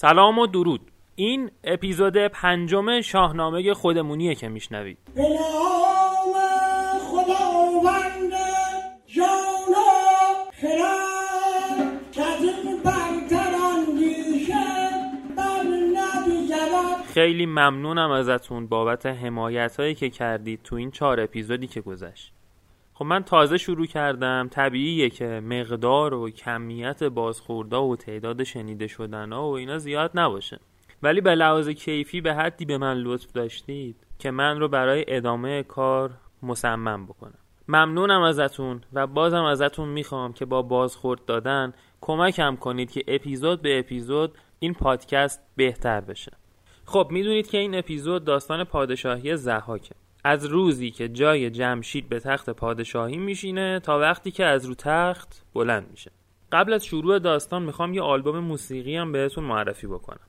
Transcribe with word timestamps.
سلام 0.00 0.38
و 0.38 0.46
درود. 0.46 0.80
این 1.14 1.50
اپیزود 1.64 2.16
پنجم 2.16 3.00
شاهنامه 3.00 3.74
خودمونیه 3.74 4.34
که 4.34 4.48
میشنوید. 4.48 4.98
خیلی 17.14 17.46
ممنونم 17.46 18.10
ازتون 18.10 18.66
بابت 18.66 19.06
حمایت 19.06 19.76
هایی 19.80 19.94
که 19.94 20.10
کردید 20.10 20.60
تو 20.64 20.76
این 20.76 20.90
چهار 20.90 21.20
اپیزودی 21.20 21.66
که 21.66 21.80
گذشت. 21.80 22.32
خب 22.98 23.04
من 23.04 23.22
تازه 23.22 23.58
شروع 23.58 23.86
کردم. 23.86 24.48
طبیعیه 24.50 25.10
که 25.10 25.24
مقدار 25.24 26.14
و 26.14 26.30
کمیت 26.30 27.02
بازخوردا 27.02 27.84
و 27.84 27.96
تعداد 27.96 28.42
شنیده 28.42 28.86
شدن 28.86 29.32
ها 29.32 29.50
و 29.50 29.56
اینا 29.56 29.78
زیاد 29.78 30.10
نباشه. 30.14 30.60
ولی 31.02 31.20
به 31.20 31.34
لحاظ 31.34 31.68
کیفی 31.68 32.20
به 32.20 32.34
حدی 32.34 32.64
به 32.64 32.78
من 32.78 32.96
لطف 32.96 33.32
داشتید 33.32 33.96
که 34.18 34.30
من 34.30 34.60
رو 34.60 34.68
برای 34.68 35.04
ادامه 35.08 35.62
کار 35.62 36.10
مصمم 36.42 37.06
بکنم. 37.06 37.38
ممنونم 37.68 38.22
ازتون 38.22 38.80
و 38.92 39.06
بازم 39.06 39.44
ازتون 39.44 39.88
می‌خوام 39.88 40.32
که 40.32 40.44
با 40.44 40.62
بازخورد 40.62 41.24
دادن 41.24 41.72
کمکم 42.00 42.56
کنید 42.56 42.90
که 42.90 43.04
اپیزود 43.08 43.62
به 43.62 43.78
اپیزود 43.78 44.38
این 44.58 44.74
پادکست 44.74 45.40
بهتر 45.56 46.00
بشه. 46.00 46.32
خب 46.84 47.08
می‌دونید 47.10 47.50
که 47.50 47.58
این 47.58 47.74
اپیزود 47.74 48.24
داستان 48.24 48.64
پادشاهی 48.64 49.36
زحاکه. 49.36 49.94
از 50.24 50.44
روزی 50.44 50.90
که 50.90 51.08
جای 51.08 51.50
جمشید 51.50 52.08
به 52.08 52.20
تخت 52.20 52.50
پادشاهی 52.50 53.16
میشینه 53.16 53.80
تا 53.80 53.98
وقتی 53.98 54.30
که 54.30 54.44
از 54.44 54.64
رو 54.64 54.74
تخت 54.74 55.44
بلند 55.54 55.86
میشه. 55.90 56.10
قبل 56.52 56.72
از 56.72 56.84
شروع 56.84 57.18
داستان 57.18 57.62
می‌خوام 57.62 57.94
یه 57.94 58.02
آلبوم 58.02 58.38
موسیقی 58.38 58.96
هم 58.96 59.12
بهتون 59.12 59.44
معرفی 59.44 59.86
بکنم. 59.86 60.26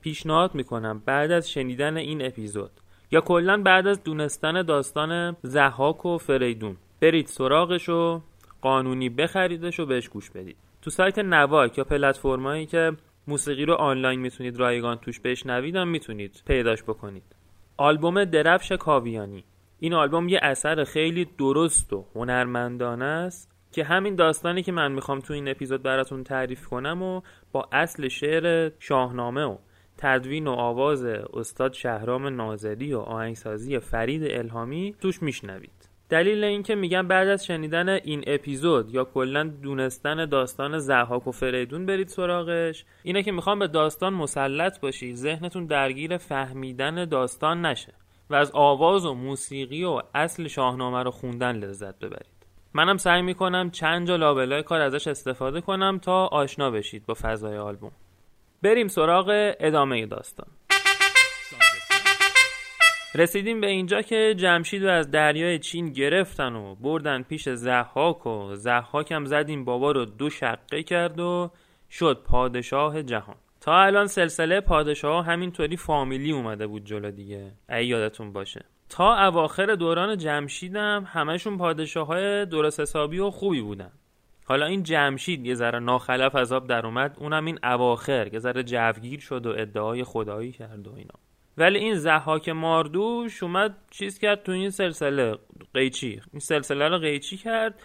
پیشنهاد 0.00 0.54
می‌کنم 0.54 1.02
بعد 1.06 1.30
از 1.30 1.50
شنیدن 1.50 1.96
این 1.96 2.26
اپیزود 2.26 2.70
یا 3.10 3.20
کلا 3.20 3.62
بعد 3.62 3.86
از 3.86 4.04
دونستن 4.04 4.62
داستان 4.62 5.36
زحاک 5.42 6.06
و 6.06 6.18
فریدون 6.18 6.76
برید 7.00 7.26
سراغش 7.26 7.88
و 7.88 8.22
قانونی 8.62 9.08
بخریدش 9.08 9.80
و 9.80 9.86
بهش 9.86 10.08
گوش 10.08 10.30
بدید. 10.30 10.56
تو 10.82 10.90
سایت 10.90 11.18
نواک 11.18 11.78
یا 11.78 11.84
پلتفرمایی 11.84 12.66
که 12.66 12.92
موسیقی 13.26 13.64
رو 13.64 13.74
آنلاین 13.74 14.20
می‌تونید 14.20 14.56
رایگان 14.56 14.96
توش 14.96 15.20
بشنوید 15.20 15.76
هم 15.76 15.88
می‌تونید 15.88 16.42
پیداش 16.46 16.82
بکنید. 16.82 17.22
آلبوم 17.76 18.24
درفش 18.24 18.72
کاویانی. 18.72 19.44
این 19.78 19.94
آلبوم 19.94 20.28
یه 20.28 20.38
اثر 20.42 20.84
خیلی 20.84 21.24
درست 21.38 21.92
و 21.92 22.06
هنرمندانه 22.14 23.04
است 23.04 23.50
که 23.72 23.84
همین 23.84 24.14
داستانی 24.14 24.62
که 24.62 24.72
من 24.72 24.92
می‌خوام 24.92 25.20
تو 25.20 25.32
این 25.32 25.48
اپیزود 25.48 25.82
براتون 25.82 26.24
تعریف 26.24 26.66
کنم 26.66 27.02
و 27.02 27.20
با 27.52 27.68
اصل 27.72 28.08
شعر 28.08 28.72
شاهنامه 28.78 29.44
و 29.44 29.56
تدوین 29.98 30.46
و 30.46 30.50
آواز 30.50 31.04
استاد 31.04 31.72
شهرام 31.72 32.26
ناظری 32.26 32.94
و 32.94 32.98
آهنگسازی 32.98 33.78
فرید 33.78 34.22
الهامی 34.24 34.94
توش 35.00 35.22
میشنوید. 35.22 35.88
دلیل 36.08 36.44
اینکه 36.44 36.74
میگم 36.74 37.08
بعد 37.08 37.28
از 37.28 37.46
شنیدن 37.46 37.88
این 37.88 38.24
اپیزود 38.26 38.94
یا 38.94 39.04
کلا 39.04 39.44
دونستن 39.62 40.24
داستان 40.26 40.78
زحاک 40.78 41.26
و 41.26 41.32
فریدون 41.32 41.86
برید 41.86 42.08
سراغش 42.08 42.84
اینه 43.02 43.22
که 43.22 43.32
می‌خوام 43.32 43.58
به 43.58 43.66
داستان 43.66 44.14
مسلط 44.14 44.80
باشی 44.80 45.14
ذهنتون 45.14 45.66
درگیر 45.66 46.16
فهمیدن 46.16 47.04
داستان 47.04 47.66
نشه 47.66 47.92
و 48.30 48.34
از 48.34 48.50
آواز 48.54 49.06
و 49.06 49.14
موسیقی 49.14 49.84
و 49.84 50.02
اصل 50.14 50.48
شاهنامه 50.48 51.02
رو 51.02 51.10
خوندن 51.10 51.56
لذت 51.56 51.98
ببرید. 51.98 52.36
منم 52.74 52.96
سعی 52.96 53.22
می‌کنم 53.22 53.70
چند 53.70 54.08
جا 54.08 54.16
لابلای 54.16 54.62
کار 54.62 54.80
ازش 54.80 55.06
استفاده 55.06 55.60
کنم 55.60 55.98
تا 55.98 56.26
آشنا 56.26 56.70
بشید 56.70 57.06
با 57.06 57.14
فضای 57.14 57.58
آلبوم. 57.58 57.92
بریم 58.62 58.88
سراغ 58.88 59.54
ادامه 59.60 60.06
داستان. 60.06 60.46
رسیدیم 63.16 63.60
به 63.60 63.66
اینجا 63.66 64.02
که 64.02 64.34
جمشید 64.36 64.84
رو 64.84 64.90
از 64.90 65.10
دریای 65.10 65.58
چین 65.58 65.92
گرفتن 65.92 66.54
و 66.56 66.74
بردن 66.74 67.22
پیش 67.22 67.48
زحاک 67.48 68.26
و 68.26 68.54
زحاک 68.54 69.12
هم 69.12 69.24
زدیم 69.24 69.64
بابا 69.64 69.92
رو 69.92 70.04
دو 70.04 70.30
شقه 70.30 70.82
کرد 70.82 71.20
و 71.20 71.50
شد 71.90 72.22
پادشاه 72.24 73.02
جهان. 73.02 73.36
تا 73.60 73.82
الان 73.82 74.06
سلسله 74.06 74.60
پادشاه 74.60 75.26
همینطوری 75.26 75.76
فامیلی 75.76 76.32
اومده 76.32 76.66
بود 76.66 76.84
جلو 76.84 77.10
دیگه. 77.10 77.52
ای 77.68 77.86
یادتون 77.86 78.32
باشه. 78.32 78.64
تا 78.88 79.26
اواخر 79.26 79.66
دوران 79.74 80.18
جمشیدم 80.18 81.04
همشون 81.12 81.58
پادشاه 81.58 82.06
های 82.06 82.46
درست 82.46 82.80
حسابی 82.80 83.18
و 83.18 83.30
خوبی 83.30 83.60
بودن. 83.60 83.92
حالا 84.44 84.66
این 84.66 84.82
جمشید 84.82 85.46
یه 85.46 85.54
ذره 85.54 85.78
ناخلف 85.78 86.34
از 86.34 86.52
آب 86.52 86.66
در 86.66 86.86
اومد 86.86 87.16
اونم 87.18 87.44
این 87.44 87.58
اواخر. 87.62 88.30
یه 88.32 88.38
ذره 88.38 88.62
جوگیر 88.62 89.20
شد 89.20 89.46
و 89.46 89.50
ادعای 89.50 90.04
خدایی 90.04 90.52
کرد 90.52 90.88
و 90.88 90.94
اینا. 90.96 91.25
ولی 91.58 91.78
این 91.78 91.94
زحاک 91.94 92.48
ماردوش 92.48 93.42
اومد 93.42 93.76
چیز 93.90 94.18
کرد 94.18 94.42
تو 94.42 94.52
این 94.52 94.70
سلسله 94.70 95.38
قیچی. 95.74 96.22
این 96.32 96.40
سلسله 96.40 96.88
رو 96.88 96.98
قیچی 96.98 97.36
کرد. 97.36 97.82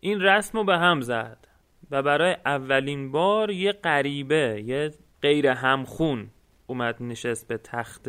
این 0.00 0.20
رسم 0.20 0.58
رو 0.58 0.64
به 0.64 0.78
هم 0.78 1.00
زد 1.00 1.48
و 1.90 2.02
برای 2.02 2.36
اولین 2.46 3.12
بار 3.12 3.50
یه 3.50 3.72
غریبه 3.72 4.62
یه 4.66 4.94
غیر 5.22 5.46
همخون 5.46 6.30
اومد 6.66 6.96
نشست 7.02 7.48
به 7.48 7.58
تخت 7.58 8.08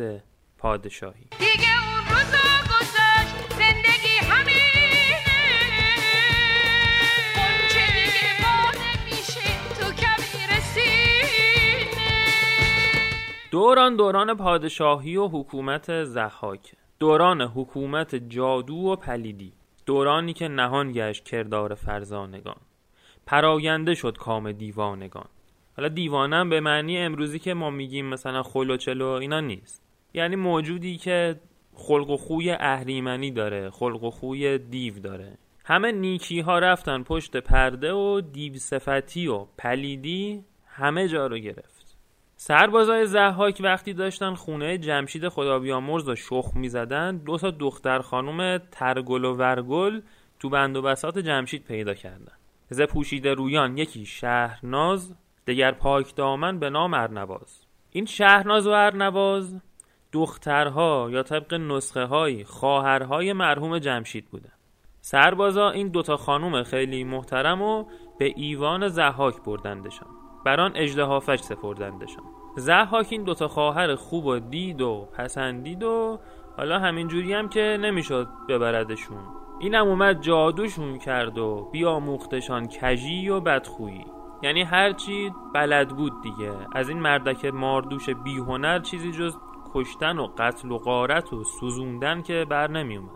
پادشاهی. 0.58 1.26
دیگه 1.38 1.68
اون 1.84 2.16
روزا 2.16 2.47
دوران 13.50 13.96
دوران 13.96 14.36
پادشاهی 14.36 15.16
و 15.16 15.28
حکومت 15.28 16.04
ضحاک 16.04 16.72
دوران 16.98 17.42
حکومت 17.42 18.14
جادو 18.14 18.74
و 18.74 18.96
پلیدی. 18.96 19.52
دورانی 19.86 20.32
که 20.32 20.48
نهان 20.48 20.92
گشت 20.92 21.24
کردار 21.24 21.74
فرزانگان. 21.74 22.56
پراکنده 23.26 23.94
شد 23.94 24.16
کام 24.16 24.52
دیوانگان. 24.52 25.28
حالا 25.76 25.88
دیوانم 25.88 26.48
به 26.48 26.60
معنی 26.60 26.98
امروزی 26.98 27.38
که 27.38 27.54
ما 27.54 27.70
میگیم 27.70 28.06
مثلا 28.06 28.42
خلوچلو 28.42 29.06
اینا 29.06 29.40
نیست. 29.40 29.82
یعنی 30.14 30.36
موجودی 30.36 30.96
که 30.96 31.40
خلق 31.74 32.10
و 32.10 32.16
خوی 32.16 32.50
اهریمنی 32.50 33.30
داره 33.30 33.70
خلق 33.70 34.04
و 34.04 34.10
خوی 34.10 34.58
دیو 34.58 34.98
داره. 34.98 35.38
همه 35.64 35.92
نیکی 35.92 36.40
ها 36.40 36.58
رفتن 36.58 37.02
پشت 37.02 37.36
پرده 37.36 37.92
و 37.92 38.20
دیو 38.20 38.54
صفتی 38.54 39.26
و 39.26 39.46
پلیدی 39.58 40.44
همه 40.66 41.08
جا 41.08 41.26
رو 41.26 41.38
گرفت. 41.38 41.77
سربازای 42.40 43.06
زحاک 43.06 43.60
وقتی 43.64 43.92
داشتن 43.92 44.34
خونه 44.34 44.78
جمشید 44.78 45.28
خدا 45.28 45.58
بیامرز 45.58 46.08
و 46.08 46.14
شخ 46.14 46.50
می‌زدن 46.54 47.16
دو 47.16 47.38
تا 47.38 47.50
دختر 47.50 47.98
خانم 47.98 48.58
ترگل 48.58 49.24
و 49.24 49.34
ورگل 49.34 50.00
تو 50.38 50.48
بند 50.48 50.76
و 50.76 50.82
بسات 50.82 51.18
جمشید 51.18 51.64
پیدا 51.64 51.94
کردن. 51.94 52.32
ز 52.70 52.82
پوشیده 52.82 53.34
رویان 53.34 53.78
یکی 53.78 54.06
شهرناز 54.06 55.14
دگر 55.46 55.72
پاک 55.72 56.14
دامن 56.14 56.58
به 56.58 56.70
نام 56.70 56.94
ارنواز. 56.94 57.60
این 57.90 58.04
شهرناز 58.04 58.66
و 58.66 58.70
ارنواز 58.70 59.60
دخترها 60.12 61.08
یا 61.10 61.22
طبق 61.22 61.54
نسخه 61.54 62.04
های 62.04 62.44
خواهرهای 62.44 63.32
مرحوم 63.32 63.78
جمشید 63.78 64.30
بودن. 64.30 64.52
سربازا 65.00 65.70
این 65.70 65.88
دوتا 65.88 66.16
خانوم 66.16 66.62
خیلی 66.62 67.04
محترم 67.04 67.62
و 67.62 67.84
به 68.18 68.32
ایوان 68.36 68.88
زحاک 68.88 69.42
بردندشان. 69.42 70.17
بران 70.48 70.72
اجدهافش 70.74 71.40
سپردندشان. 71.40 72.24
زحاک 72.56 73.06
این 73.10 73.22
دوتا 73.22 73.48
خواهر 73.48 73.94
خوب 73.94 74.26
و 74.26 74.38
دید 74.38 74.80
و 74.80 75.08
پسندید 75.18 75.82
و 75.82 76.18
حالا 76.56 76.78
همینجوری 76.78 77.32
هم 77.32 77.48
که 77.48 77.78
نمی‌شد 77.80 78.28
ببردشون. 78.48 79.18
اینم 79.60 79.86
اومد 79.86 80.20
جادوشون 80.20 80.98
کرد 80.98 81.38
و 81.38 81.68
بیاموختشان 81.72 82.68
کژی 82.68 83.28
و 83.28 83.40
بدخویی. 83.40 84.04
یعنی 84.42 84.62
هرچی 84.62 85.32
بلد 85.54 85.88
بود 85.88 86.12
دیگه. 86.22 86.52
از 86.72 86.88
این 86.88 86.98
مردک 86.98 87.44
ماردوش 87.44 88.10
بیهنر 88.10 88.78
چیزی 88.78 89.12
جز 89.12 89.36
کشتن 89.74 90.18
و 90.18 90.28
قتل 90.38 90.70
و 90.70 90.78
غارت 90.78 91.32
و 91.32 91.44
سوزوندن 91.44 92.22
که 92.22 92.46
بر 92.50 92.70
نمی 92.70 92.96
اومد 92.96 93.10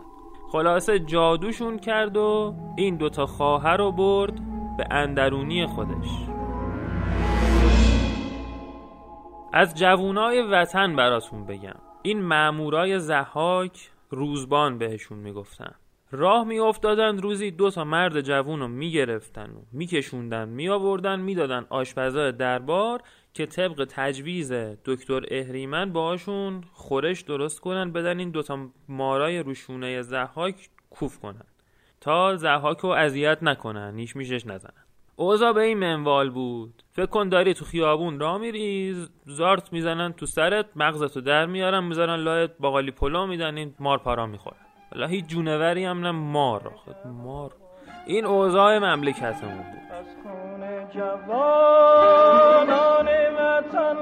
خلاصه 0.51 0.99
جادوشون 0.99 1.79
کرد 1.79 2.17
و 2.17 2.55
این 2.77 2.97
دوتا 2.97 3.25
خواهر 3.25 3.77
رو 3.77 3.91
برد 3.91 4.33
به 4.77 4.87
اندرونی 4.91 5.65
خودش. 5.65 6.32
از 9.55 9.75
جوونای 9.75 10.41
وطن 10.41 10.95
براتون 10.95 11.45
بگم. 11.45 11.75
این 12.01 12.21
مامورای 12.21 12.99
زحاک 12.99 13.89
روزبان 14.09 14.77
بهشون 14.77 15.17
می‌گفتن. 15.17 15.75
راه 16.11 16.43
میافتادن 16.43 17.17
روزی 17.17 17.51
دو 17.51 17.71
تا 17.71 17.83
مرد 17.83 18.21
جوون 18.21 18.59
رو 18.59 18.67
می‌گرفتن 18.67 19.49
و 19.49 19.61
میکشوندن 19.71 20.49
میآوردن 20.49 21.19
می‌دادن 21.19 21.65
آشپزای 21.69 22.31
دربار 22.31 23.01
که 23.33 23.45
طبق 23.45 23.87
تجویز 23.89 24.51
دکتر 24.85 25.21
اهریمن 25.31 25.93
باهاشون 25.93 26.63
خورش 26.71 27.21
درست 27.21 27.59
کنن 27.59 27.91
بدن 27.91 28.19
این 28.19 28.29
دوتا 28.29 28.69
مارای 28.87 29.39
روشونه 29.39 30.01
زحاک 30.01 30.69
کوف 30.89 31.19
کنن. 31.19 31.45
تا 32.01 32.35
زحاک 32.35 32.77
رو 32.77 32.89
اذیت 32.89 33.37
نکنن 33.41 33.93
نیش 33.93 34.15
میشش 34.15 34.45
نزنن. 34.45 34.82
اوضاع 35.15 35.51
به 35.51 35.61
این 35.61 35.79
منوال 35.79 36.29
بود. 36.29 36.83
فکر 36.91 37.05
کن 37.05 37.29
داری 37.29 37.53
تو 37.53 37.65
خیابون 37.65 38.19
را 38.19 38.37
میری 38.37 38.95
زارت 39.25 39.73
می‌زنن 39.73 40.13
تو 40.13 40.25
سرت 40.25 40.65
مغزتو 40.75 41.21
در 41.21 41.45
میارن 41.45 41.83
می‌ذارن 41.83 42.15
لای 42.15 42.49
باقالی 42.59 42.91
پلو 42.91 43.27
میدن 43.27 43.57
این 43.57 43.75
مار 43.79 43.97
پارا 43.97 44.25
می‌خوره. 44.25 44.57
حالا 44.91 45.07
هیچ 45.07 45.25
جونوری 45.25 45.85
هم 45.85 45.99
نه 45.99 46.11
مار 46.11 46.67
آخه 46.67 47.07
مار. 47.07 47.51
این 48.05 48.25
اوضاع 48.25 48.79
مملکتمون 48.79 49.57
بود. 49.57 49.91
از 49.91 50.05
خون 50.23 50.89
جوانان 50.93 53.07
وطن 53.37 53.95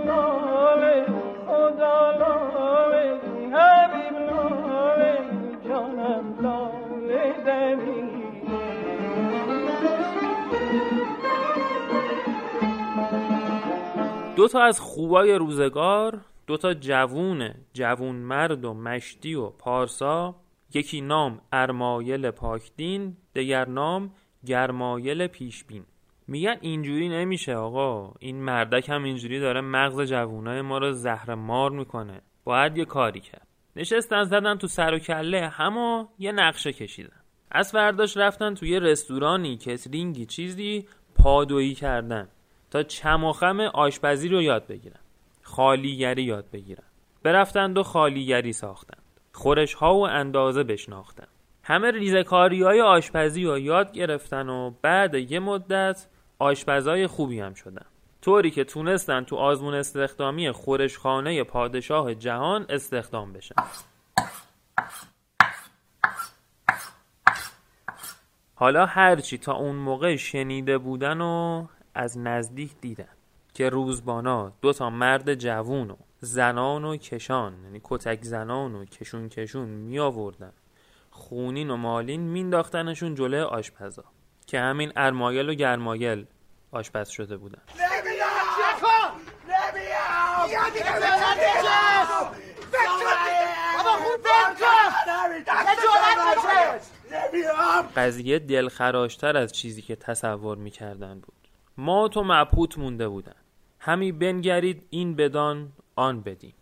دو 14.41 14.47
تا 14.47 14.61
از 14.61 14.79
خوبای 14.79 15.33
روزگار 15.33 16.21
دو 16.47 16.57
تا 16.57 16.73
جوونه 16.73 17.55
جوون 17.73 18.15
مرد 18.15 18.65
و 18.65 18.73
مشتی 18.73 19.35
و 19.35 19.49
پارسا. 19.49 20.35
یکی 20.73 21.01
نام 21.01 21.41
ارمایل 21.51 22.31
پاکدین 22.31 23.17
دیگر 23.33 23.67
نام 23.67 24.11
گرمایل 24.45 25.27
پیشبین. 25.27 25.83
میگن 26.27 26.57
اینجوری 26.61 27.09
نمیشه 27.09 27.55
آقا. 27.55 28.13
این 28.19 28.43
مردک 28.43 28.89
هم 28.89 29.03
اینجوری 29.03 29.39
داره 29.39 29.61
مغز 29.61 30.01
جوونای 30.01 30.61
ما 30.61 30.77
رو 30.77 30.91
زهر 30.91 31.35
مار 31.35 31.71
می‌کنه. 31.71 32.21
باید 32.43 32.77
یه 32.77 32.85
کاری 32.85 33.19
کرد. 33.19 33.47
نشستن 33.75 34.23
زدن 34.23 34.57
تو 34.57 34.67
سر 34.67 34.93
و 34.93 34.99
کله 34.99 35.47
همه 35.47 36.07
یه 36.19 36.31
نقشه 36.31 36.73
کشیدن. 36.73 37.21
از 37.51 37.71
فرداش 37.71 38.17
رفتن 38.17 38.53
تو 38.53 38.65
یه 38.65 38.79
رستورانی 38.79 39.57
کترینگی 39.57 40.25
چیزی 40.25 40.87
پادویی 41.15 41.73
کردن. 41.75 42.27
تا 42.71 42.83
چم 42.83 43.23
و 43.23 43.33
خم 43.33 43.59
آشپزی 43.59 44.27
رو 44.29 44.41
یاد 44.41 44.67
بگیرن. 44.67 44.99
خالیگری 45.41 46.23
یاد 46.23 46.45
بگیرن. 46.51 46.83
برفتند 47.23 47.77
و 47.77 47.83
خالیگری 47.83 48.53
ساختند. 48.53 49.01
خورش 49.31 49.73
ها 49.73 49.95
و 49.95 50.07
اندازه 50.07 50.63
بشناختن 50.63 51.27
همه 51.63 51.91
ریزکاری 51.91 52.63
های 52.63 52.81
آشپزی 52.81 53.43
رو 53.43 53.59
یاد 53.59 53.91
گرفتن 53.91 54.49
و 54.49 54.71
بعد 54.81 55.13
یه 55.13 55.39
مدت 55.39 56.07
آشپزای 56.39 57.07
خوبی 57.07 57.39
هم 57.39 57.53
شدن. 57.53 57.85
طوری 58.21 58.51
که 58.51 58.63
تونستن 58.63 59.23
تو 59.23 59.35
آزمون 59.35 59.73
استخدامی 59.73 60.51
خورشخانه 60.51 61.43
پادشاه 61.43 62.15
جهان 62.15 62.65
استخدام 62.69 63.33
بشن. 63.33 63.55
حالا 68.55 68.85
هرچی 68.85 69.37
تا 69.37 69.53
اون 69.53 69.75
موقع 69.75 70.15
شنیده 70.15 70.77
بودن 70.77 71.21
و 71.21 71.67
از 71.95 72.17
نزدیک 72.17 72.71
دیدن 72.81 73.09
که 73.53 73.69
روزبانا 73.69 74.51
دو 74.61 74.73
تا 74.73 74.89
مرد 74.89 75.35
جوون 75.35 75.91
و 75.91 75.95
زنان 76.19 76.85
و 76.85 76.97
کشان 76.97 77.63
یعنی 77.63 77.81
کتک 77.83 78.23
زنان 78.23 78.75
و 78.75 78.85
کشون 78.85 79.29
کشون 79.29 79.69
می 79.69 79.99
آوردن. 79.99 80.53
خونین 81.11 81.69
و 81.69 81.77
مالین 81.77 82.21
مینداختنشون 82.21 83.15
جلوی 83.15 83.41
آشپزا 83.41 84.03
که 84.47 84.59
همین 84.59 84.91
ارمایل 84.95 85.49
و 85.49 85.53
گرمایل 85.53 86.25
آشپز 86.71 87.09
شده 87.09 87.37
بودن. 87.37 87.61
قضیه 97.95 98.39
دلخراشتر 98.39 99.37
از 99.37 99.51
چیزی 99.51 99.81
که 99.81 99.95
تصور 99.95 100.57
می‌کردن 100.57 101.19
بود. 101.19 101.40
ما 101.77 102.07
تو 102.07 102.23
مبهوت 102.23 102.77
مونده 102.77 103.07
بودن. 103.07 103.35
همی 103.79 104.11
بنگرید 104.11 104.87
این 104.89 105.15
بدان 105.15 105.71
آن 105.95 106.21
بدیم 106.21 106.53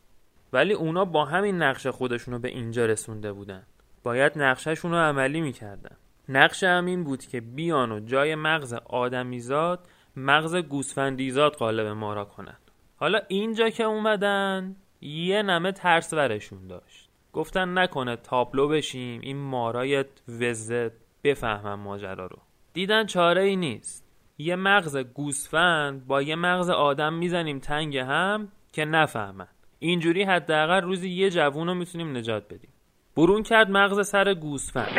ولی 0.53 0.73
اونا 0.73 1.05
با 1.05 1.25
همین 1.25 1.61
نقش 1.61 1.87
خودشونو 1.87 2.39
به 2.39 2.47
اینجا 2.47 2.85
رسونده 2.85 3.33
بودن. 3.33 3.63
باید 4.03 4.31
نقششون 4.35 4.91
رو 4.91 4.97
عملی 4.97 5.41
می‌کردن. 5.41 5.95
نقش 6.29 6.63
هم 6.63 6.85
این 6.85 7.03
بود 7.03 7.25
که 7.25 7.41
بیان 7.41 7.91
و 7.91 7.99
جای 7.99 8.35
مغز 8.35 8.73
آدمیزاد 8.73 9.87
مغز 10.15 10.55
گوسفندیزاد 10.55 11.55
قالب 11.55 11.87
ما 11.87 12.13
را 12.13 12.25
کنند. 12.25 12.71
حالا 12.97 13.21
اینجا 13.27 13.69
که 13.69 13.83
اومدن 13.83 14.75
یه 15.01 15.41
نمه 15.41 15.71
ترس 15.71 16.13
ورشون 16.13 16.67
داشت. 16.67 17.09
گفتن 17.33 17.77
نکنه 17.77 18.15
تابلو 18.15 18.67
بشیم 18.67 19.21
این 19.21 19.37
مارای 19.37 20.05
وزه 20.27 20.91
بفهمن 21.23 21.73
ماجرا 21.73 22.25
رو. 22.25 22.37
دیدن 22.73 23.05
چاره 23.05 23.41
ای 23.41 23.55
نیست. 23.55 24.08
یه 24.41 24.55
مغز 24.55 24.97
گوسفند 24.97 26.07
با 26.07 26.21
یه 26.21 26.35
مغز 26.35 26.69
آدم 26.69 27.13
می‌زنیم 27.13 27.59
تنگ 27.59 27.97
هم 27.97 28.47
که 28.73 28.85
نفهمن. 28.85 29.47
اینجوری 29.79 30.23
حداقل 30.23 30.81
روزی 30.81 31.09
یه 31.09 31.29
جوون 31.29 31.67
رو 31.67 31.73
می‌تونیم 31.73 32.17
نجات 32.17 32.45
بدیم. 32.45 32.69
برون 33.17 33.43
کرد 33.43 33.69
مغز 33.69 34.07
سر 34.07 34.33
گوسفند. 34.33 34.91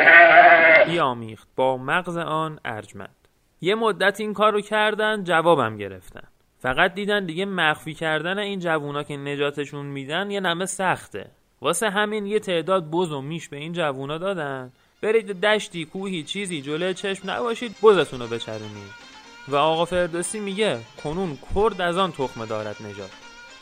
بیامیخت 0.87 1.47
با 1.55 1.77
مغز 1.77 2.17
آن 2.17 2.59
ارجمند. 2.65 3.15
یه 3.61 3.75
مدت 3.75 4.19
این 4.19 4.33
کار 4.33 4.53
رو 4.53 4.61
کردن 4.61 5.23
جوابم 5.23 5.77
گرفتن. 5.77 6.27
فقط 6.59 6.93
دیدن 6.93 7.25
دیگه 7.25 7.45
مخفی 7.45 7.93
کردن 7.93 8.37
این 8.37 8.59
جوونا 8.59 9.03
که 9.03 9.17
نجاتشون 9.17 9.85
میدن 9.85 10.31
یه 10.31 10.39
نمه 10.39 10.65
سخته. 10.65 11.31
واسه 11.61 11.89
همین 11.89 12.25
یه 12.25 12.39
تعداد 12.39 12.91
بز 12.91 13.11
و 13.11 13.21
میش 13.21 13.49
به 13.49 13.57
این 13.57 13.73
جوونا 13.73 14.17
دادن. 14.17 14.71
برید 15.01 15.41
دشتی 15.41 15.85
کوهی 15.85 16.23
چیزی 16.23 16.61
جلوی 16.61 16.93
چشم 16.93 17.31
نباشید 17.31 17.75
بزتون 17.83 18.19
رو 18.19 18.27
بچرونید. 18.27 19.11
و 19.47 19.55
آقا 19.55 19.85
فردوسی 19.85 20.39
میگه 20.39 20.79
کنون 21.03 21.37
کرد 21.55 21.81
از 21.81 21.97
آن 21.97 22.11
تخمه 22.11 22.45
دارد 22.45 22.75
نجات 22.81 23.11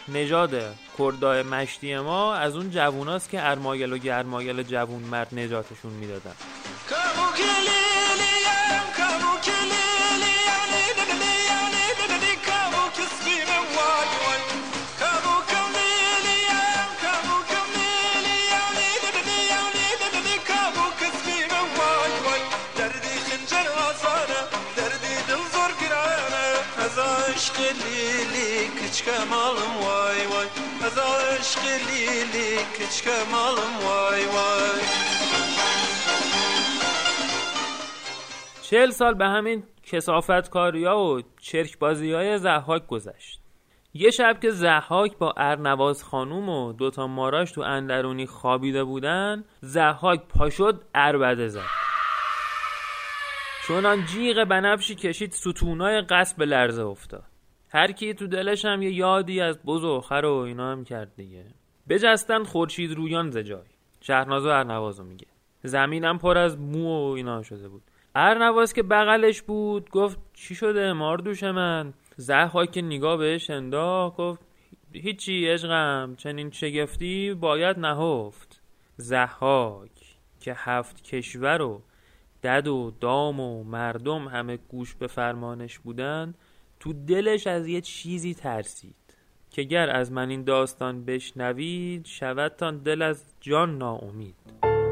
نژاد 0.07 0.75
کردای 0.97 1.43
مشتی 1.43 1.97
ما 1.97 2.35
از 2.35 2.55
اون 2.55 2.71
جووناست 2.71 3.29
که 3.29 3.49
ارمایل 3.49 3.93
و 3.93 3.97
گرمایل 3.97 4.63
جوون 4.63 5.03
مرد 5.03 5.39
نجاتشون 5.39 5.91
می‌دادن. 5.91 6.33
مالم 29.31 29.77
وای 29.81 30.25
وای. 30.25 30.47
از 30.85 30.97
عشق 30.97 31.61
لیلی 31.89 32.57
کچک 32.57 33.07
مالم 33.31 33.73
وای 33.83 34.25
وای. 34.25 34.81
چهل 38.61 38.89
سال 38.89 39.13
به 39.13 39.25
همین 39.25 39.63
کسافت 39.83 40.49
کاریا 40.49 40.97
و 40.97 41.21
چرک 41.41 41.79
بازی 41.79 42.11
های 42.11 42.37
زحاک 42.37 42.87
گذشت. 42.87 43.39
یه 43.93 44.11
شب 44.11 44.39
که 44.41 44.51
زحاک 44.51 45.17
با 45.17 45.33
ارنواز 45.37 46.03
خانوم 46.03 46.49
و 46.49 46.73
دوتا 46.73 47.07
ماراش 47.07 47.51
تو 47.51 47.61
اندرونی 47.61 48.27
خوابیده 48.27 48.83
بودن 48.83 49.43
زحاک 49.61 50.21
پاشد 50.27 50.83
اربده 50.95 51.47
زد. 51.47 51.69
چونان 53.67 54.05
جیغ 54.05 54.43
بنفشی 54.43 54.95
کشید 54.95 55.31
ستونای 55.31 56.01
قصب 56.01 56.37
به 56.37 56.45
لرزه 56.45 56.83
افتاد. 56.83 57.28
هر 57.71 57.91
کی 57.91 58.13
تو 58.13 58.27
دلش 58.27 58.65
هم 58.65 58.81
یه 58.81 58.91
یادی 58.91 59.41
از 59.41 59.59
بز 59.63 59.83
و 59.83 60.01
خر 60.01 60.25
و 60.25 60.33
اینا 60.33 60.71
هم 60.71 60.83
کرد 60.83 61.15
دیگه. 61.15 61.45
بجستن 61.89 62.43
خورشید 62.43 62.91
رویان 62.91 63.31
ز 63.31 63.37
جای. 63.37 63.67
شهرناز 64.01 64.45
و 64.45 64.49
ارنواز 64.49 64.99
رو 64.99 65.05
میگه. 65.05 65.27
زمینم 65.63 66.17
پر 66.17 66.37
از 66.37 66.59
مو 66.59 67.09
و 67.09 67.11
اینا 67.11 67.43
شده 67.43 67.69
بود. 67.69 67.81
ارنواز 68.15 68.73
که 68.73 68.83
بغلش 68.83 69.41
بود 69.41 69.89
گفت 69.89 70.19
چی 70.33 70.55
شده 70.55 70.93
ماردوش 70.93 71.43
من؟ 71.43 71.93
زهها 72.15 72.65
که 72.65 72.81
نگاه 72.81 73.17
بهش 73.17 73.49
انداخت 73.49 74.17
گفت 74.17 74.41
هیچی 74.93 75.47
عشقم 75.47 76.15
چنین 76.17 76.51
شگفتی 76.51 77.33
باید 77.33 77.79
نهفت. 77.79 78.61
زحاک 78.97 80.17
که 80.39 80.53
هفت 80.57 81.03
کشور 81.03 81.61
و 81.61 81.81
دد 82.43 82.67
و 82.67 82.91
دام 82.99 83.39
و 83.39 83.63
مردم 83.63 84.27
همه 84.27 84.57
گوش 84.57 84.95
به 84.95 85.07
فرمانش 85.07 85.79
بودن 85.79 86.33
تو 86.79 86.93
دلش 86.93 87.47
از 87.47 87.67
یه 87.67 87.81
چیزی 87.81 88.33
ترسید 88.33 88.95
که 89.49 89.63
گر 89.63 89.89
از 89.89 90.11
من 90.11 90.29
این 90.29 90.43
داستان 90.43 91.05
بشنوید 91.05 92.05
شودتان 92.05 92.77
دل 92.77 93.01
از 93.01 93.25
جان 93.41 93.77
ناامید. 93.77 94.35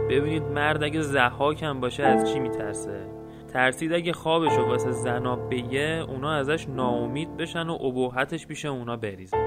ببینید 0.10 0.44
مرد 0.44 0.84
اگه 0.84 1.02
زحاک 1.02 1.64
هم 1.64 1.80
باشه 1.80 2.04
از 2.04 2.34
چی 2.34 2.40
میترسه؟ 2.40 3.08
ترسید 3.54 3.94
اگه 3.94 4.14
خوابشو 4.14 4.62
واسه 4.62 4.92
زنا 4.92 5.36
بگه 5.36 6.06
اونا 6.08 6.34
ازش 6.34 6.70
ناامید 6.70 7.38
بشن 7.38 7.70
و 7.70 7.74
ابهتش 7.74 8.48
پیش 8.48 8.66
اونا 8.66 8.98
بریزن. 8.98 9.38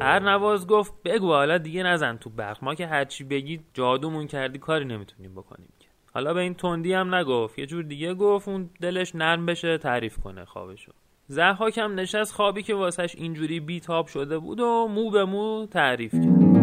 ارنواز 0.00 0.66
گفت 0.66 0.92
بگو 1.04 1.26
حالا 1.26 1.58
دیگه 1.58 1.82
نزن 1.82 2.16
تو 2.16 2.30
برق 2.30 2.58
ما 2.64 2.74
که 2.74 2.86
هرچی 2.86 3.24
بگید 3.24 3.64
جادومون 3.74 4.26
کردی 4.26 4.58
کاری 4.58 4.84
نمی‌تونیم 4.84 5.34
بکنیم 5.34 5.68
حالا 6.14 6.34
به 6.34 6.40
این 6.40 6.54
تندی 6.54 6.92
هم 6.92 7.14
نگفت. 7.14 7.58
یه 7.58 7.66
جور 7.66 7.82
دیگه 7.82 8.14
گفت 8.14 8.48
اون 8.48 8.70
دلش 8.80 9.14
نرم 9.14 9.46
بشه 9.46 9.78
تعریف 9.78 10.18
کنه 10.18 10.44
خوابشو. 10.44 10.92
زحاک 11.30 11.78
هم 11.78 12.00
نشست 12.00 12.32
خوابی 12.32 12.62
که 12.62 12.74
واسش 12.74 13.14
اینجوری 13.18 13.60
بیتاب 13.60 14.06
شده 14.06 14.38
بود 14.38 14.60
و 14.60 14.88
مو 14.90 15.10
به 15.10 15.24
مو 15.24 15.66
تعریف 15.66 16.12
کرد. 16.12 16.58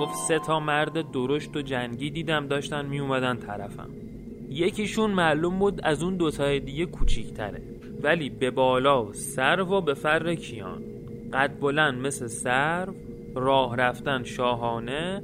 گفت 0.00 0.14
سه 0.14 0.38
تا 0.38 0.60
مرد 0.60 1.10
درشت 1.10 1.56
و 1.56 1.62
جنگی 1.62 2.10
دیدم 2.10 2.46
داشتن 2.46 2.86
می 2.86 3.00
اومدن 3.00 3.36
طرفم. 3.36 3.90
یکیشون 4.50 5.10
معلوم 5.10 5.58
بود 5.58 5.80
از 5.84 6.02
اون 6.02 6.16
دوتای 6.16 6.60
دیگه 6.60 6.86
کوچیکتره. 6.86 7.62
ولی 8.02 8.30
به 8.30 8.50
بالا 8.50 9.04
و 9.04 9.12
سرو 9.12 9.66
و 9.66 9.80
به 9.80 9.94
فر 9.94 10.34
کیان. 10.34 10.82
قد 11.32 11.60
بلند 11.60 12.06
مثل 12.06 12.26
سرو 12.26 12.94
راه 13.34 13.76
رفتن 13.76 14.24
شاهانه 14.24 15.22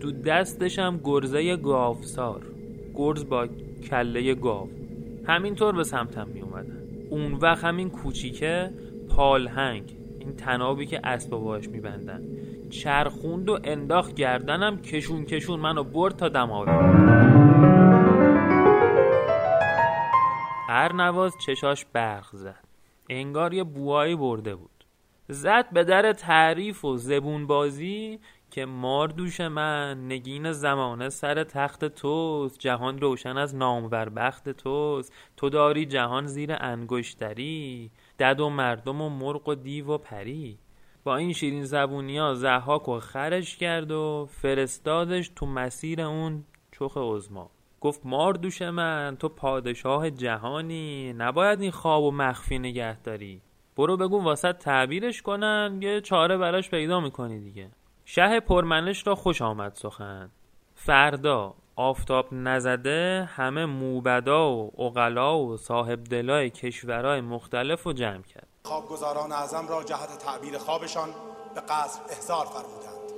تو 0.00 0.12
دستش 0.12 0.78
هم 0.78 1.00
گرزه 1.04 1.56
گاوسار. 1.56 2.46
گرز 2.94 3.24
با 3.28 3.48
کله 3.90 4.34
گاو. 4.34 4.70
همینطور 5.30 5.74
به 5.74 5.84
سمتم 5.84 6.28
می 6.28 6.40
اومدن 6.40 6.82
اون 7.10 7.34
وقت 7.34 7.64
همین 7.64 7.90
کوچیکه 7.90 8.70
پالهنگ 9.08 9.96
این 10.18 10.36
تنابی 10.36 10.86
که 10.86 11.00
اسبا 11.04 11.38
باش 11.38 11.68
میبندن. 11.68 12.22
چرخوند 12.70 13.48
و 13.48 13.58
انداخت 13.64 14.14
گردنم 14.14 14.82
کشون 14.82 15.24
کشون 15.24 15.60
منو 15.60 15.84
برد 15.84 16.16
تا 16.16 16.28
دماوی 16.28 16.70
ارنواز 20.68 21.34
چشاش 21.46 21.84
برق 21.92 22.28
زد. 22.32 22.64
انگار 23.08 23.54
یه 23.54 23.64
بوایی 23.64 24.16
برده 24.16 24.54
بود. 24.54 24.84
زد 25.28 25.70
به 25.72 25.84
در 25.84 26.12
تعریف 26.12 26.84
و 26.84 26.96
زبون 26.96 27.46
بازی 27.46 28.20
که 28.50 28.64
مار 28.64 29.08
دوش 29.08 29.40
من 29.40 30.06
نگین 30.06 30.52
زمانه 30.52 31.08
سر 31.08 31.44
تخت 31.44 31.84
توست 31.84 32.58
جهان 32.58 32.98
روشن 33.00 33.36
از 33.36 33.56
نامور 33.56 34.08
بخت 34.08 34.48
توست. 34.48 35.14
تو 35.36 35.48
داری 35.48 35.86
جهان 35.86 36.26
زیر 36.26 36.56
انگشتری 36.60 37.90
دد 38.18 38.40
و 38.40 38.50
مردم 38.50 39.00
و 39.00 39.08
مرغ 39.08 39.48
و 39.48 39.54
دیو 39.54 39.90
و 39.90 39.98
پری. 39.98 40.58
با 41.04 41.16
این 41.16 41.32
شیرین 41.32 41.64
زبونی 41.64 42.18
ها 42.18 42.34
زحاک 42.34 42.88
و 42.88 42.98
خرش 43.00 43.56
کرد 43.56 43.90
و 43.90 44.28
فرستادش 44.30 45.30
تو 45.36 45.46
مسیر 45.46 46.02
اون 46.02 46.44
چخ 46.72 46.96
عزما 46.96 47.50
گفت 47.80 48.00
مار 48.06 48.34
دوش 48.34 48.62
من 48.62 49.16
تو 49.20 49.28
پادشاه 49.28 50.10
جهانی 50.10 51.12
نباید 51.12 51.60
این 51.60 51.70
خواب 51.70 52.04
و 52.04 52.10
مخفی 52.10 52.58
نگه 52.58 53.00
داری 53.00 53.40
برو 53.76 53.96
بگو 53.96 54.22
واسط 54.22 54.56
تعبیرش 54.56 55.22
کنن 55.22 55.78
یه 55.82 56.00
چاره 56.00 56.36
براش 56.36 56.70
پیدا 56.70 57.00
می‌کنی 57.00 57.40
دیگه. 57.40 57.70
شه 58.12 58.40
پرمنش 58.40 59.06
را 59.06 59.14
خوش 59.14 59.42
آمد 59.42 59.74
سخن. 59.74 60.30
فردا 60.74 61.54
آفتاب 61.76 62.26
نزده 62.32 63.28
همه 63.34 63.66
موبدا 63.66 64.52
و 64.52 64.82
اقلا 64.82 65.38
و 65.38 65.56
صاحب 65.56 66.04
دلای 66.04 66.50
کشورهای 66.50 67.20
مختلف 67.20 67.82
رو 67.82 67.92
جمع 67.92 68.22
کرد. 68.22 68.48
خوابگزاران 68.64 69.32
اعظم 69.32 69.68
را 69.68 69.84
جهت 69.84 70.18
تعبیر 70.18 70.58
خوابشان 70.58 71.08
به 71.54 71.60
قصر 71.60 72.00
احضار 72.10 72.46
فرمودند. 72.46 73.12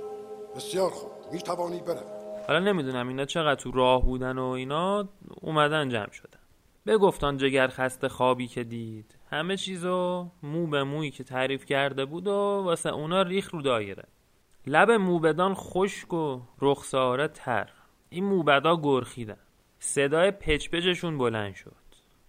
بسیار 0.55 0.89
خوب. 0.89 1.11
می 1.31 1.41
توانی 1.41 1.79
بروی 1.79 1.99
حالا 2.47 2.59
نمی‌دونم 2.59 3.07
اینا 3.07 3.25
چقدر 3.25 3.61
تو 3.61 3.71
راه 3.71 4.01
بودن 4.01 4.37
و 4.37 4.45
اینا 4.45 5.09
اومدن 5.41 5.89
جمع 5.89 6.11
شدن. 6.11 6.39
بگفتان 6.85 7.37
جگر 7.37 7.67
خسته 7.67 8.09
خوابی 8.09 8.47
که 8.47 8.63
دید. 8.63 9.15
همه 9.31 9.57
چیزو 9.57 10.29
مو 10.43 10.67
به 10.67 10.83
مویی 10.83 11.11
که 11.11 11.23
تعریف 11.23 11.65
کرده 11.65 12.05
بود 12.05 12.27
و 12.27 12.61
واسه 12.65 12.89
اونا 12.89 13.21
ریخ 13.21 13.53
رو 13.53 13.61
دایره. 13.61 14.03
لب 14.67 14.91
موبدان 14.91 15.53
خشک 15.53 16.13
و 16.13 16.41
رخساره 16.61 17.27
تر. 17.27 17.69
این 18.09 18.23
موبدا 18.23 18.79
گرخیدن. 18.83 19.37
صدای 19.79 20.31
پچپچشون 20.31 21.17
بلند 21.17 21.55
شد. 21.55 21.75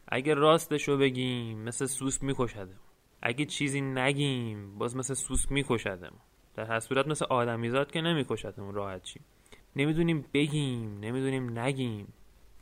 اگه 0.08 0.34
راستشو 0.34 0.98
بگیم 0.98 1.58
مثل 1.58 1.86
سوس 1.86 2.22
میکشدم 2.22 2.80
اگه 3.22 3.44
چیزی 3.44 3.80
نگیم 3.80 4.78
باز 4.78 4.96
مثل 4.96 5.14
سوس 5.14 5.50
میکشدم 5.50 6.12
در 6.54 6.64
هر 6.64 6.80
صورت 6.80 7.06
مثل 7.06 7.24
آدمیزاد 7.24 7.92
که 7.92 8.00
نمیکشدم 8.00 8.70
راحت 8.70 9.02
چی. 9.02 9.20
نمی‌دونیم 9.76 10.24
بگیم 10.34 10.98
نمی‌دونیم 11.00 11.58
نگیم. 11.58 12.12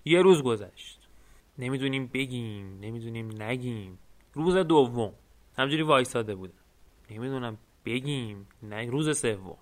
یه 0.04 0.22
روز 0.22 0.42
گذشت. 0.42 1.08
نمی‌دونیم 1.58 2.06
بگیم 2.06 2.78
نمی‌دونیم 2.80 3.42
نگیم. 3.42 3.98
روز 4.34 4.56
دوم. 4.56 5.12
همجوری 5.58 5.82
وایساده 5.82 6.34
بودم. 6.34 6.54
نمی‌دونم 7.10 7.58
بگیم 7.86 8.46
نه 8.62 8.90
روز 8.90 9.18
سوم. 9.18 9.56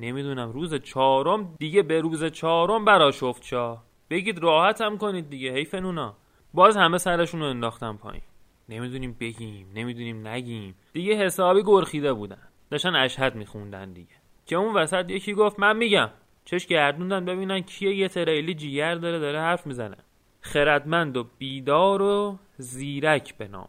نمی‌دونم 0.00 0.52
روز 0.52 0.74
چهارم 0.74 1.54
دیگه 1.58 1.82
به 1.82 2.00
روز 2.00 2.24
چهارم 2.24 2.84
براشفت 2.84 3.44
شاه 3.44 3.84
بگید 4.10 4.38
راحت 4.38 4.80
هم 4.80 4.98
کنید 4.98 5.30
دیگه 5.30 5.52
حیف 5.52 5.74
نونا. 5.74 6.16
باز 6.54 6.76
همه 6.76 6.98
سرشون 6.98 7.40
رو 7.40 7.46
انداختن 7.46 7.96
پایین. 7.96 8.22
نمی‌دونیم 8.68 9.16
بگیم 9.20 9.66
نمی‌دونیم 9.74 10.28
نگیم. 10.28 10.74
دیگه 10.92 11.14
حسابی 11.14 11.62
گرخیده 11.62 12.12
بودن. 12.12 12.48
داشتن 12.70 12.96
اشهد 12.96 13.34
میخوندن 13.34 13.92
دیگه. 13.92 14.14
که 14.46 14.56
اون 14.56 14.74
وسط 14.74 15.10
یکی 15.10 15.34
گفت 15.34 15.60
من 15.60 15.76
میگم. 15.76 16.10
چش 16.44 16.66
گردوندن 16.66 17.24
ببینن 17.24 17.60
کیه 17.60 17.94
یه 17.94 18.08
تریلی 18.08 18.54
جیگر 18.54 18.94
داره 18.94 19.18
داره 19.18 19.40
حرف 19.40 19.66
می‌زنه. 19.66 19.96
خردمند 20.40 21.16
و 21.16 21.26
بیدار 21.38 22.02
و 22.02 22.38
زیرک 22.58 23.36
به 23.36 23.48
نام. 23.48 23.68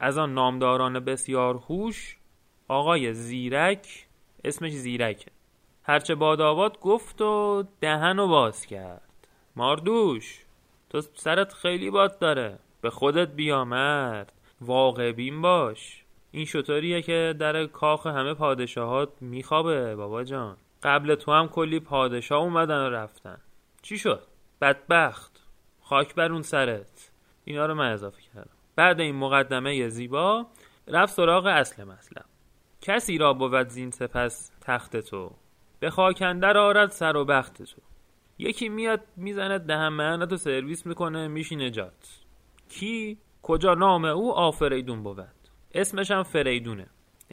از 0.00 0.18
آن 0.18 0.34
نامداران 0.34 1.00
بسیار 1.00 1.54
هوش 1.54 2.16
آقای 2.72 3.14
زیرک 3.14 4.06
اسمش 4.44 4.72
زیرکه. 4.72 5.30
هرچه 5.82 6.14
باد 6.14 6.80
گفت 6.80 7.20
و 7.20 7.64
دهن 7.80 8.18
و 8.18 8.28
باز 8.28 8.66
کرد. 8.66 9.08
ماردوش 9.56 10.44
تو 10.90 11.00
سرت 11.00 11.52
خیلی 11.52 11.90
باد 11.90 12.18
داره. 12.18 12.58
به 12.80 12.90
خودت 12.90 13.28
بیامد 13.28 14.32
واقع 14.60 15.12
بین 15.12 15.42
باش. 15.42 16.04
این 16.30 16.44
شطوریه 16.44 17.02
که 17.02 17.34
در 17.38 17.66
کاخ 17.66 18.06
همه 18.06 18.34
پادشاهات 18.34 19.08
میخوابه 19.20 19.96
بابا 19.96 20.24
جان. 20.24 20.56
قبل 20.82 21.14
تو 21.14 21.32
هم 21.32 21.48
کلی 21.48 21.80
پادشاه 21.80 22.42
اومدن 22.42 22.86
و 22.86 22.90
رفتن. 22.90 23.38
چی 23.82 23.98
شد؟ 23.98 24.22
بدبخت. 24.60 25.42
خاک 25.82 26.14
بر 26.14 26.32
اون 26.32 26.42
سرت. 26.42 27.10
اینا 27.44 27.66
رو 27.66 27.74
من 27.74 27.92
اضافه 27.92 28.22
کردم. 28.34 28.50
بعد 28.76 29.00
این 29.00 29.14
مقدمه 29.14 29.88
زیبا 29.88 30.46
رفت 30.88 31.14
سراغ 31.14 31.46
اصل 31.46 31.84
مطلب. 31.84 32.31
کسی 32.82 33.18
را 33.18 33.32
بود 33.32 33.68
زین 33.68 33.90
سپس 33.90 34.50
تخت 34.60 34.96
تو؟ 34.96 35.30
به 35.80 35.90
خاکندر 35.90 36.58
آرد 36.58 36.90
سر 36.90 37.16
و 37.16 37.24
بخت 37.24 37.62
تو. 37.62 37.82
یکی 38.38 38.68
میاد 38.68 39.00
می‌زنه 39.16 39.58
دهن 39.58 39.88
مهنت 39.88 40.32
و 40.32 40.36
سرویس 40.36 40.86
می‌کنه 40.86 41.28
میشینه 41.28 41.70
جات 41.70 42.24
کی؟ 42.68 43.18
کجا 43.42 43.74
نام 43.74 44.04
او؟ 44.04 44.32
آفریدون 44.32 45.02
بود. 45.02 45.28
اسمش 45.74 46.10
هم 46.10 46.22
فریدونه. 46.22 46.86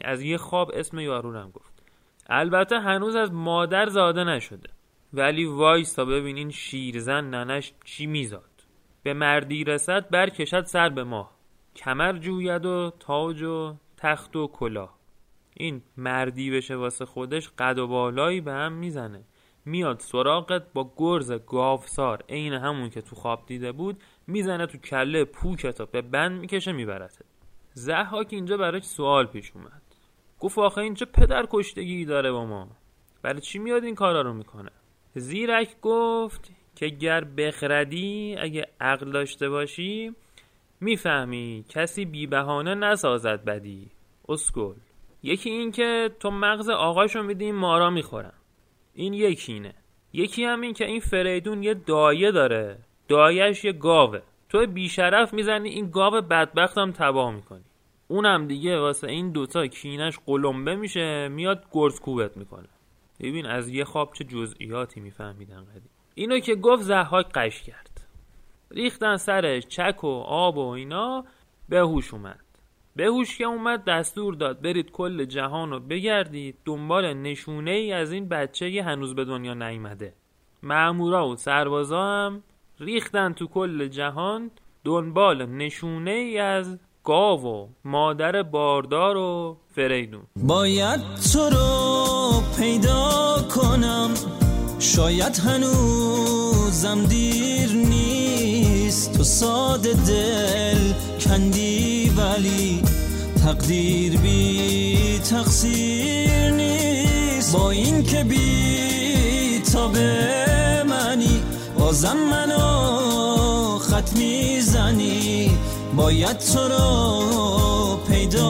از 0.04 0.22
یه 0.22 0.36
خواب 0.36 0.70
اسم 0.74 0.98
یارونم 0.98 1.50
گفت. 1.50 1.82
البته 2.26 2.80
هنوز 2.80 3.16
از 3.16 3.32
مادر 3.32 3.86
زاده 3.86 4.24
نشده. 4.24 4.68
ولی 5.12 5.44
وایستا 5.44 6.04
ببین 6.04 6.36
این 6.36 6.50
شیرزن 6.50 7.24
ننش 7.24 7.72
چی 7.84 8.06
میزاد. 8.06 8.50
به 9.02 9.14
مردی 9.14 9.64
رسد 9.64 10.10
برکشد 10.10 10.64
سر 10.64 10.88
به 10.88 11.04
ماه. 11.04 11.30
کمر 11.76 12.12
جوید 12.12 12.66
و 12.66 12.92
تاج 13.00 13.42
و 13.42 13.74
تخت 13.96 14.36
و 14.36 14.46
کلاه. 14.46 14.99
این 15.56 15.82
مردی 15.96 16.50
بشه 16.50 16.76
واسه 16.76 17.04
خودش 17.04 17.48
قد 17.58 17.78
و 17.78 17.86
بالایی 17.86 18.40
به 18.40 18.52
هم 18.52 18.72
می‌زنه. 18.72 19.24
میاد 19.64 19.98
سراغت 19.98 20.72
با 20.72 20.92
گرز 20.96 21.32
گاوسار 21.32 22.24
عین 22.28 22.52
همون 22.52 22.90
که 22.90 23.00
تو 23.02 23.16
خواب 23.16 23.46
دیده 23.46 23.72
بود 23.72 24.02
می‌زنه 24.26 24.66
تو 24.66 24.78
کله 24.78 25.24
پوکتا 25.24 25.84
به 25.84 26.02
بند 26.02 26.40
می‌کشه 26.40 26.72
میبرته 26.72 27.24
زحاک 27.72 28.26
اینجا 28.30 28.56
براش 28.56 28.82
سوال 28.82 29.26
پیش 29.26 29.52
اومد. 29.54 29.82
گفت 30.40 30.58
آخه 30.58 30.78
این 30.80 30.94
چه 30.94 31.04
پدر 31.04 31.46
کشتگی 31.50 32.04
داره 32.04 32.32
با 32.32 32.46
ما؟ 32.46 32.68
برای 33.22 33.40
چی 33.40 33.58
میاد 33.58 33.84
این 33.84 33.94
کارا 33.94 34.22
رو 34.22 34.32
می‌کنه؟ 34.32 34.70
زیرک 35.14 35.80
گفت 35.82 36.50
که 36.76 36.86
گر 36.88 37.24
بخردی 37.24 38.36
اگه 38.38 38.66
عقل 38.80 39.12
داشته 39.12 39.48
باشی 39.48 40.14
می‌فهمی 40.80 41.64
کسی 41.68 42.04
بی 42.04 42.26
بهانه 42.26 42.74
نسازد 42.74 43.44
بدی. 43.44 43.90
اسکل. 44.28 44.74
یکی 45.22 45.50
این 45.50 45.72
که 45.72 46.10
تو 46.20 46.30
مغز 46.30 46.68
آقاشو 46.68 47.22
میدی 47.22 47.52
مارا 47.52 47.90
می‌خورن. 47.90 48.32
این 48.94 49.14
یکی 49.14 49.52
اینه. 49.52 49.74
یکی 50.12 50.44
هم 50.44 50.60
این 50.60 50.74
که 50.74 50.86
این 50.86 51.00
فریدون 51.00 51.62
یه 51.62 51.74
دایه 51.74 52.32
داره. 52.32 52.78
دایش 53.08 53.64
یه 53.64 53.72
گاوه. 53.72 54.20
تو 54.48 54.66
بیشرف 54.66 55.34
می‌زنی 55.34 55.68
این 55.68 55.90
گاو 55.90 56.20
بدبخت 56.20 56.78
هم 56.78 56.92
تباه 56.92 57.34
می‌کنی. 57.34 57.64
اونم 58.08 58.46
دیگه 58.46 58.78
واسه 58.78 59.08
این 59.08 59.32
دوتا 59.32 59.66
کینش 59.66 60.18
قلمبه 60.26 60.76
میشه 60.76 61.28
میاد 61.28 61.64
گرز 61.72 62.00
کوبت 62.00 62.36
می‌کنه. 62.36 62.68
ببین 63.20 63.46
از 63.46 63.68
یه 63.68 63.84
خواب 63.84 64.12
چه 64.14 64.24
جزئیاتی 64.24 65.00
میفهمیدن 65.00 65.64
قدیم. 65.64 65.90
اینو 66.14 66.38
که 66.38 66.54
گفت 66.54 66.82
زحاک 66.82 67.26
قش 67.34 67.62
کرد. 67.62 68.06
ریختن 68.70 69.16
سرش 69.16 69.66
چک 69.66 70.04
و 70.04 70.08
آب 70.26 70.56
و 70.58 70.68
اینا 70.68 71.24
به 71.68 71.78
هوش 71.78 72.14
اومد. 72.14 72.40
به 73.00 73.06
هوش 73.06 73.38
که 73.38 73.44
اومد 73.44 73.84
دستور 73.84 74.34
داد 74.34 74.62
برید 74.62 74.90
کل 74.90 75.24
جهان 75.24 75.70
رو 75.70 75.80
بگردید 75.80 76.56
دنبال 76.64 77.14
نشونه 77.14 77.70
ای 77.70 77.92
از 77.92 78.12
این 78.12 78.28
بچه 78.28 78.82
هنوز 78.82 79.14
به 79.14 79.24
دنیا 79.24 79.54
نیامده 79.54 80.14
مامورا 80.62 81.28
و 81.28 81.36
سربازا 81.36 82.02
هم 82.02 82.42
ریختن 82.80 83.32
تو 83.32 83.46
کل 83.46 83.88
جهان 83.88 84.50
دنبال 84.84 85.46
نشونه 85.46 86.10
ای 86.10 86.38
از 86.38 86.78
گاو 87.04 87.44
و 87.44 87.68
مادر 87.84 88.42
باردار 88.42 89.16
و 89.16 89.56
فریدون. 89.74 90.22
باید 90.36 91.00
تو 91.32 91.38
رو 91.38 92.42
پیدا 92.58 93.36
کنم. 93.56 94.10
شاید 94.78 95.38
هنوزم 95.38 97.04
دیر 97.04 97.72
نیست. 97.72 99.16
تو 99.16 99.24
ساده 99.24 99.92
دل 99.92 100.92
کندی 101.20 102.10
ولی 102.16 102.82
تقدیر 103.50 104.18
بی 104.18 105.18
تقصیر 105.18 106.50
نیست. 106.50 107.56
با 107.56 107.70
این 107.70 108.02
که 108.02 108.24
بی 108.24 109.60
تا 109.72 109.88
به 109.88 110.84
منی 110.88 111.42
بازم 111.78 112.16
منو 112.16 113.78
خط 113.78 114.16
می‌زنی. 114.16 115.50
باید 115.96 116.38
تو 116.38 116.58
رو 116.58 117.96
پیدا 118.08 118.48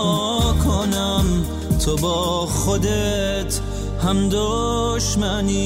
کنم. 0.65 1.47
تو 1.85 1.97
با 1.97 2.47
خودت 2.47 3.61
هم 4.03 4.29
دشمنی. 4.33 5.65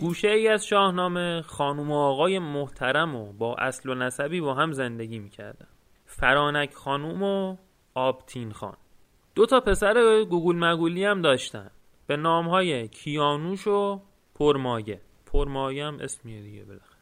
گوشه 0.00 0.28
ای 0.28 0.48
از 0.48 0.66
شاهنامه 0.66 1.42
خانم 1.42 1.90
و 1.90 1.94
آقای 1.94 2.38
محترم 2.38 3.16
و 3.16 3.32
با 3.32 3.54
اصل 3.54 3.88
و 3.88 3.94
نسبی 3.94 4.40
با 4.40 4.54
هم 4.54 4.72
زندگی 4.72 5.18
می‌کردن. 5.18 5.66
فرانک 6.24 6.74
خانوم 6.74 7.22
و 7.22 7.56
آبتین 7.94 8.52
خان. 8.52 8.76
دو 9.34 9.46
تا 9.46 9.60
پسر 9.60 10.24
گوگل 10.24 10.56
مگولی 10.56 11.04
هم 11.04 11.22
داشتن. 11.22 11.70
به 12.06 12.16
نام 12.16 12.48
های 12.48 12.88
کیانوش 12.88 13.66
و 13.66 14.00
پرمایه. 14.34 15.00
پرمایه 15.26 15.86
هم 15.86 15.98
اسمیه 16.00 16.42
دیگه 16.42 16.64
بالاخره. 16.64 16.98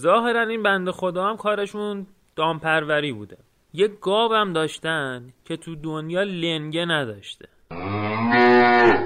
ظاهرا 0.00 0.42
این 0.42 0.62
بنده 0.62 0.92
خدا 0.92 1.26
هم 1.26 1.36
کارشون 1.36 2.06
دامپروری 2.36 3.12
بوده. 3.12 3.38
یک 3.72 4.00
گاو 4.00 4.34
هم 4.34 4.52
داشتن 4.52 5.32
که 5.44 5.56
تو 5.56 5.74
دنیا 5.74 6.22
لنگه 6.22 6.84
نداشته. 6.84 7.48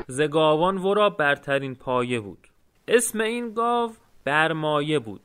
ز 0.08 0.20
گاوان 0.20 0.78
ورا 0.78 1.10
برترین 1.10 1.74
پایه 1.74 2.20
بود. 2.20 2.48
اسم 2.88 3.20
این 3.20 3.54
گاو 3.54 3.90
برمایه 4.24 4.98
بود. 4.98 5.22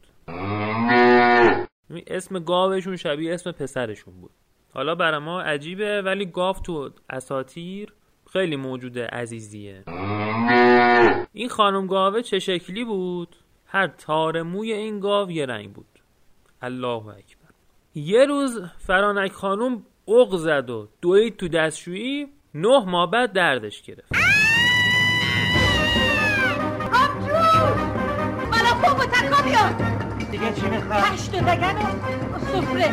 اسم 2.07 2.39
گاوشون 2.39 2.95
شبیه 2.95 3.33
اسم 3.33 3.51
پسرشون 3.51 4.13
بود. 4.21 4.31
حالا 4.73 4.95
برای 4.95 5.19
ما 5.19 5.41
عجیبه 5.41 6.01
ولی 6.01 6.25
گاو 6.25 6.55
تو 6.55 6.89
اساتیر 7.09 7.93
خیلی 8.33 8.55
موجود 8.55 8.99
عزیزیه. 8.99 9.83
این 11.33 11.49
خانم 11.49 11.87
گاوه 11.87 12.21
چه 12.21 12.39
شکلی 12.39 12.85
بود؟ 12.85 13.35
هر 13.65 13.87
تار 13.87 14.41
موی 14.41 14.73
این 14.73 14.99
گاو 14.99 15.31
یه 15.31 15.45
رنگ 15.45 15.73
بود. 15.73 15.99
الله 16.61 17.07
اکبر. 17.07 17.49
یه 17.95 18.25
روز 18.25 18.61
فرانک 18.77 19.31
خانم 19.31 19.83
اق 20.07 20.35
زد 20.35 20.69
و 20.69 20.87
دوید 21.01 21.37
تو 21.37 21.47
دستشویی 21.47 22.27
نه 22.53 22.85
ماه 22.85 23.11
بعد 23.11 23.33
دردش 23.33 23.81
گرفت. 23.81 24.13
بالا 28.51 29.94
دیگه 30.37 30.53
چی 30.53 30.69
می‌خواد؟ 30.69 31.03
هشت 31.03 31.31
دگن 31.31 31.75
و 32.33 32.39
سفره 32.39 32.91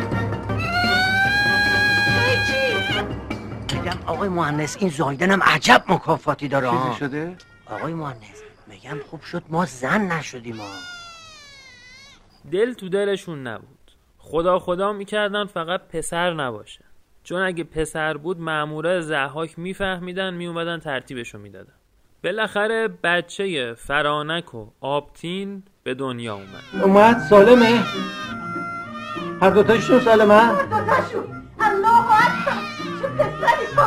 چی؟ 2.47 3.75
میگم 3.75 3.97
آقای 4.05 4.29
مهندس 4.29 4.77
این 4.79 4.89
زایدنم 4.89 5.43
عجب 5.43 5.83
مکافاتی 5.89 6.47
داره. 6.47 6.69
چیزی 6.69 6.99
شده؟ 6.99 7.35
آقای 7.65 7.93
مهندس 7.93 8.43
میگم 8.67 8.97
خوب 9.09 9.21
شد 9.21 9.43
ما 9.49 9.65
زن 9.65 10.01
نشدیم 10.01 10.57
ها 10.57 10.67
دل 12.51 12.73
تو 12.73 12.89
دلشون 12.89 13.47
نبود 13.47 13.91
خدا 14.17 14.59
خدا 14.59 14.93
می‌کردن 14.93 15.45
فقط 15.45 15.81
پسر 15.87 16.33
نباشه 16.33 16.85
چون 17.23 17.41
اگه 17.41 17.63
پسر 17.63 18.17
بود 18.17 18.39
ماموره 18.39 19.01
زحاک 19.01 19.59
میفهمیدن 19.59 20.33
میومدن 20.33 20.79
ترتیبشو 20.79 21.37
می‌دادن 21.37 21.73
بالاخره 22.23 22.87
بچه 22.87 23.73
فرانک 23.73 24.55
و 24.55 24.67
آبتین 24.81 25.63
به 25.83 25.93
دنیا 25.93 26.33
اومد. 26.35 26.83
اومد؟ 26.83 27.19
سالمه؟ 27.29 27.83
هر 29.41 29.49
دوتاشون 29.49 29.99
سالمه؟ 29.99 30.47
دوتاشون. 30.47 31.43
الله 31.59 32.05
اکبر. 32.13 32.61
چه 33.01 33.07
پسری 33.07 33.75
با 33.77 33.83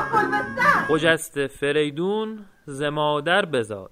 خجسته 0.89 1.47
فریدون 1.47 2.39
ز 2.67 2.83
مادر 2.83 3.45
بزاد. 3.45 3.91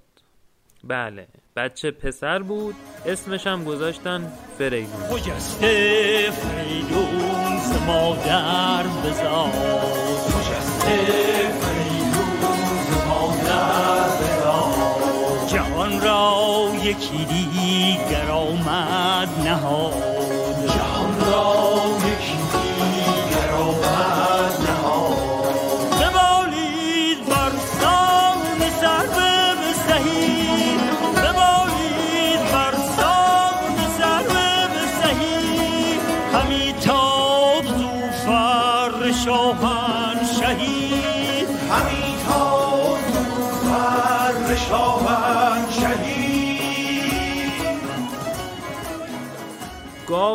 بله 0.84 1.28
بچه 1.56 1.90
پسر 1.90 2.38
بود 2.38 2.74
اسمش 3.06 3.46
هم 3.46 3.64
گذاشتن 3.64 4.32
فریدون. 4.58 5.00
خجسته 5.10 6.30
فریدون 6.30 7.58
ز 7.58 7.82
مادر 7.86 8.82
بزاد. 8.82 9.50
خجسته 10.30 10.96
فریدون 11.60 11.73
را 16.04 16.70
یکی 16.82 17.24
دیگر 17.24 18.30
آمد 18.30 19.28
نهاد. 19.44 20.13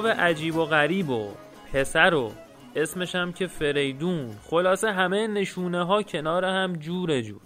عجیب 0.10 0.56
و 0.56 0.66
غریب 0.66 1.10
و 1.10 1.28
پسر 1.74 2.14
و 2.14 2.32
اسمش 2.76 3.16
هم 3.16 3.34
که 3.34 3.48
فریدون. 3.48 4.30
خلاصه 4.44 4.92
همه 4.92 5.28
نشونه 5.28 5.84
ها 5.84 6.04
کنار 6.04 6.46
هم 6.46 6.74
جور 6.74 7.22
جور. 7.22 7.42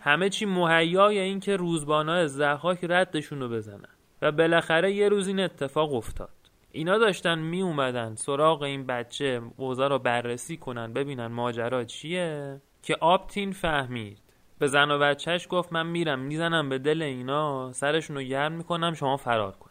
همه 0.00 0.28
چی 0.28 0.46
مهیای 0.46 1.18
این 1.18 1.40
که 1.40 1.56
روزبانا 1.56 2.26
زحاک 2.26 2.78
ردشون 2.82 3.40
رو 3.40 3.48
بزنن. 3.48 3.88
و 4.22 4.32
بالاخره 4.32 4.92
یه 4.92 5.08
روز 5.08 5.28
این 5.28 5.40
اتفاق 5.40 5.94
افتاد. 5.94 6.30
اینا 6.72 6.98
داشتن 6.98 7.38
می 7.38 7.62
اومدن 7.62 8.14
سراغ 8.14 8.62
این 8.62 8.86
بچه 8.86 9.40
اوضاع 9.56 9.88
رو 9.88 9.98
بررسی 9.98 10.56
کنن 10.56 10.92
ببینن 10.92 11.26
ماجرا 11.26 11.84
چیه. 11.84 12.60
که 12.82 12.96
آبتین 13.00 13.52
فهمید. 13.52 14.18
به 14.58 14.66
زن 14.66 14.90
و 14.90 14.98
بچهش 14.98 15.46
گفت 15.50 15.72
من 15.72 15.86
میرم 15.86 16.18
می‌زنم 16.18 16.68
به 16.68 16.78
دل 16.78 17.02
اینا 17.02 17.72
سرشون 17.72 18.16
رو 18.16 18.22
گرم 18.22 18.52
می‌کنم 18.52 18.94
شما 18.94 19.16
فرار 19.16 19.52
کنید. 19.52 19.67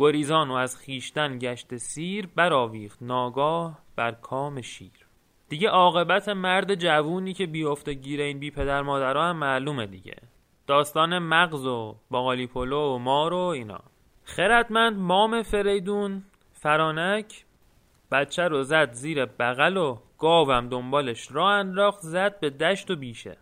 گریزان 0.00 0.50
و 0.50 0.52
از 0.52 0.76
خیشتن 0.76 1.38
گشت 1.38 1.76
سیر 1.76 2.28
برآویخت 2.36 2.98
ناگاه 3.02 3.78
بر 3.96 4.12
کام 4.12 4.60
شیر. 4.60 5.06
دیگه 5.48 5.68
عاقبت 5.68 6.28
مرد 6.28 6.74
جوونی 6.74 7.32
که 7.32 7.46
بیفته 7.46 7.94
گیر 7.94 8.20
این 8.20 8.38
بی 8.38 8.50
پدر 8.50 8.82
مادرها 8.82 9.24
هم 9.24 9.36
معلومه 9.36 9.86
دیگه. 9.86 10.16
داستان 10.66 11.18
مغز 11.18 11.66
و 11.66 11.96
باقالی 12.10 12.46
پلو 12.46 12.94
و 12.94 12.98
مار 12.98 13.32
و 13.32 13.36
اینا. 13.36 13.80
خردمند 14.24 14.96
مام 14.98 15.42
فریدون 15.42 16.24
فرانک 16.52 17.44
بچه 18.12 18.42
رو 18.42 18.62
زد 18.62 18.92
زیر 18.92 19.24
بغل 19.24 19.76
و 19.76 19.98
گاوم 20.18 20.68
دنبالش 20.68 21.28
راه 21.32 21.52
انداخت 21.52 22.00
زد 22.00 22.40
به 22.40 22.50
دشت 22.50 22.90
و 22.90 22.96
بیشه. 22.96 23.36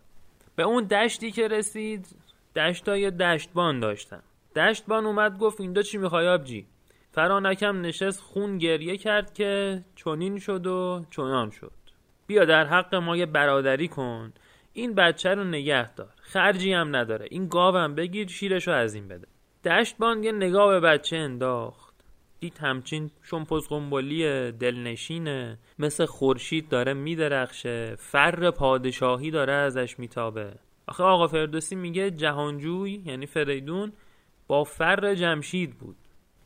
به 0.55 0.63
اون 0.63 0.83
دشتی 0.83 1.31
که 1.31 1.47
رسید 1.47 2.07
دشتای 2.55 3.11
دشتبان 3.11 3.79
داشتن. 3.79 4.21
دشتبان 4.59 5.05
اومد 5.05 5.37
گفت 5.37 5.61
اینجا 5.61 5.81
چی 5.81 5.97
می‌خوای 5.97 6.27
آبجی؟ 6.27 6.67
فرانکم 7.11 7.81
نشست 7.81 8.21
خون 8.21 8.57
گریه 8.57 8.97
کرد 8.97 9.33
که 9.33 9.81
چنین 9.95 10.39
شد 10.39 10.67
و 10.67 11.05
چنان 11.11 11.49
شد. 11.49 11.71
بیا 12.27 12.45
در 12.45 12.65
حق 12.65 12.95
ما 12.95 13.17
یه 13.17 13.25
برادری 13.25 13.87
کن. 13.87 14.33
این 14.73 14.95
بچه 14.95 15.29
رو 15.29 15.43
نگه 15.43 15.93
دار. 15.93 16.13
خرجی 16.21 16.73
هم 16.73 16.95
نداره. 16.95 17.27
این 17.29 17.47
گاوم 17.47 17.95
بگیر 17.95 18.27
شیرش 18.27 18.67
رو 18.67 18.73
از 18.73 18.93
این 18.93 19.07
بده. 19.07 19.27
دشتبان 19.65 20.23
یه 20.23 20.31
نگاه 20.31 20.67
به 20.67 20.79
بچه 20.79 21.17
انداخت. 21.17 21.95
دید 22.39 22.57
همچین 22.57 23.11
شمپز 23.23 23.67
قنبلی 23.67 24.51
دلنشینه. 24.51 25.59
مثل 25.79 26.05
خورشید 26.05 26.69
داره 26.69 26.93
میدرخشه. 26.93 27.95
فر 27.95 28.51
پادشاهی 28.51 29.31
داره 29.31 29.53
ازش 29.53 29.99
میتابه. 29.99 30.53
آخه 30.87 31.03
آقا 31.03 31.27
فردوسی 31.27 31.75
میگه 31.75 32.11
جهانجوی 32.11 33.03
یعنی 33.05 33.25
فریدون 33.25 33.91
با 34.49 34.63
فر 34.63 35.15
جمشید 35.15 35.77
بود. 35.77 35.95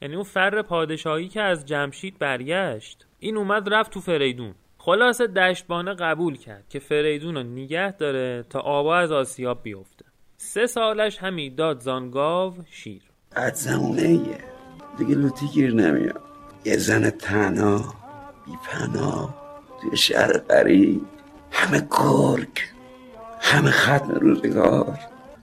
یعنی 0.01 0.15
اون 0.15 0.23
فر 0.23 0.61
پادشاهی 0.61 1.27
که 1.27 1.41
از 1.41 1.65
جمشید 1.65 2.19
برگشت 2.19 3.05
این 3.19 3.37
اومد 3.37 3.73
رفت 3.73 3.91
تو 3.91 4.01
فریدون. 4.01 4.55
خلاصه 4.77 5.27
دشتبانه 5.27 5.93
قبول 5.93 6.37
کرد 6.37 6.69
که 6.69 6.79
فریدون 6.79 7.35
رو 7.35 7.43
نگه 7.43 7.91
داره 7.91 8.45
تا 8.49 8.59
آبا 8.59 8.95
از 8.95 9.11
آسیاب 9.11 9.63
بیفته. 9.63 10.05
سه 10.37 10.67
سالش 10.67 11.17
همی 11.17 11.49
داد 11.49 11.79
زانگاو 11.79 12.53
شیر. 12.69 13.01
عدزمونه 13.35 14.01
ایه. 14.01 14.37
دیگه 14.97 15.15
لوتی 15.15 15.47
گیر 15.47 15.73
نمیاد. 15.73 16.21
یه 16.65 16.77
زن 16.77 17.09
تنها 17.09 17.93
بی 18.45 18.51
پناه 18.65 19.35
توی 19.81 19.97
شهر 19.97 20.37
غریب. 20.37 21.01
همه 21.51 21.87
گرگ 21.91 22.59
همه 23.41 23.71
ختم 23.71 24.11
روزگار. 24.11 24.99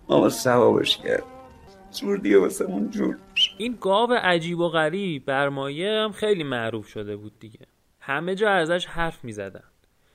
ما 0.09 0.21
با 0.21 0.29
سوابش 0.29 0.97
کرد. 0.97 1.30
زور 1.91 2.19
دیگه 2.19 2.39
واسه 2.39 2.67
جور 2.91 3.17
این 3.59 3.79
گاو 3.81 4.13
عجیب 4.13 4.59
و 4.59 4.69
غریب 4.69 5.25
برمایه 5.25 5.91
هم 5.91 6.13
خیلی 6.13 6.45
معروف 6.45 6.89
شده 6.89 7.17
بود 7.17 7.39
دیگه. 7.39 7.67
همه 8.01 8.35
جا 8.35 8.51
ازش 8.51 8.87
حرف 8.87 9.25
می 9.25 9.33
زدن. 9.33 9.65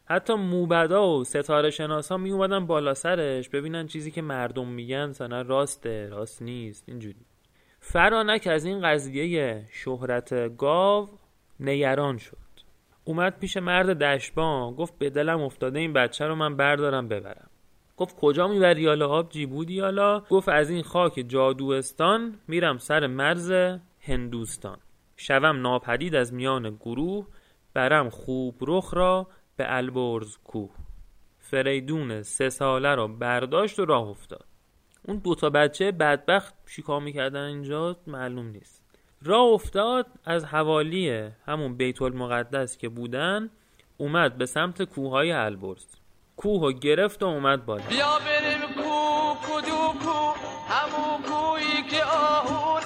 حتی 0.05 0.33
موبدا 0.33 1.09
و 1.09 1.23
ستاره 1.23 1.69
شناسا 1.69 2.17
می 2.17 2.31
اومدن 2.31 2.65
بالا 2.65 2.93
سرش 2.93 3.49
ببینن 3.49 3.87
چیزی 3.87 4.11
که 4.11 4.21
مردم 4.21 4.67
میگن 4.67 5.05
مثلا 5.09 5.41
راسته 5.41 6.09
راست 6.09 6.41
نیست 6.41 6.83
اینجوری. 6.87 7.25
فرانک 7.79 8.47
از 8.47 8.65
این 8.65 8.81
قضیه 8.81 9.65
شهرت 9.71 10.57
گاو 10.57 11.09
نگران 11.59 12.17
شد. 12.17 12.37
اومد 13.03 13.39
پیش 13.39 13.57
مرد 13.57 14.03
دشبان 14.03 14.73
گفت 14.73 14.97
به 14.97 15.09
دلم 15.09 15.41
افتاده 15.41 15.79
این 15.79 15.93
بچه 15.93 16.25
رو 16.25 16.35
من 16.35 16.57
بردارم 16.57 17.07
ببرم. 17.07 17.49
گفت 17.97 18.15
کجا 18.19 18.47
می‌بری 18.47 18.87
حالا؟ 18.87 19.07
آب 19.07 19.29
جیبودی 19.29 19.79
حالا؟ 19.79 20.19
گفت 20.19 20.49
از 20.49 20.69
این 20.69 20.83
خاک 20.83 21.25
جادوستان 21.27 22.39
میرم 22.47 22.77
سر 22.77 23.07
مرز 23.07 23.51
هندوستان. 23.99 24.77
شوم 25.15 25.61
ناپدید 25.61 26.15
از 26.15 26.33
میان 26.33 26.69
گروه 26.75 27.27
برم 27.73 28.09
خوب 28.09 28.55
رخ 28.61 28.93
را 28.93 29.27
به 29.57 29.65
البرز 29.67 30.37
کوه. 30.37 30.71
فریدون 31.39 32.21
سه 32.21 32.49
ساله 32.49 32.95
را 32.95 33.07
برداشت 33.07 33.79
و 33.79 33.85
راه 33.85 34.07
افتاد. 34.07 34.45
اون 35.07 35.17
دوتا 35.17 35.49
بچه 35.49 35.91
بدبخت 35.91 36.53
چیکار 36.75 37.01
می‌کردن 37.01 37.43
اینجا 37.43 37.97
معلوم 38.07 38.47
نیست. 38.47 38.83
راه 39.23 39.45
افتاد 39.45 40.07
از 40.25 40.45
حوالی 40.45 41.29
همون 41.45 41.77
بیت 41.77 42.01
المقدس 42.01 42.77
که 42.77 42.89
بودن 42.89 43.49
اومد 43.97 44.37
به 44.37 44.45
سمت 44.45 44.83
کوههای 44.83 45.31
البرز. 45.31 45.85
کوه 46.37 46.61
و 46.61 46.71
گرفت 46.71 47.23
و 47.23 47.25
اومد 47.25 47.65
بالا. 47.65 47.83
بیا 47.89 48.19
بریم 48.25 48.61
کو 48.83 49.33
کدو 49.47 49.99
کو 50.03 50.33
همون 50.69 51.21
کویی 51.29 51.83
که 51.89 52.03
آهو 52.05 52.79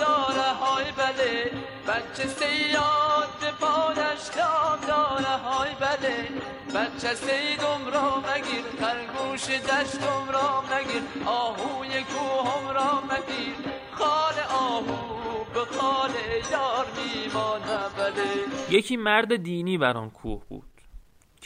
داره. 0.00 0.48
های 0.60 0.84
بله 0.92 1.50
بچه 1.88 2.28
سیاد 2.28 3.54
پادش 3.60 4.36
لام 4.36 4.78
داره. 4.88 5.36
های 5.36 5.70
بله 5.80 6.28
بچه 6.74 7.14
سیدم 7.14 7.82
را 7.94 8.22
مگیر. 8.28 8.64
خرگوش 8.80 9.44
دشتم 9.50 10.28
را 10.32 10.62
مگیر. 10.70 11.02
آهوی 11.26 12.02
کوهم 12.02 12.68
را 12.74 13.02
مگیر. 13.10 13.54
خال 13.92 14.34
آهو 14.60 15.44
به 15.54 15.60
خال 15.78 16.10
یار 16.52 16.86
میمانه 16.96 17.78
بله. 17.98 18.76
یکی 18.78 18.96
مرد 18.96 19.36
دینی 19.36 19.78
بر 19.78 19.96
آن 19.96 20.10
کوه 20.10 20.42
بود. 20.48 20.67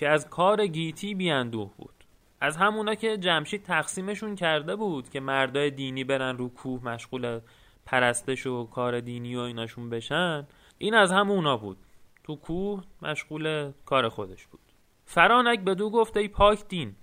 که 0.03 0.09
از 0.09 0.31
کار 0.31 0.67
گیتی 0.67 1.15
بیاندوه 1.15 1.71
بود. 1.77 1.95
از 2.41 2.57
همونا 2.57 2.95
که 2.95 3.17
جمشید 3.17 3.63
تقسیمشون 3.63 4.35
کرده 4.35 4.77
بود 4.77 5.09
که 5.09 5.21
مردای 5.21 5.71
دینی 5.71 6.05
برن 6.05 6.37
رو 6.37 6.49
کوه 6.49 6.85
مشغول 6.85 7.41
پرستش 7.87 8.47
و 8.47 8.65
کار 8.65 9.01
دینی 9.01 9.37
و 9.37 9.41
ایناشون 9.41 9.91
بشن 9.91 10.47
این 10.79 10.95
از 10.95 11.13
همونا 11.13 11.57
بود. 11.57 11.77
تو 12.25 12.37
کوه 12.37 12.83
مشغول 13.03 13.73
کار 13.87 14.09
خودش 14.09 14.47
بود. 14.47 14.61
فرانک 15.05 15.61
به 15.61 15.75
دو 15.75 15.91
گفته 15.91 16.21
ای 16.21 16.29
پاک 16.29 16.69
دین 16.69 16.97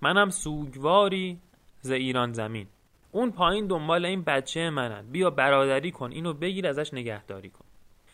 منم 0.00 0.30
سوگواری 0.30 1.40
ز 1.80 1.90
ایران 1.90 2.32
زمین. 2.32 2.66
اون 3.12 3.30
پایین 3.30 3.66
دنبال 3.66 4.04
این 4.04 4.22
بچه 4.22 4.70
منن. 4.70 5.06
بیا 5.10 5.30
برادری 5.30 5.90
کن 5.90 6.12
اینو 6.12 6.32
بگیر 6.32 6.66
ازش 6.66 6.94
نگهداری 6.94 7.50
کن. 7.50 7.64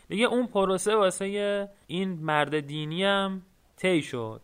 دیگه 0.09 0.25
اون 0.27 0.47
پروسه 0.47 0.97
واسه 0.97 1.69
این 1.87 2.09
مرد 2.13 2.61
دینی 2.61 3.05
هم 3.05 3.43
طی 3.77 4.03
شد. 4.03 4.41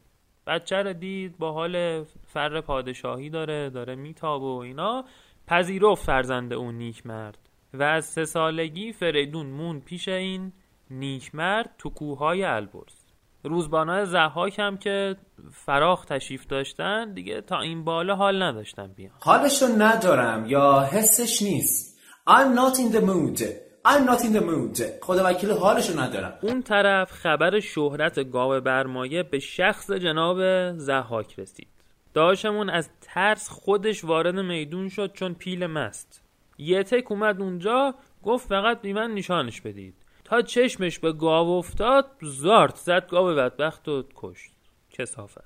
بچه 0.46 0.76
رو 0.76 0.92
دید 0.92 1.38
با 1.38 1.52
حال 1.52 2.04
فر 2.26 2.60
پادشاهی 2.60 3.30
داره 3.30 3.70
داره 3.70 3.94
میتاب 3.94 4.42
و 4.42 4.58
اینا. 4.58 5.04
پذیرفت 5.46 6.04
فرزند 6.04 6.52
اون 6.52 6.74
نیک 6.74 7.06
مرد 7.06 7.38
و 7.74 7.82
از 7.82 8.04
سه 8.04 8.24
سالگی 8.24 8.92
فریدون 8.92 9.46
مون 9.46 9.80
پیش 9.80 10.08
این 10.08 10.52
نیک 10.90 11.34
مرد 11.34 11.74
تو 11.78 11.90
کوههای 11.90 12.44
البرز. 12.44 13.02
روزبانای 13.44 14.06
زحاک 14.06 14.58
هم 14.58 14.76
که 14.76 15.16
فراخ 15.52 16.04
تشریف 16.04 16.46
داشتن 16.46 17.12
دیگه 17.12 17.40
تا 17.40 17.60
این 17.60 17.84
بالا 17.84 18.16
حال 18.16 18.42
نداشتن 18.42 18.86
بیان. 18.86 19.12
حالشو 19.20 19.66
ندارم 19.78 20.46
یا 20.46 20.88
حسش 20.92 21.42
نیست. 21.42 22.00
I'm 22.28 22.54
not 22.54 22.78
in 22.78 22.92
the 22.94 23.00
mood. 23.00 23.42
I'm 23.84 24.06
not 24.06 24.20
in 24.20 24.32
the 24.32 24.40
mood. 24.40 24.82
خدا 25.02 25.24
وکیل 25.24 25.50
حالشو 25.50 26.00
ندارم. 26.00 26.38
اون 26.42 26.62
طرف 26.62 27.12
خبر 27.12 27.60
شهرت 27.60 28.30
گاو 28.30 28.60
برمایه 28.60 29.22
به 29.22 29.38
شخص 29.38 29.90
جناب 29.90 30.38
زحاک 30.78 31.38
رسید. 31.38 31.68
داشمون 32.14 32.70
از 32.70 32.88
ترس 33.00 33.48
خودش 33.48 34.04
وارد 34.04 34.34
میدون 34.34 34.88
شد 34.88 35.12
چون 35.12 35.34
پیل 35.34 35.66
مست. 35.66 36.22
یه 36.58 36.82
تک 36.82 37.12
اومد 37.12 37.40
اونجا 37.40 37.94
گفت 38.22 38.48
فقط 38.48 38.80
بی 38.80 38.92
من 38.92 39.14
نشانش 39.14 39.60
بدید. 39.60 39.94
تا 40.24 40.42
چشمش 40.42 40.98
به 40.98 41.12
گاو 41.12 41.58
افتاد 41.58 42.06
زارت 42.22 42.76
زد 42.76 43.08
گاو 43.10 43.34
بدبخت 43.34 43.88
و 43.88 44.04
کشت. 44.14 44.50
کسافت. 44.90 45.44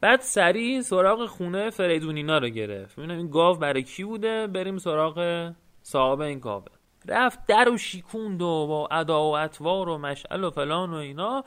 بعد 0.00 0.20
سریع 0.20 0.80
سراغ 0.80 1.26
خونه 1.26 1.70
فریدونینا 1.70 2.38
رو 2.38 2.48
گرفت. 2.48 2.96
ببینم 2.96 3.16
این 3.16 3.30
گاو 3.30 3.56
برای 3.56 3.82
کی 3.82 4.04
بوده؟ 4.04 4.46
بریم 4.46 4.78
سراغ 4.78 5.50
صاحب 5.82 6.20
این 6.20 6.38
گاوه. 6.38 6.77
رفت 7.08 7.38
در 7.46 7.68
و 7.68 7.78
شیکوند 7.78 8.42
و 8.42 8.66
با 8.66 8.88
ادا 8.90 9.24
و 9.24 9.36
اطوار 9.36 9.88
و 9.88 9.98
مشعل 9.98 10.44
و 10.44 10.50
فلان 10.50 10.94
و 10.94 10.96
اینا. 10.96 11.44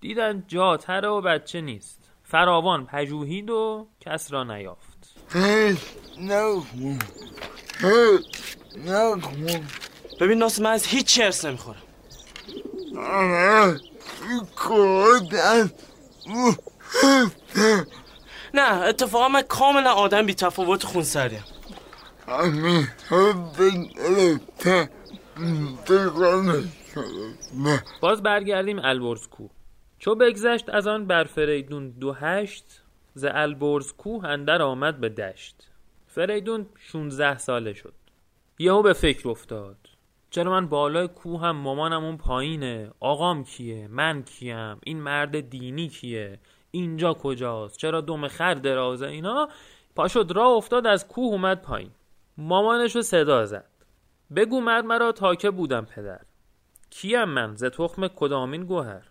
دیدن 0.00 0.44
جاتره 0.48 1.08
و 1.08 1.20
بچه 1.20 1.60
نیست. 1.60 2.10
فراوان 2.22 2.86
پژوهید 2.86 3.50
و 3.50 3.86
کس 4.00 4.32
را 4.32 4.44
نیافت. 4.44 5.14
ببین 10.20 10.38
ناس 10.38 10.60
من 10.60 10.70
از 10.70 10.86
هیچ 10.86 11.06
چرس 11.06 11.44
نمی‌خورم. 11.44 11.82
نه 18.54 18.82
اتفاقا 18.82 19.28
من 19.28 19.42
کاملا 19.42 19.92
آدم 19.92 20.26
بی 20.26 20.34
تفاوت 20.34 20.84
باز 28.00 28.22
برگردیم 28.22 28.78
البرز 28.78 29.28
کوه 29.28 29.50
چو 29.98 30.14
بگذشت 30.14 30.68
از 30.68 30.86
آن 30.86 31.06
بر 31.06 31.24
فریدون 31.24 31.90
دو 31.90 32.12
هشت 32.12 32.82
ز 33.14 33.24
البرز 33.28 33.92
کوه 33.92 34.24
اندر 34.24 34.62
آمد 34.62 35.00
به 35.00 35.08
دشت. 35.08 35.68
فریدون 36.06 36.66
16 36.78 37.38
ساله 37.38 37.72
شد. 37.72 37.94
یهو 38.58 38.82
به 38.82 38.92
فکر 38.92 39.28
افتاد. 39.28 39.76
چرا 40.30 40.50
من 40.50 40.68
بالای 40.68 41.08
کوه 41.08 41.40
هم 41.40 41.56
مامانم 41.56 42.04
اون 42.04 42.16
پایینه. 42.16 42.90
آقام 43.00 43.44
کیه؟ 43.44 43.88
من 43.88 44.22
کیم؟ 44.22 44.78
این 44.84 45.00
مرد 45.00 45.50
دینی 45.50 45.88
کیه؟ 45.88 46.38
اینجا 46.70 47.14
کجاست؟ 47.14 47.76
چرا 47.76 48.00
دم 48.00 48.28
خر 48.28 48.54
درازه 48.54 49.06
اینا؟ 49.06 49.48
پاشد 49.96 50.32
راه 50.34 50.52
افتاد 50.52 50.86
از 50.86 51.08
کوه 51.08 51.32
اومد 51.32 51.62
پایین. 51.62 51.90
مامانش 52.38 52.96
رو 52.96 53.02
صدا 53.02 53.44
زد. 53.46 53.70
بگو 54.36 54.60
مرد 54.60 54.84
مرا 54.84 55.12
تاکه 55.12 55.50
بودم 55.50 55.84
پدر. 55.84 56.20
کیم 56.90 57.24
من؟ 57.24 57.54
ز 57.54 57.64
تخم 57.64 58.08
کدامین 58.08 58.64
گوهر. 58.64 59.02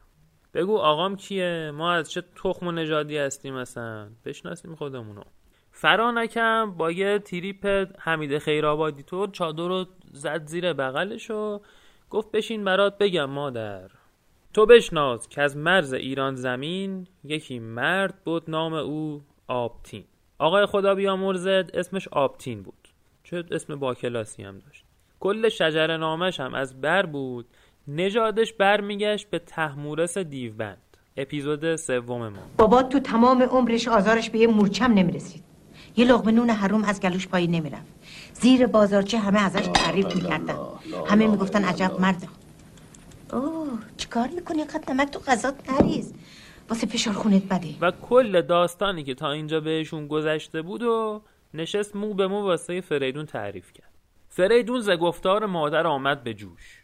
بگو 0.54 0.78
آقام 0.78 1.16
کیه؟ 1.16 1.72
ما 1.74 1.94
از 1.94 2.12
چه 2.12 2.24
تخم 2.44 2.68
و 2.68 2.72
نژادی 2.72 3.18
هستیم 3.18 3.54
مثلا؟ 3.54 4.10
بشناسیم 4.26 4.76
خودمونو. 4.76 5.22
فرانکم 5.72 6.72
با 6.72 6.92
یه 6.92 7.20
تریپ 7.20 7.66
حمید 8.00 8.38
خیرآبادی 8.38 9.04
طور 9.04 9.30
چادر 9.30 9.68
رو 9.68 9.86
زد 10.14 10.46
زیر 10.46 10.74
بغلش 10.74 11.32
و 11.32 11.62
گفت 12.10 12.32
بشین 12.32 12.64
برات 12.64 12.98
بگم 12.98 13.26
مادر. 13.26 13.92
تو 14.54 14.66
بشناس 14.66 15.28
که 15.28 15.42
از 15.42 15.58
مرز 15.58 15.94
ایران 15.94 16.36
زمین 16.36 17.08
یکی 17.24 17.60
مرد 17.60 18.24
بود 18.26 18.50
نام 18.50 18.74
او 18.74 19.22
آبتین. 19.48 20.06
آقای 20.38 20.66
خدا 20.66 20.96
بیامرزد 20.96 21.70
اسمش 21.74 22.08
آبتین 22.08 22.64
بود. 22.64 22.81
چه 23.32 23.44
اسم 23.52 23.76
با 23.76 23.94
کلاسی 23.94 24.44
هم 24.44 24.60
داشت. 24.60 24.86
کل 25.20 25.50
شجر 25.50 25.98
نامش 25.98 26.40
هم 26.40 26.54
از 26.54 26.82
بر 26.82 27.06
بود. 27.06 27.46
نژادش 27.88 28.54
برمیگشت 28.54 29.30
به 29.30 29.40
تحمورس 29.40 30.18
دیوبند. 30.18 30.98
اپیزود 31.18 31.76
سوم 31.76 32.28
ما. 32.28 32.40
بابا 32.58 32.84
تو 32.84 33.00
تمام 33.00 33.44
عمرش 33.44 33.88
آزارش 33.88 34.30
به 34.30 34.40
یه 34.40 34.48
مورچم 34.48 34.94
نمی‌رسید. 34.94 35.44
یه 35.98 36.06
لقمه 36.06 36.32
نون 36.32 36.50
حروم 36.50 36.84
از 36.84 37.02
گلوش 37.02 37.28
پایین 37.28 37.52
نمی‌رفت. 37.52 37.86
زیر 38.34 38.68
بازارچه 38.68 39.18
همه 39.18 39.40
ازش 39.40 39.68
تعریف 39.74 40.16
می‌کردن. 40.16 40.56
همه 41.08 41.28
می‌گفتن 41.28 41.64
عجب 41.64 41.92
مرد. 42.00 42.28
اوه 43.34 43.70
چیکار 43.98 44.28
می‌کنی؟ 44.28 44.64
قد 44.64 44.92
نمک 44.92 45.12
تو 45.12 45.20
غذات 45.20 45.70
نریز. 45.72 46.14
واسه 46.70 46.88
فشار 46.88 47.14
خونت 47.14 47.44
بده. 47.44 47.68
و 47.82 47.92
کل 47.92 48.42
داستانی 48.42 49.04
که 49.04 49.14
تا 49.14 49.32
اینجا 49.32 49.60
بهشون 49.60 50.08
گذشته 50.08 50.62
بود 50.62 50.84
و 50.84 51.22
نشست 51.54 51.96
مو 51.96 52.14
به 52.14 52.28
مو 52.28 52.42
واسه 52.42 52.82
فریدون 52.82 53.26
تعریف 53.26 53.74
کرد. 53.74 53.92
فریدون 54.30 54.80
ز 54.80 54.90
گفتار 54.90 55.46
مادر 55.46 55.88
آمد 55.88 56.24
به 56.24 56.34
جوش. 56.34 56.84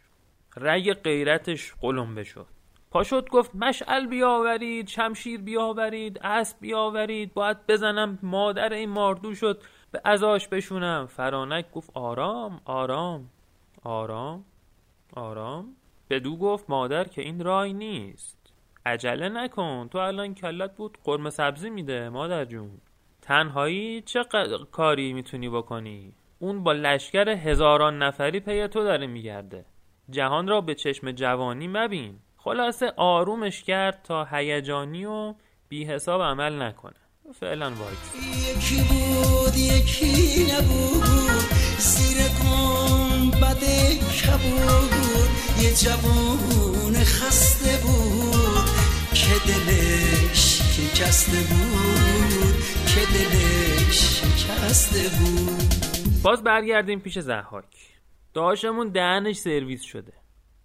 رگ 0.56 0.92
غیرتش 0.92 1.74
قلمبه 1.80 2.24
شد. 2.24 2.46
پاشد 2.90 3.28
گفت 3.28 3.54
مشعل 3.54 4.06
بیاورید 4.06 4.88
شمشیر 4.88 5.40
بیاورید 5.40 6.18
اسب 6.22 6.56
بیاورید 6.60 7.34
باید 7.34 7.66
بزنم 7.66 8.18
مادر 8.22 8.72
این 8.72 8.90
ماردو 8.90 9.34
شد 9.34 9.62
به 9.90 10.00
ازاش 10.04 10.48
بشونم. 10.48 11.06
فرانک 11.06 11.70
گفت 11.70 11.90
آرام 11.94 12.60
آرام 12.64 13.30
آرام 13.82 14.44
آرام. 15.12 15.76
بدو 16.10 16.36
گفت 16.36 16.70
مادر 16.70 17.04
که 17.04 17.22
این 17.22 17.44
رای 17.44 17.72
نیست. 17.72 18.38
عجله 18.86 19.28
نکن 19.28 19.88
تو 19.90 19.98
الان 19.98 20.34
کلت 20.34 20.76
بود 20.76 20.98
قرمه 21.04 21.30
سبزی 21.30 21.70
میده 21.70 22.08
مادر 22.08 22.44
جون. 22.44 22.70
تنهایی 23.28 24.00
چه 24.00 24.22
ق- 24.22 24.70
کاری 24.72 25.12
می‌تونی 25.12 25.48
بکنی؟ 25.48 26.12
اون 26.38 26.64
با 26.64 26.72
لشکر 26.72 27.28
هزاران 27.28 28.02
نفری 28.02 28.40
پی 28.40 28.68
تو 28.68 28.84
داره 28.84 29.06
میگرده. 29.06 29.64
جهان 30.10 30.48
را 30.48 30.60
به 30.60 30.74
چشم 30.74 31.12
جوانی 31.12 31.68
مبین. 31.68 32.18
خلاصه 32.36 32.92
آرومش 32.96 33.62
کرد 33.62 34.02
تا 34.02 34.24
هیجانی 34.24 35.04
و 35.04 35.34
بی 35.68 35.84
حساب 35.84 36.22
عمل 36.22 36.62
نکنه. 36.62 36.94
فعلا 37.40 37.70
وایس. 37.70 38.14
یکی 38.48 38.82
بود 38.82 39.56
یکی 39.56 40.46
نبود. 40.52 41.04
زیر 41.78 42.18
گنبد 42.18 43.64
کبود. 44.22 44.92
یه 45.62 45.74
جوون 45.74 46.94
خسته 46.94 47.86
بود. 47.86 48.68
که 49.14 49.34
دلش 49.48 50.62
شکسته 50.76 51.38
بود. 51.40 52.77
که 52.98 53.04
دلش 53.04 54.22
بود. 55.18 56.22
باز 56.24 56.42
برگردیم 56.44 57.00
پیش 57.00 57.18
زحاک. 57.18 57.98
داشمون 58.34 58.88
دهنش 58.88 59.36
سرویس 59.36 59.82
شده. 59.82 60.12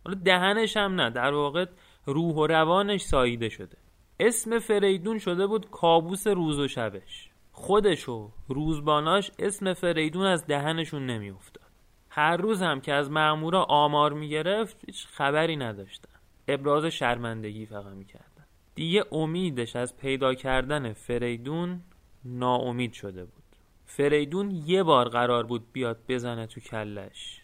حالا 0.06 0.20
دهنش 0.26 0.78
هم 0.78 1.02
نه 1.02 1.10
در 1.10 1.34
واقع 1.34 1.66
روح 2.06 2.36
و 2.36 2.48
روانش 2.48 3.02
ساییده 3.02 3.50
شده. 3.50 3.78
اسم 4.20 4.60
فریدون 4.60 5.20
شده 5.20 5.48
بود 5.48 5.70
کابوس 5.70 6.28
روز 6.28 6.60
و 6.60 6.68
شبش. 6.68 7.30
خودش 7.52 8.10
و 8.10 8.32
روزباناش 8.48 9.32
اسم 9.40 9.74
فریدون 9.74 10.26
از 10.26 10.48
دهنشون 10.48 11.06
نمیافتاد. 11.06 11.72
هر 12.10 12.38
روز 12.38 12.62
هم 12.62 12.82
که 12.82 12.94
از 12.94 13.12
مامورا 13.12 13.64
آمار 13.64 14.14
می‌گرفت 14.14 14.78
هیچ 14.86 15.08
خبری 15.08 15.56
نداشتن. 15.56 16.20
ابراز 16.48 16.86
شرمندگی 16.86 17.66
فقط 17.66 17.94
می‌کردن. 17.94 18.46
دیگه 18.76 19.06
امیدش 19.12 19.76
از 19.76 19.98
پیدا 19.98 20.34
کردن 20.34 20.94
فریدون 20.94 21.82
ناامید 22.26 22.94
شده 22.94 23.26
بود. 23.26 23.44
فریدون 23.86 24.52
یه 24.52 24.84
بار 24.84 25.10
قرار 25.10 25.44
بود 25.44 25.72
بیاد 25.74 26.00
بزنه 26.08 26.48
تو 26.48 26.62
کلش. 26.62 27.42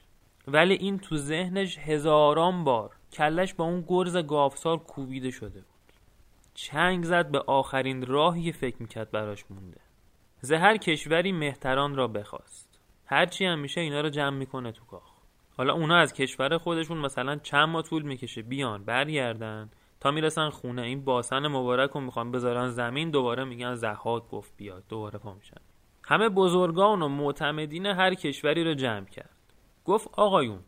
ولی 0.47 0.73
این 0.73 0.99
تو 0.99 1.17
ذهنش 1.17 1.77
هزاران 1.77 2.63
بار 2.63 2.95
کلش 3.13 3.53
با 3.53 3.63
اون 3.63 3.85
گرز 3.87 4.17
گافسار 4.17 4.77
کوبیده 4.77 5.31
شده 5.31 5.59
بود. 5.59 5.93
چنگ 6.53 7.03
زد 7.03 7.31
به 7.31 7.39
آخرین 7.39 8.05
راهی 8.05 8.51
فکر 8.51 8.75
می‌کرد 8.79 9.11
براش 9.11 9.45
مونده. 9.49 9.79
زهر 10.41 10.77
کشوری 10.77 11.31
مهتران 11.31 11.95
را 11.95 12.07
بخواست. 12.07 12.79
هرچی 13.05 13.45
هم 13.45 13.59
میشه 13.59 13.81
اینا 13.81 14.01
رو 14.01 14.09
جمع 14.09 14.37
می‌کنه 14.37 14.71
تو 14.71 14.85
کاخ. 14.85 15.11
حالا 15.57 15.73
اونا 15.73 15.97
از 15.97 16.13
کشور 16.13 16.57
خودشون 16.57 16.97
مثلا 16.97 17.35
چند 17.35 17.69
ماه 17.69 17.83
طول 17.83 18.03
می‌کشه. 18.03 18.41
بیان 18.41 18.83
برگردن. 18.83 19.69
تا 19.99 20.11
می‌رسن 20.11 20.49
خونه. 20.49 20.81
این 20.81 21.05
باسن 21.05 21.47
مبارک 21.47 21.89
رو 21.89 22.01
می‌خوان 22.01 22.31
بذارن 22.31 22.69
زمین. 22.69 23.11
دوباره 23.11 23.43
میگن 23.43 23.75
زحاک 23.75 24.29
گفت 24.29 24.53
بیاد. 24.57 24.83
دوباره 24.89 25.19
پا 25.19 25.33
میشن. 25.33 25.61
همه 26.03 26.29
بزرگان 26.29 27.01
و 27.01 27.07
معتمدین 27.07 27.85
هر 27.85 28.13
کشوری 28.13 28.63
رو 28.63 28.73
جمع 28.73 29.05
کرد. 29.05 29.29
گفت 29.85 30.09
آقایون 30.11 30.59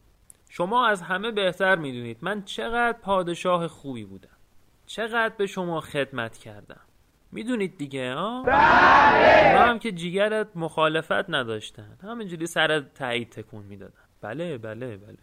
شما 0.49 0.87
از 0.87 1.01
همه 1.01 1.31
بهتر 1.31 1.75
می‌دونید 1.75 2.17
من 2.21 2.43
چقدر 2.43 2.97
پادشاه 3.01 3.67
خوبی 3.67 4.05
بودم. 4.05 4.37
چقدر 4.85 5.33
به 5.37 5.47
شما 5.47 5.81
خدمت 5.81 6.37
کردم. 6.37 6.81
می‌دونید 7.31 7.77
دیگه 7.77 8.13
ها؟ 8.13 8.37
اونا 8.37 9.65
هم 9.65 9.79
که 9.79 9.91
جیگرت 9.91 10.47
مخالفت 10.55 11.29
نداشتن. 11.29 11.97
همینجوری 12.03 12.45
سر 12.45 12.79
تایید 12.79 13.29
تکون 13.29 13.63
می‌دادن. 13.63 13.93
بله 14.21 14.57
بله 14.57 14.97
بله. 14.97 15.17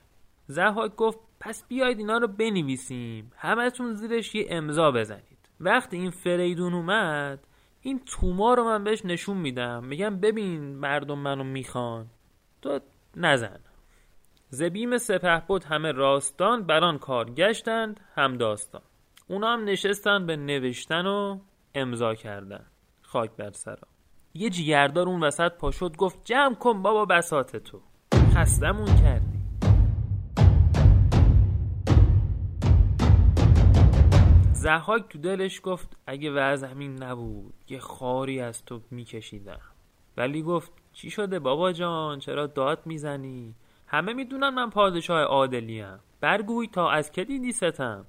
زحاک 0.50 0.96
گفت 0.96 1.18
پس 1.40 1.64
بیاید 1.68 1.98
اینا 1.98 2.18
رو 2.18 2.28
بنویسیم. 2.28 3.32
همتون 3.36 3.94
زیرش 3.94 4.34
یه 4.34 4.46
امضا 4.50 4.90
بزنید. 4.90 5.48
وقتی 5.60 5.96
این 5.96 6.10
فریدون 6.10 6.74
اومد 6.74 7.46
این 7.80 8.00
توما 8.06 8.54
رو 8.54 8.64
من 8.64 8.84
بهش 8.84 9.04
نشون 9.04 9.36
میدم. 9.36 9.84
میگم 9.84 10.20
ببین 10.20 10.76
مردم 10.76 11.18
منو 11.18 11.44
می‌خوان. 11.44 12.06
تو 12.62 12.80
نزن. 13.16 13.60
زبیم 14.48 14.98
سپه 14.98 15.42
بود 15.48 15.64
همه 15.64 15.92
راستان 15.92 16.62
بران 16.62 16.98
کار 16.98 17.30
گشتند 17.30 18.00
هم 18.14 18.36
داستان. 18.36 18.82
اونا 19.28 19.52
هم 19.52 19.64
نشستن 19.64 20.26
به 20.26 20.36
نوشتن 20.36 21.06
و 21.06 21.38
امضا 21.74 22.14
کردن. 22.14 22.66
خاک 23.02 23.30
بر 23.30 23.50
سرا. 23.50 23.88
یه 24.34 24.50
جیگردار 24.50 25.08
اون 25.08 25.24
وسط 25.24 25.52
پاشد 25.52 25.96
گفت 25.96 26.24
جمع 26.24 26.54
کن 26.54 26.82
بابا 26.82 27.04
بساط 27.04 27.56
تو. 27.56 27.80
خستمون 28.34 28.86
کردی. 28.86 29.27
زحاک 34.58 35.08
تو 35.08 35.18
دلش 35.18 35.60
گفت 35.64 35.96
اگه 36.06 36.30
وضع 36.30 36.66
همین 36.66 37.02
نبود 37.02 37.54
یه 37.68 37.78
خاری 37.78 38.40
از 38.40 38.64
تو 38.64 38.80
میکشیدم. 38.90 39.60
ولی 40.16 40.42
گفت 40.42 40.72
چی 40.92 41.10
شده 41.10 41.38
بابا 41.38 41.72
جان؟ 41.72 42.18
چرا 42.18 42.46
داد 42.46 42.82
می‌زنی؟ 42.84 43.54
همه 43.86 44.12
می‌دونن 44.12 44.48
من 44.48 44.70
پادشاه 44.70 45.22
عادلیم. 45.22 45.98
برگوی 46.20 46.66
تا 46.66 46.90
از 46.90 47.10
که 47.10 47.24
دیدی 47.24 47.52
ستم؟ 47.52 48.06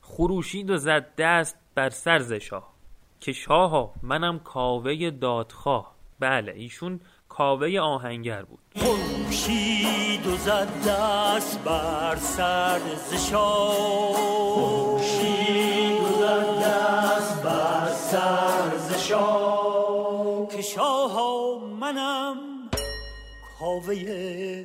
خروشید 0.00 0.70
و 0.70 0.76
زد 0.76 1.14
دست 1.18 1.56
بر 1.74 1.90
سر 1.90 2.38
شاه. 2.38 2.74
که 3.20 3.32
شاها 3.32 3.94
منم 4.02 4.38
کاوه 4.38 5.10
دادخواه. 5.10 5.94
بله 6.20 6.52
ایشون 6.52 7.00
کاوه 7.28 7.78
آهنگر 7.78 8.42
بود. 8.42 8.60
خورشید 8.76 10.26
و 10.26 10.36
زد 10.36 10.68
دست 10.88 11.64
بر 11.64 12.16
سر 12.16 12.80
شاه. 13.30 14.14
دست 16.64 17.42
بر 17.42 17.88
سر 17.88 18.76
ز 18.76 19.08
شاه 19.08 20.48
که 20.48 20.62
شاه 20.62 21.14
منم 21.80 22.36
کاوه 23.58 24.64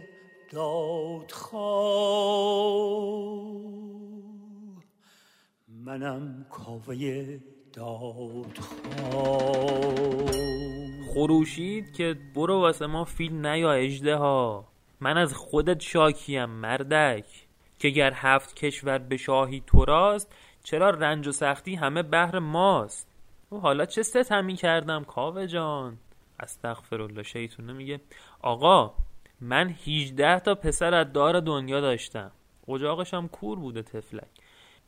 دادخواه. 0.51 1.59
منم 5.67 6.45
کاوه 6.49 7.39
دادخواه. 7.73 8.69
خروشید 11.13 11.93
که 11.93 12.15
برو 12.35 12.59
واسه 12.59 12.85
ما 12.85 13.03
فیل 13.03 13.45
نیا 13.45 13.71
اجده 13.71 14.15
ها 14.15 14.67
من 14.99 15.17
از 15.17 15.33
خودت 15.33 15.79
شاکیم 15.79 16.45
مردک. 16.45 17.25
که 17.79 17.89
گر 17.89 18.13
هفت 18.15 18.55
کشور 18.55 18.97
به 18.97 19.17
شاهی 19.17 19.63
تو 19.67 19.85
راست 19.85 20.31
چرا 20.63 20.89
رنج 20.89 21.27
و 21.27 21.31
سختی 21.31 21.75
همه 21.75 22.03
بهر 22.03 22.39
ماست؟ 22.39 23.07
و 23.51 23.55
حالا 23.55 23.85
چه 23.85 24.03
ستمی 24.03 24.55
کردم 24.55 25.03
کاوه 25.03 25.47
جان؟ 25.47 25.97
استغفرالله 26.39 27.23
شیطونه 27.23 27.73
میگه 27.73 28.01
آقا 28.41 28.93
من 29.41 29.69
18 29.69 30.39
تا 30.39 30.55
پسر 30.55 30.93
از 30.93 31.13
دار 31.13 31.39
دنیا 31.39 31.81
داشتم. 31.81 32.31
اجاقش 32.67 33.13
هم 33.13 33.27
کور 33.27 33.59
بوده 33.59 33.81
تفلک 33.81 34.27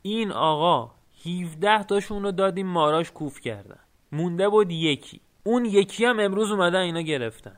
این 0.01 0.31
آقا 0.31 0.91
17 1.25 1.83
تاشون 1.83 2.23
رو 2.23 2.31
دادیم 2.31 2.67
ماراش 2.67 3.11
کوف 3.11 3.39
کردن. 3.39 3.79
مونده 4.11 4.49
بود 4.49 4.71
یکی. 4.71 5.21
اون 5.43 5.65
یکی 5.65 6.05
هم 6.05 6.19
امروز 6.19 6.51
اومدن 6.51 6.79
اینا 6.79 7.01
گرفتن. 7.01 7.57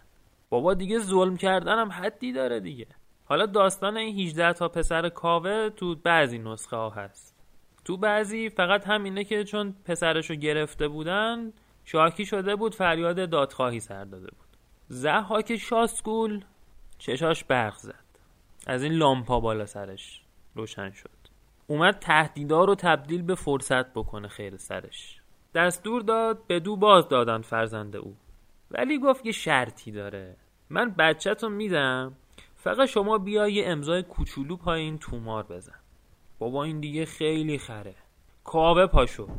بابا 0.49 0.73
دیگه 0.73 0.99
ظلم 0.99 1.38
کردن 1.38 1.80
هم 1.80 1.91
حدی 1.91 2.34
داره 2.34 2.60
دیگه. 2.60 2.88
حالا 3.26 3.45
داستان 3.45 3.97
این 3.97 4.19
18 4.19 4.54
تا 4.54 4.67
پسر 4.67 5.10
کاوه 5.10 5.69
تو 5.69 5.95
بعضی 5.95 6.38
نسخه 6.38 6.76
ها 6.76 6.89
هست. 6.89 7.33
تو 7.86 7.98
بعضی 7.98 8.50
فقط 8.50 8.88
همینه 8.88 9.24
که 9.24 9.43
چون 9.43 9.76
پسرشو 9.86 10.36
گرفته 10.36 10.88
بودن 10.88 11.54
شاکی 11.86 12.26
شده 12.26 12.56
بود 12.56 12.76
فریاد 12.76 13.30
دادخواهی 13.30 13.80
سر 13.80 14.04
داده 14.04 14.28
بود. 14.28 14.58
زحاک 14.88 15.58
شاسکول 15.58 16.43
چشاش 16.98 17.43
برق 17.43 17.78
زد. 17.78 18.04
از 18.67 18.84
این 18.84 18.93
لامپا 18.93 19.39
بالا 19.39 19.65
سرش 19.65 20.22
روشن 20.56 20.91
شد. 20.91 21.10
اومد 21.67 22.00
تهدیدا 22.00 22.63
رو 22.65 22.76
تبدیل 22.76 23.22
به 23.22 23.36
فرصت 23.36 23.93
بکنه 23.93 24.28
خیر 24.28 24.58
سرش. 24.58 25.22
دستور 25.56 26.02
داد 26.02 26.48
به 26.48 26.60
دو 26.60 26.76
باز 26.76 27.08
دادن 27.10 27.41
فرزند 27.41 27.96
او. 27.96 28.15
ولی 28.72 29.00
گفت 29.00 29.26
یه 29.26 29.32
شرطی 29.32 29.91
داره. 29.91 30.36
من 30.69 30.91
بچه‌تو 30.91 31.50
میدم 31.50 32.15
فقط 32.56 32.89
شما 32.89 33.17
بیا 33.17 33.48
یه 33.48 33.63
امضای 33.67 34.04
کوچولو 34.04 34.58
پای 34.58 34.82
این 34.82 34.98
تومار 34.98 35.43
بزن. 35.43 35.80
بابا 36.43 36.63
این 36.63 36.79
دیگه 36.79 37.06
خیلی 37.06 37.58
خره. 37.58 37.95
کاوه 38.43 38.88
پا 38.88 39.06
شد. 39.06 39.29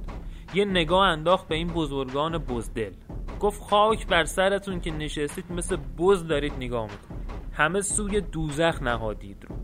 یه 0.55 0.65
نگاه 0.65 1.09
انداخت 1.09 1.49
به 1.49 1.55
این 1.55 1.69
بزرگان 1.69 2.39
بزدل. 2.39 2.93
گفت 3.41 3.63
خاک 3.63 4.07
بر 4.07 4.25
سرتون 4.25 4.81
که 4.81 4.91
نشستید 4.91 5.53
مثل 5.53 5.77
بز 5.99 6.27
دارید 6.27 6.53
نگاه 6.53 6.83
می‌کنید. 6.83 7.25
همه 7.53 7.81
سوی 7.81 8.21
دوزخ 8.21 8.83
نهادید 8.83 9.47
رو. 9.49 9.57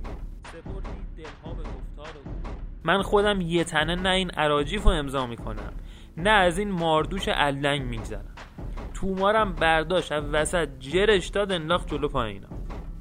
من 2.84 3.02
خودم 3.02 3.40
یه 3.40 3.64
تنه 3.64 3.94
نه 3.94 4.10
این 4.10 4.30
عراجیف 4.30 4.82
رو 4.82 4.90
امضا 4.90 5.26
می‌کنم. 5.26 5.72
نه 6.16 6.30
از 6.30 6.58
این 6.58 6.70
ماردوش 6.70 7.28
علنگ 7.28 7.82
میگذرم. 7.82 8.34
تومارم 8.94 9.52
برداشت 9.52 10.12
از 10.12 10.24
وسط 10.32 10.68
جرش 10.80 11.28
داد 11.28 11.52
انداخت 11.52 11.88
جلو 11.88 12.08
پایینا 12.08 12.48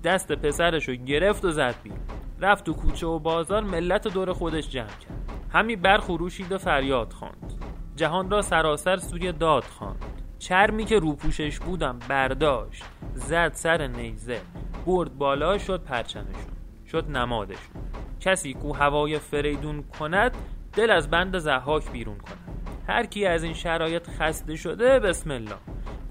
دست 0.04 0.32
پسرشو 0.32 0.96
گرفت 0.96 1.46
و 1.46 1.52
زد 1.52 1.76
بیرون. 1.84 1.99
رفت 2.42 2.66
تو 2.66 2.74
کوچه 2.74 3.08
و 3.08 3.20
بازار 3.20 3.64
ملت 3.64 4.08
دور 4.08 4.34
خودش 4.34 4.70
جمع 4.70 4.88
کرد. 4.88 5.32
همی 5.54 5.76
برخروشید 5.76 6.52
و 6.52 6.58
فریاد 6.58 7.14
خواند. 7.14 7.54
جهان 7.96 8.30
را 8.30 8.42
سراسر 8.42 8.98
سوی 8.98 9.32
داد 9.32 9.64
خواند. 9.64 10.06
چرمی 10.40 10.86
که 10.86 11.00
روپوشش 11.00 11.60
بودم 11.60 12.00
برداشت. 12.08 12.84
زد 13.14 13.54
سر 13.54 13.88
نیزه. 13.88 14.42
برد 14.86 15.18
بالا 15.18 15.58
شد 15.58 15.84
پرچمشون. 15.84 16.54
شد 16.92 17.10
نمادشون. 17.10 17.82
کسی 18.20 18.54
کو 18.54 18.74
هوای 18.74 19.20
فریدون 19.20 19.84
کند 19.84 20.38
دل 20.74 20.92
از 20.92 21.10
بند 21.10 21.38
زحاک 21.38 21.92
بیرون 21.92 22.18
کند. 22.18 22.60
هر 22.88 23.06
کی 23.06 23.26
از 23.26 23.44
این 23.44 23.54
شرایط 23.54 24.10
خسته 24.10 24.56
شده 24.56 25.00
بسم 25.00 25.32
الله. 25.32 25.56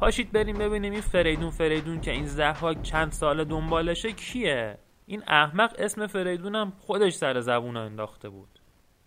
پاشید 0.00 0.32
بریم 0.32 0.58
ببینیم 0.58 0.92
این 0.92 1.00
فریدون 1.00 1.50
فریدون 1.50 2.00
که 2.00 2.10
این 2.10 2.26
زحاک 2.26 2.82
چند 2.82 3.12
سال 3.12 3.44
دنبالشه 3.44 4.12
کیه؟ 4.12 4.78
این 5.10 5.22
احمق 5.26 5.74
اسم 5.78 6.06
فریدونم 6.06 6.72
خودش 6.78 7.12
سر 7.12 7.40
زبون 7.40 7.76
انداخته 7.76 8.28
بود. 8.28 8.48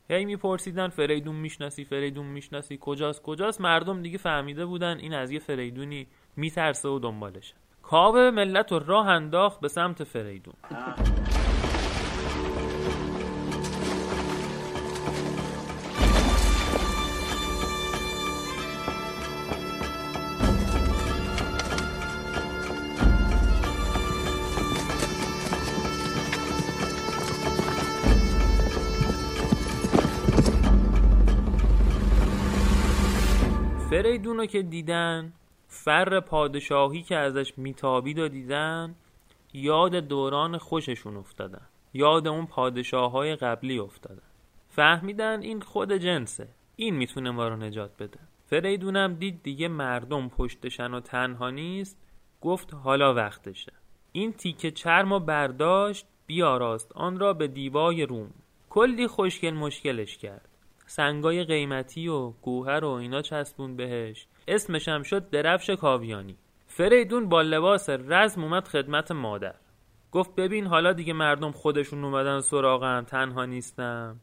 هی 0.10 0.26
میپرسیدن 0.26 0.88
فریدون 0.88 1.36
می‌شناسی 1.36 1.86
فریدون 1.86 2.26
می‌شناسی 2.26 2.78
کجاست 2.82 3.22
کجاست؟ 3.22 3.62
مردم 3.62 4.02
دیگه 4.02 4.18
فهمیده 4.18 4.66
بودن 4.66 4.98
این 4.98 5.14
از 5.14 5.32
یه 5.32 5.40
فریدونی 5.40 6.08
میترسه 6.36 6.90
و 6.90 7.00
دنبالشه. 7.00 7.56
کاوه 7.82 8.32
ملت 8.32 8.72
و 8.72 8.80
راه 8.80 9.08
انداخت 9.08 9.60
به 9.60 9.68
سمت 9.68 10.04
فریدون. 10.04 10.54
فریدون 34.02 34.38
رو 34.38 34.46
که 34.46 34.62
دیدن 34.62 35.34
فر 35.68 36.20
پادشاهی 36.20 37.02
که 37.02 37.16
ازش 37.16 37.58
میتابید 37.58 38.20
و 38.20 38.28
دیدن 38.28 38.96
یاد 39.54 39.96
دوران 39.96 40.58
خوششون 40.58 41.18
افتادن. 41.18 41.62
یاد 41.94 42.28
اون 42.28 42.46
پادشاه 42.46 43.12
های 43.12 43.36
قبلی 43.36 43.80
افتادن. 43.80 44.22
فهمیدن 44.70 45.42
این 45.42 45.62
خود 45.62 45.94
جنسه. 45.94 46.48
این 46.76 46.96
می‌تونه 46.96 47.32
ما 47.32 47.48
رو 47.48 47.56
نجات 47.56 47.98
بده. 48.00 48.20
فریدونم 48.46 49.14
دید 49.14 49.44
دیگه 49.44 49.68
مردم 49.68 50.30
پشتشن 50.30 50.94
و 50.94 51.00
تنها 51.00 51.50
نیست. 51.50 51.98
گفت 52.42 52.74
حالا 52.74 53.14
وقتشه. 53.14 53.74
این 54.12 54.34
تیکه 54.34 54.72
چرم 54.72 55.12
و 55.12 55.20
برداشت 55.20 56.06
بیاراست. 56.28 56.92
آن 56.92 57.20
را 57.20 57.34
به 57.34 57.48
دیبای 57.48 58.06
روم. 58.06 58.30
کلی 58.70 59.08
خوشگل 59.08 59.54
مشکلش 59.54 60.18
کرد. 60.18 60.50
سنگای 60.92 61.44
قیمتی 61.44 62.08
و 62.08 62.30
گوهر 62.30 62.86
و 62.86 62.90
اینا 62.90 63.22
چسبون 63.22 63.76
بهش. 63.76 64.28
اسمش 64.48 64.88
هم 64.88 65.04
شد 65.04 65.30
درفش 65.30 65.70
کاویانی. 65.70 66.38
فریدون 66.68 67.30
با 67.30 67.42
لباس 67.42 67.90
رزم 67.90 68.44
اومد 68.44 68.68
خدمت 68.68 69.12
مادر. 69.12 69.56
گفت 70.12 70.36
ببین 70.36 70.68
حالا 70.68 70.94
دیگه 70.94 71.14
مردم 71.14 71.52
خودشون 71.52 72.04
اومدن 72.04 72.40
سراغم 72.40 73.04
تنها 73.04 73.46
نیستم. 73.46 74.20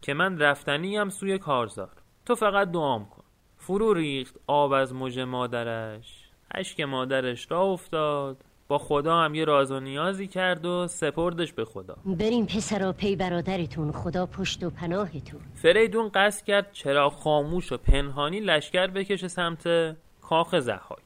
که 0.00 0.14
من 0.14 0.38
رفتنیم 0.38 1.08
سوی 1.08 1.38
کارزار. 1.38 1.92
تو 2.26 2.34
فقط 2.34 2.70
دعام 2.70 3.06
کن. 3.06 3.24
فرو 3.56 3.94
ریخت 3.94 4.36
آب 4.46 4.72
از 4.72 4.94
مژه 4.94 5.24
مادرش. 5.24 6.30
اشک 6.54 6.80
مادرش 6.80 7.50
را 7.50 7.62
افتاد. 7.62 8.44
با 8.68 8.78
خدا 8.78 9.20
هم 9.20 9.34
یه 9.34 9.44
راز 9.44 9.70
و 9.70 9.80
نیازی 9.80 10.26
کرد 10.26 10.66
و 10.66 10.86
سپردش 10.86 11.52
به 11.52 11.64
خدا. 11.64 11.96
بریم 12.04 12.46
پسرا 12.46 12.92
پی 12.92 13.16
برادرتون 13.16 13.92
خدا 13.92 14.26
پشت 14.26 14.64
و 14.64 14.70
پناهتون. 14.70 15.40
فریدون 15.54 16.10
قصد 16.14 16.44
کرد 16.44 16.72
چرا 16.72 17.10
خاموش 17.10 17.72
و 17.72 17.76
پنهانی 17.76 18.40
لشکر 18.40 18.86
بکشه 18.86 19.28
سمت 19.28 19.96
کاخ 20.20 20.58
زحاک 20.58 20.98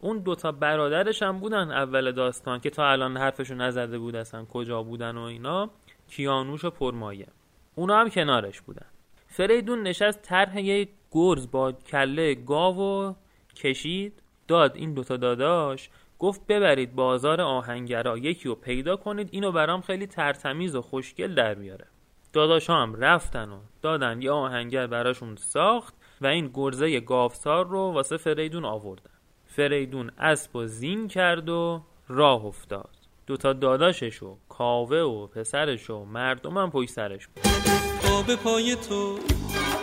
اون 0.00 0.18
دوتا 0.18 0.52
برادرش 0.52 1.22
هم 1.22 1.38
بودن 1.38 1.70
اول 1.70 2.12
داستان 2.12 2.60
که 2.60 2.70
تا 2.70 2.90
الان 2.90 3.16
حرفشو 3.16 3.54
نزده 3.54 3.98
بود 3.98 4.16
اصلا 4.16 4.44
کجا 4.44 4.82
بودن 4.82 5.16
و 5.16 5.22
اینا 5.22 5.70
کیانوش 6.08 6.64
و 6.64 6.70
پرمایه. 6.70 7.26
اونا 7.74 8.00
هم 8.00 8.08
کنارش 8.08 8.60
بودن. 8.60 8.86
فریدون 9.26 9.82
نشست 9.82 10.22
طرح 10.22 10.60
یه 10.60 10.88
گرز 11.12 11.50
با 11.50 11.72
کله 11.72 12.34
گاو 12.34 12.78
و 12.78 13.14
کشید. 13.56 14.22
داد 14.48 14.76
این 14.76 14.94
دوتا 14.94 15.16
داداش 15.16 15.90
گفت 16.20 16.46
ببرید 16.46 16.94
بازار 16.94 17.40
آهنگرا 17.40 18.18
یکی 18.18 18.48
رو 18.48 18.54
پیدا 18.54 18.96
کنید 18.96 19.28
اینو 19.32 19.52
برام 19.52 19.80
خیلی 19.80 20.06
ترتمیز 20.06 20.74
و 20.74 20.82
خوشگل 20.82 21.34
در 21.34 21.54
بیاره 21.54 21.86
داداش 22.32 22.70
هم 22.70 22.94
رفتن 22.94 23.48
و 23.48 23.58
دادن 23.82 24.22
یه 24.22 24.30
آهنگر 24.30 24.86
براشون 24.86 25.36
ساخت 25.36 25.94
و 26.20 26.26
این 26.26 26.50
گرزه 26.54 27.00
گاوسار 27.00 27.66
رو 27.66 27.92
واسه 27.92 28.16
فریدون 28.16 28.64
آوردن. 28.64 29.10
فریدون 29.46 30.10
اسب 30.18 30.56
و 30.56 30.66
زین 30.66 31.08
کرد 31.08 31.48
و 31.48 31.82
راه 32.08 32.44
افتاد. 32.44 32.90
دوتا 33.26 33.52
داداشش 33.52 34.22
و 34.22 34.36
کاوه 34.48 34.96
و 34.96 35.26
پسرش 35.26 35.90
و 35.90 36.04
مردمم 36.04 36.70
پشت 36.70 36.90
سرش 36.90 37.26
بود. 37.26 37.44
پا 38.02 38.36
پای 38.36 38.76
تو 38.76 39.18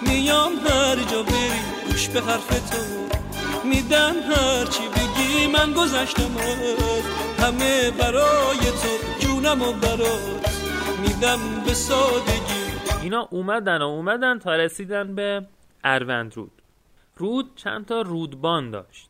میام 0.08 0.54
هر 0.54 0.96
جا 0.96 1.24
بری 1.24 1.88
گوش 1.88 2.10
به 2.10 2.22
حرف 2.22 2.70
تو. 2.70 3.08
میدم 3.68 4.16
هرچی 4.30 5.07
بگی 5.18 5.48
من 5.48 5.74
گذشتم 5.74 6.38
همه 7.40 7.92
برای 7.92 8.60
تو 8.60 9.20
جونم 9.20 9.62
و 9.62 9.74
برات 9.74 10.58
میدم 11.02 11.40
به 11.66 11.74
سادگی. 11.74 12.68
اینا 13.04 13.28
اومدن 13.32 13.82
و 13.82 13.86
اومدن 13.86 14.40
تا 14.40 14.56
رسیدن 14.56 15.16
به 15.16 15.48
اروند 15.84 16.38
رود. 16.38 16.52
رود 17.16 17.56
چند 17.56 17.86
تا 17.86 18.02
رودبان 18.02 18.72
داشت. 18.72 19.10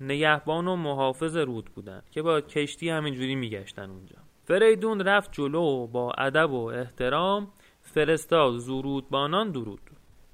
نگهبان 0.00 0.68
و 0.68 0.76
محافظ 0.76 1.36
رود 1.36 1.64
بودن 1.64 2.02
که 2.10 2.22
با 2.22 2.40
کشتی 2.40 2.88
همینجوری 2.90 3.34
میگشتن 3.34 3.90
اونجا. 3.90 4.16
فریدون 4.44 5.00
رفت 5.00 5.32
جلو 5.32 5.86
با 5.86 6.12
ادب 6.12 6.50
و 6.50 6.64
احترام 6.64 7.48
فرستاد 7.82 8.58
زورودبانان 8.58 9.50
درود. 9.50 9.80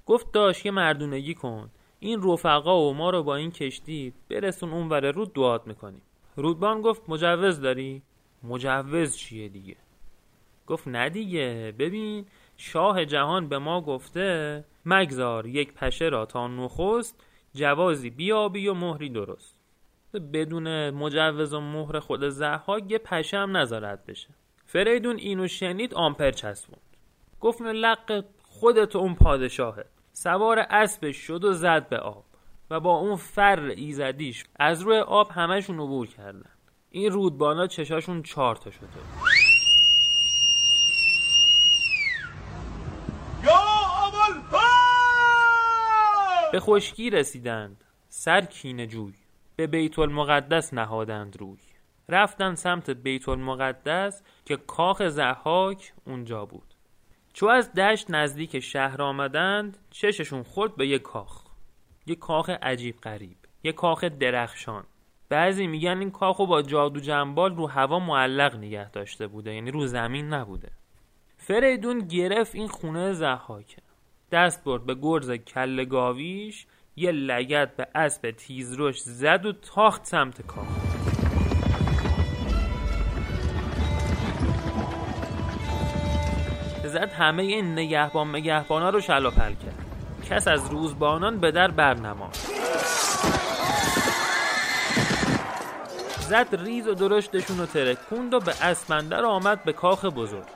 گفت 0.07 0.33
داشت 0.33 0.67
یه 0.67 0.73
مردونگی 0.73 1.35
کن. 1.35 1.71
این 2.01 2.21
رفقا 2.23 2.81
و 2.81 2.95
ما 2.95 3.11
رو 3.11 3.23
با 3.23 3.37
این 3.37 3.51
کشتی 3.51 4.13
برسون 4.31 4.71
اونور 4.71 5.11
رود 5.11 5.33
دعات 5.33 5.67
می‌کنیم. 5.67 6.03
رودبان 6.37 6.83
گفت 6.83 7.03
مجوز 7.09 7.61
داری؟ 7.61 8.03
مجوز 8.43 9.17
چیه 9.17 9.49
دیگه؟ 9.49 9.77
گفت 10.67 10.89
نه 10.89 11.09
دیگه. 11.09 11.75
ببین 11.79 12.27
شاه 12.57 13.05
جهان 13.05 13.49
به 13.49 13.59
ما 13.59 13.81
گفته 13.81 14.65
مگذار 14.87 15.47
یک 15.47 15.73
پشه 15.73 16.05
را 16.09 16.27
تا 16.27 16.49
نخست 16.49 17.25
جوازی 17.55 18.11
بیابی 18.11 18.69
و 18.69 18.75
مهری 18.75 19.09
درست. 19.09 19.57
بدون 20.33 20.91
مجوز 20.91 21.55
و 21.55 21.61
مهر 21.61 21.99
خود 21.99 22.29
زحاک 22.29 22.91
یه 22.91 22.99
پشه 22.99 23.39
هم 23.39 23.57
نذارد 23.57 24.07
بشه. 24.07 24.29
فریدون 24.67 25.17
اینو 25.17 25.49
شنید 25.49 25.95
آمپر 25.95 26.31
چسبوند. 26.31 26.81
گفت 27.41 27.63
لق 27.63 28.25
خودت 28.43 28.97
اون 28.97 29.15
پادشاهه 29.15 29.85
سوار 30.12 30.59
اسبش 30.70 31.16
شد 31.16 31.44
و 31.44 31.53
زد 31.53 31.88
به 31.88 31.99
آب 31.99 32.25
و 32.70 32.81
با 32.81 32.96
اون 32.96 33.16
فر 33.16 33.61
ایزدیش 33.61 34.44
از 34.57 34.83
روی 34.83 34.99
آب 34.99 35.31
همشون 35.31 35.81
عبور 35.81 36.07
کردن. 36.07 36.51
این 36.90 37.12
رودبانا 37.12 37.66
چشاشون 37.66 38.23
چهار 38.23 38.57
تا 38.57 38.70
شده 38.70 38.87
به 46.53 46.61
خشکی 46.61 47.11
رسیدند. 47.11 47.85
سر 48.09 48.41
کینه 48.41 48.87
جوی. 48.87 49.14
به 49.57 49.66
بیت 49.66 49.99
المقدس 49.99 50.74
نهادند 50.74 51.37
روی. 51.37 51.59
رفتن 52.09 52.55
سمت 52.55 52.91
بیت 52.91 53.28
المقدس 53.28 54.22
که 54.45 54.57
کاخ 54.57 55.03
زحاک 55.09 55.93
اونجا 56.07 56.45
بود. 56.45 56.70
چو 57.33 57.47
از 57.47 57.72
دشت 57.72 58.11
نزدیک 58.11 58.61
شهر 58.61 59.03
آمدند 59.03 59.78
چششون 59.91 60.43
خورد 60.43 60.76
به 60.76 60.89
یک 60.89 61.03
کاخ. 61.03 61.45
یک 62.07 62.18
کاخ 62.18 62.51
عجیب 62.51 62.97
غریب 62.97 63.37
یک 63.62 63.74
کاخ 63.74 64.05
درخشان. 64.05 64.85
بعضی 65.28 65.66
میگن 65.66 65.99
این 65.99 66.11
کاخو 66.11 66.47
با 66.47 66.62
جادو 66.62 67.01
جنبال 67.01 67.57
رو 67.57 67.66
هوا 67.66 67.99
معلق 67.99 68.57
نگه 68.57 68.91
داشته 68.91 69.26
بوده 69.26 69.55
یعنی 69.55 69.70
رو 69.70 69.87
زمین 69.87 70.28
نبوده. 70.28 70.70
فریدون 71.37 71.99
گرفت 71.99 72.55
این 72.55 72.68
خونه 72.68 73.12
زحاکه 73.12 73.83
دست 74.33 74.64
برد 74.64 74.87
به 74.87 74.95
گرز 74.95 75.31
کل 75.31 75.85
گاویش 75.85 76.66
یه 76.97 77.12
لگت 77.12 77.76
به 77.76 77.89
اسب 77.95 78.31
تیزروش 78.31 79.01
زد 79.01 79.47
و 79.47 79.53
تاخت 79.53 80.05
سمت 80.05 80.47
کاخ. 80.47 81.20
زد 86.91 87.12
همه 87.12 87.43
این 87.43 87.72
نگهبان 87.72 88.28
مگهبانا 88.28 88.91
رو 88.91 89.01
شلاپل 89.01 89.55
کرد. 89.55 89.86
کس 90.30 90.49
از 90.49 90.70
روزبانان 90.70 91.41
به 91.41 91.51
در 91.51 91.70
برنماد 91.70 92.36
زد 96.20 96.47
ریز 96.53 96.88
و 96.88 96.95
درشتشون 96.95 97.59
رو 97.59 97.66
ترکوند 97.66 98.34
و 98.34 98.41
به 98.41 98.64
اسمندر 98.64 99.24
آمد 99.24 99.64
به 99.64 99.72
کاخ 99.72 100.05
بزرگ. 100.05 100.47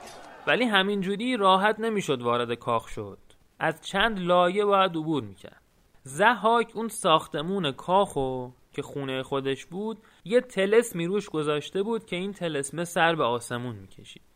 ولی 0.47 0.63
همینجوری 0.63 1.37
راحت 1.37 1.79
نمی‌شد 1.79 2.21
وارد 2.21 2.53
کاخ 2.53 2.87
شد. 2.87 3.17
از 3.59 3.81
چند 3.81 4.19
لایه 4.19 4.65
باید 4.65 4.91
عبور 4.91 5.23
می‌کرد. 5.23 5.61
زحاک 6.03 6.71
اون 6.73 6.87
ساختمون 6.87 7.71
کاخو 7.71 8.49
که 8.73 8.81
خونه 8.81 9.23
خودش 9.23 9.65
بود 9.65 9.97
یه 10.25 10.41
تلسمی 10.41 11.05
روش 11.05 11.29
گذاشته 11.29 11.83
بود 11.83 12.05
که 12.05 12.15
این 12.15 12.33
تلسمه 12.33 12.83
سر 12.83 13.15
به 13.15 13.23
آسمون 13.23 13.75
می‌کشید. 13.75 14.34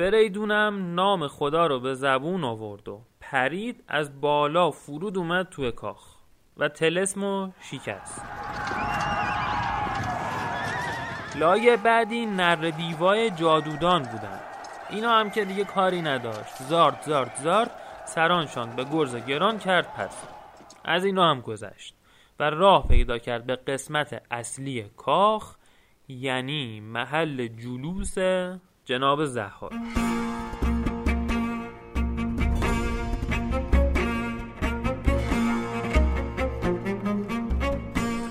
فریدونم 0.00 0.94
نام 0.94 1.28
خدا 1.28 1.66
رو 1.66 1.80
به 1.80 1.94
زبون 1.94 2.44
آورد 2.44 2.88
و 2.88 3.00
پرید 3.20 3.84
از 3.88 4.20
بالا 4.20 4.70
فرود 4.70 5.18
اومد 5.18 5.48
توی 5.48 5.72
کاخ 5.72 6.16
و 6.56 6.68
تلسمو 6.68 7.50
شکست. 7.60 8.22
لایه 11.34 11.76
بعدی 11.76 12.26
نر 12.26 12.70
دیوای 12.70 13.30
جادودان 13.30 14.02
بودن. 14.02 14.40
اینا 14.90 15.10
هم 15.10 15.30
که 15.30 15.44
دیگه 15.44 15.64
کاری 15.64 16.02
نداشت. 16.02 16.62
زارد 16.62 17.02
زارد 17.02 17.36
زارد. 17.42 17.70
سرانشان 18.06 18.76
به 18.76 18.84
گرز 18.84 19.16
گران 19.16 19.58
کرد 19.58 19.94
پس. 19.94 20.24
از 20.84 21.04
اینا 21.04 21.30
هم 21.30 21.40
گذشت. 21.40 21.94
و 22.38 22.50
راه 22.50 22.88
پیدا 22.88 23.18
کرد 23.18 23.46
به 23.46 23.56
قسمت 23.56 24.22
اصلی 24.30 24.82
کاخ 24.96 25.56
یعنی 26.08 26.80
محل 26.80 27.46
جلوس 27.46 28.14
جناب 28.90 29.24
زهار. 29.24 29.72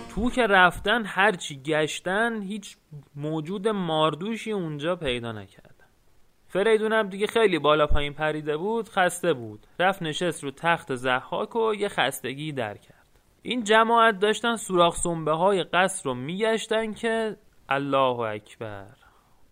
تو 0.10 0.30
که 0.30 0.48
رفتن 0.48 1.06
هرچی 1.06 1.62
گشتن 1.66 2.42
هیچ 2.42 2.78
موجود 3.16 3.68
ماردوشی 3.68 4.52
اونجا 4.52 4.96
پیدا 4.96 5.32
نکردن. 5.32 5.70
فریدون 6.48 6.94
هم 6.94 7.10
دیگه 7.10 7.28
خیلی 7.28 7.60
بالا 7.60 7.88
پایین 7.88 8.14
پریده 8.14 8.58
بود 8.58 8.90
خسته 8.90 9.34
بود. 9.34 9.68
رفت 9.80 10.02
نشست 10.02 10.44
رو 10.44 10.52
تخت 10.52 10.96
زحاک 10.96 11.56
و 11.56 11.76
یه 11.76 11.90
خستگی 11.90 12.52
در 12.52 12.78
کرد. 12.78 13.20
این 13.42 13.64
جماعت 13.64 14.20
داشتن 14.20 14.56
سوراخ 14.56 14.96
سنبه 14.96 15.32
های 15.32 15.64
قصر 15.64 16.10
رو 16.10 16.16
میگشتن 16.16 16.94
که 16.94 17.38
الله 17.70 18.20
اکبر. 18.20 18.99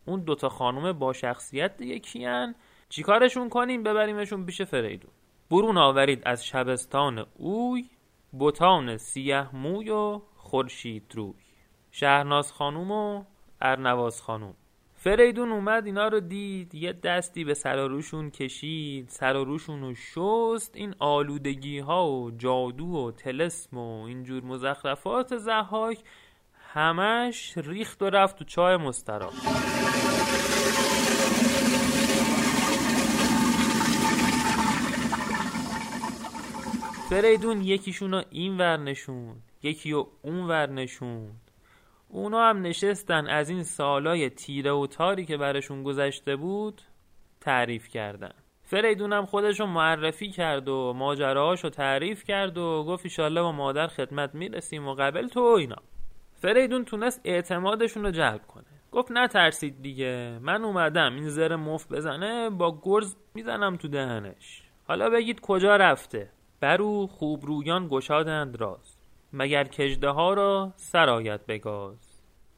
اون 0.08 0.20
دوتا 0.20 0.50
خانم 0.50 0.92
با 0.94 1.14
شخصیت 1.14 1.78
دیگه 1.78 2.00
کیان؟ 2.00 2.56
چیکارشون 2.90 3.50
کنیم 3.50 3.84
ببریمشون 3.84 4.46
پیش 4.46 4.62
فریدون؟ 4.62 5.12
برون 5.52 5.78
آورید 5.78 6.22
از 6.26 6.46
شبستان 6.46 7.26
اوی 7.36 7.90
بوتان 8.32 8.98
سیه 8.98 9.56
موی 9.56 9.90
و 9.90 10.22
خورشید 10.36 11.12
روی. 11.16 11.34
شهرناز 11.92 12.52
خانوم 12.52 12.92
و 12.92 13.24
ارنواز 13.62 14.22
خانوم. 14.22 14.54
فریدون 14.96 15.52
اومد 15.52 15.86
اینا 15.86 16.08
رو 16.08 16.20
دید 16.20 16.76
یه 16.76 16.94
دستی 16.94 17.44
به 17.44 17.54
سراروشون 17.54 18.32
کشید 18.32 19.10
سراروشون 19.10 19.82
رو 19.82 19.96
شست. 19.96 20.76
این 20.76 20.96
آلودگی 21.00 21.80
ها 21.80 22.12
و 22.12 22.32
جادو 22.32 22.86
و 22.86 23.12
تلسم 23.12 23.78
و 23.78 24.04
اینجور 24.04 24.44
مزخرفات 24.44 25.38
زحاک 25.38 26.00
همش 26.74 27.58
ریخت 27.58 28.02
و 28.02 28.10
رفت 28.10 28.40
تو 28.40 28.46
چای 28.46 28.78
مسترا 28.78 29.32
فریدون 37.10 37.62
یکیشون 37.62 38.12
رو 38.12 38.24
این 38.30 38.58
ور 38.58 38.78
نشون 38.78 39.36
یکی 39.64 39.92
رو 39.92 40.08
اون 40.22 40.48
ور 40.48 40.70
نشون 40.70 41.32
اونا 42.10 42.50
هم 42.50 42.62
نشستن 42.62 43.28
از 43.28 43.50
این 43.50 43.64
سالای 43.64 44.30
تیره 44.30 44.72
و 44.72 44.88
تاری 44.88 45.26
که 45.26 45.38
برشون 45.38 45.84
گذشته 45.84 46.36
بود 46.36 46.82
تعریف 47.42 47.88
کردن. 47.88 48.32
فریدون 48.64 49.14
هم 49.14 49.26
خودشو 49.26 49.66
معرفی 49.66 50.32
کرد 50.32 50.70
و 50.70 50.94
ماجراهاشو 50.94 51.70
تعریف 51.70 52.24
کرد 52.24 52.58
و 52.58 52.84
گفت 52.88 53.06
ایشالله 53.06 53.42
با 53.42 53.52
مادر 53.52 53.88
خدمت 53.88 54.36
می‌رسیم 54.36 54.88
و 54.88 54.94
قبل 54.94 55.28
تو 55.28 55.40
اینا. 55.40 55.82
فریدون 56.34 56.86
تونست 56.86 57.22
اعتمادشون 57.24 58.04
رو 58.04 58.12
جلب 58.12 58.48
کنه. 58.48 58.66
گفت 58.92 59.12
نترسید 59.12 59.82
دیگه 59.82 60.40
من 60.42 60.64
اومدم 60.64 61.16
این 61.16 61.30
زر 61.30 61.56
مف 61.56 61.92
بزنه 61.92 62.50
با 62.50 62.82
گرز 62.84 63.16
می‌زنم 63.34 63.76
تو 63.76 63.88
دهنش. 63.88 64.62
حالا 64.88 65.10
بگید 65.10 65.40
کجا 65.40 65.76
رفته؟ 65.76 66.30
برو 66.60 67.08
خوب 67.08 67.46
رویان 67.46 67.88
گشادند 67.88 68.62
راز 68.62 68.98
مگر 69.34 69.64
کجده 69.64 70.10
ها 70.10 70.34
را 70.34 70.74
سرایت 70.76 71.46
بگاز 71.46 71.98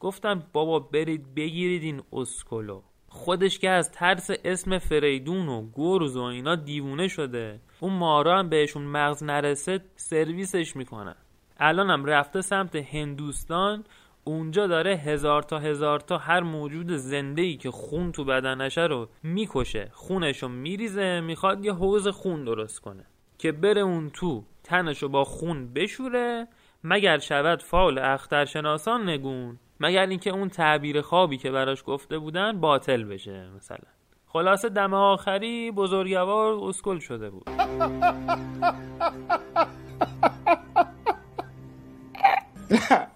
گفتم 0.00 0.42
بابا 0.52 0.78
برید 0.78 1.34
بگیرید 1.34 1.82
این 1.82 2.02
اسکلو. 2.12 2.82
خودش 3.08 3.58
که 3.58 3.70
از 3.70 3.92
ترس 3.92 4.30
اسم 4.44 4.78
فریدون 4.78 5.48
و 5.48 5.66
گرز 5.74 6.16
و 6.16 6.22
اینا 6.22 6.54
دیوونه 6.54 7.08
شده 7.08 7.60
اون 7.80 7.92
مارا 7.92 8.38
هم 8.38 8.48
بهشون 8.48 8.82
مغز 8.82 9.22
نرسه 9.22 9.80
سرویسش 9.96 10.76
می‌کنن 10.76 11.16
الانم 11.58 12.04
رفته 12.04 12.40
سمت 12.40 12.76
هندوستان 12.76 13.84
اونجا 14.24 14.66
داره 14.66 14.96
هزار 14.96 15.42
تا 15.42 15.58
هزار 15.58 16.00
تا 16.00 16.18
هر 16.18 16.40
موجود 16.40 16.92
زنده 16.92 17.42
ای 17.42 17.56
که 17.56 17.70
خون 17.70 18.12
تو 18.12 18.24
بدنشه 18.24 18.82
رو 18.82 19.08
می‌کشه 19.22 19.90
خونشو 19.92 20.48
میریزه 20.48 21.20
می‌خواد 21.20 21.64
یه 21.64 21.72
حوز 21.72 22.08
خون 22.08 22.44
درست 22.44 22.80
کنه. 22.80 23.04
که 23.40 23.52
بره 23.52 23.80
اون 23.80 24.10
تو 24.10 24.44
تنشو 24.64 25.08
با 25.08 25.24
خون 25.24 25.72
بشوره 25.72 26.48
مگر 26.84 27.18
شود 27.18 27.62
فال 27.62 27.98
اخترشناسان 27.98 29.08
نگون 29.08 29.58
مگر 29.80 30.06
اینکه 30.06 30.30
اون 30.30 30.48
تعبیر 30.48 31.00
خوابی 31.00 31.38
که 31.38 31.50
براش 31.50 31.82
گفته 31.86 32.18
بودن 32.18 32.60
باطل 32.60 33.04
بشه 33.04 33.50
مثلا. 33.56 33.88
خلاصه 34.26 34.68
دم 34.68 34.94
آخری 34.94 35.70
بزرگوار 35.70 36.54
اسکل 36.68 36.98
شده 36.98 37.30
بود. 37.30 37.50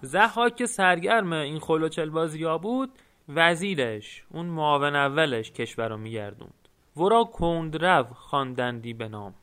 زحاک 0.01 0.55
که 0.55 0.65
سرگرم 0.65 1.33
این 1.33 1.59
خلوچل 1.59 2.09
ها 2.43 2.57
بود 2.57 2.89
وزیرش 3.29 4.23
اون 4.31 4.45
معاون 4.45 4.95
اولش 4.95 5.51
کشور 5.51 5.87
رو 5.87 5.97
میگردوند. 5.97 6.69
ورا 6.97 7.23
کندرو 7.23 8.03
خواندندی 8.03 8.93
به 8.93 9.07
نام. 9.07 9.33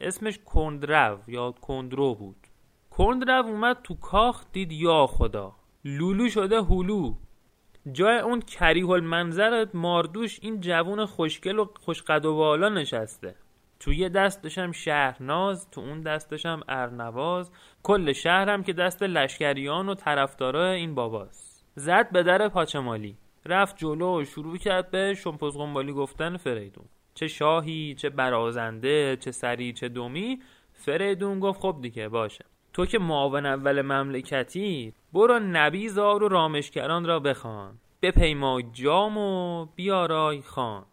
اسمش 0.00 0.38
کندرو 0.44 1.18
یا 1.26 1.52
کندرو 1.52 2.14
بود. 2.14 2.46
کندرو 2.90 3.46
اومد 3.46 3.76
تو 3.82 3.94
کاخ 3.94 4.44
دید 4.52 4.72
یا 4.72 5.06
خدا 5.06 5.52
لولو 5.84 6.28
شده 6.28 6.62
هلو 6.62 7.14
جای 7.92 8.18
اون 8.18 8.40
کریه 8.40 8.90
المنظرت 8.90 9.74
ماردوش 9.74 10.38
این 10.42 10.60
جوون 10.60 11.06
خوشگل 11.06 11.58
و 11.58 11.66
خوشقد 11.80 12.24
و 12.24 12.36
بالا 12.36 12.68
نشسته. 12.68 13.34
تو 13.80 13.92
یه 13.92 14.08
دستشم 14.08 14.72
شهرناز 14.72 15.70
تو 15.70 15.80
اون 15.80 16.00
دستشم 16.00 16.60
ارنواز. 16.68 17.50
کل 17.82 18.12
شهرم 18.12 18.62
که 18.62 18.72
دست 18.72 19.02
لشکریان 19.02 19.88
و 19.88 19.94
طرفدارای 19.94 20.76
این 20.76 20.94
باباست. 20.94 21.64
زد 21.74 22.10
به 22.12 22.22
در 22.22 22.48
پاچمالی. 22.48 23.16
رفت 23.46 23.76
جلو 23.76 24.20
و 24.20 24.24
شروع 24.24 24.56
کرد 24.56 24.90
به 24.90 25.14
شمپوز 25.14 25.56
گفتن 25.56 26.36
فریدون. 26.36 26.86
چه 27.18 27.28
شاهی 27.28 27.94
چه 27.98 28.10
برازنده 28.10 29.16
چه 29.16 29.30
سری 29.30 29.72
چه 29.72 29.88
دومی. 29.88 30.38
فریدون 30.72 31.40
گفت 31.40 31.60
خب 31.60 31.76
دیگه 31.82 32.08
باشه. 32.08 32.44
تو 32.72 32.86
که 32.86 32.98
معاون 32.98 33.46
اول 33.46 33.82
مملکتی 33.82 34.94
برو 35.12 35.38
نبیزار 35.38 36.22
و 36.22 36.28
رامشکران 36.28 37.04
را 37.04 37.20
بخوان. 37.20 37.78
بپیما 38.02 38.62
جام 38.62 39.18
و 39.18 39.64
بیارای 39.64 40.42
خان. 40.42 40.84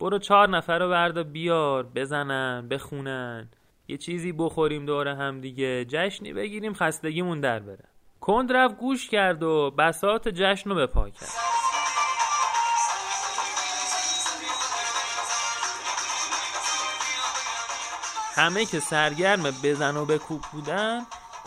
برو 0.00 0.18
چهار 0.18 0.48
نفر 0.48 0.78
رو 0.78 0.88
بردا 0.88 1.22
بیار 1.22 1.82
بزنن 1.94 2.68
بخونن. 2.68 3.48
یه 3.88 3.96
چیزی 3.96 4.32
بخوریم 4.32 4.86
دور 4.86 5.08
هم 5.08 5.40
دیگه. 5.40 5.84
جشنی 5.84 6.32
بگیریم 6.32 6.74
خستگیمون 6.74 7.40
در 7.40 7.58
بره. 7.58 7.84
کند 8.20 8.52
رفت 8.52 8.76
گوش 8.76 9.08
کرد 9.08 9.42
و 9.42 9.70
بسات 9.70 10.28
جشن 10.28 10.70
رو 10.70 10.76
به 10.76 10.86
پا 10.86 11.10
کرد. 11.10 11.28
همه 18.34 18.64
که 18.64 18.80
سرگرم 18.80 19.42
بزن 19.42 19.96
و 19.96 20.04
بکوب 20.04 20.40
بودن 20.52 21.00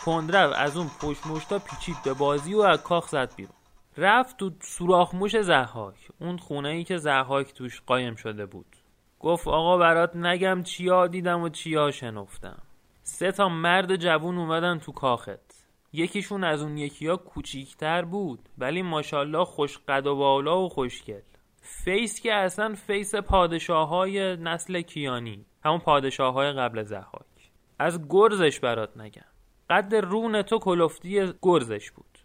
کندرو 0.04 0.52
از 0.52 0.76
اون 0.76 0.90
پشت 1.00 1.58
پیچید 1.58 1.96
به 2.04 2.12
بازی 2.12 2.54
و 2.54 2.60
از 2.60 2.82
کاخ 2.82 3.08
زد 3.08 3.34
بیرون. 3.36 3.54
رفت 3.96 4.36
تو 4.36 4.50
سوراخ 4.60 5.14
موش 5.14 5.40
زحاک 5.40 6.08
اون 6.20 6.36
خونه 6.36 6.68
ای 6.68 6.84
که 6.84 6.96
زحاک 6.96 7.54
توش 7.54 7.82
قایم 7.86 8.14
شده 8.14 8.46
بود. 8.46 8.76
گفت 9.20 9.48
آقا 9.48 9.78
برات 9.78 10.16
نگم 10.16 10.62
چیا 10.62 11.06
دیدم 11.06 11.42
و 11.42 11.48
چیا 11.48 11.90
شنفتم. 11.90 12.62
سه 13.02 13.32
تا 13.32 13.48
مرد 13.48 13.96
جوون 13.96 14.38
اومدن 14.38 14.78
تو 14.78 14.92
کاخت. 14.92 15.66
یکیشون 15.92 16.44
از 16.44 16.62
اون 16.62 16.78
یکیا 16.78 17.16
کوچیکتر 17.16 18.02
بود 18.02 18.48
ولی 18.58 18.82
ماشاءالله 18.82 19.44
خوش 19.44 19.78
قد 19.88 20.06
و 20.06 20.16
بالا 20.16 20.62
و 20.62 20.68
خوشگل. 20.68 21.20
face 21.60 22.20
که 22.20 22.34
اصلا 22.34 22.74
face 22.74 23.14
پادشاه 23.14 23.88
های 23.88 24.36
نسل 24.36 24.80
کیانی. 24.80 25.46
همون 25.66 25.78
پادشاه 25.78 26.34
های 26.34 26.52
قبل 26.52 26.82
ضحاک. 26.82 27.50
از 27.78 28.08
گرزش 28.08 28.60
برات 28.60 28.96
نگم. 28.96 29.24
قد 29.70 29.94
رون 29.94 30.42
تو 30.42 30.58
کلفتی 30.58 31.32
گرزش 31.42 31.90
بود. 31.90 32.18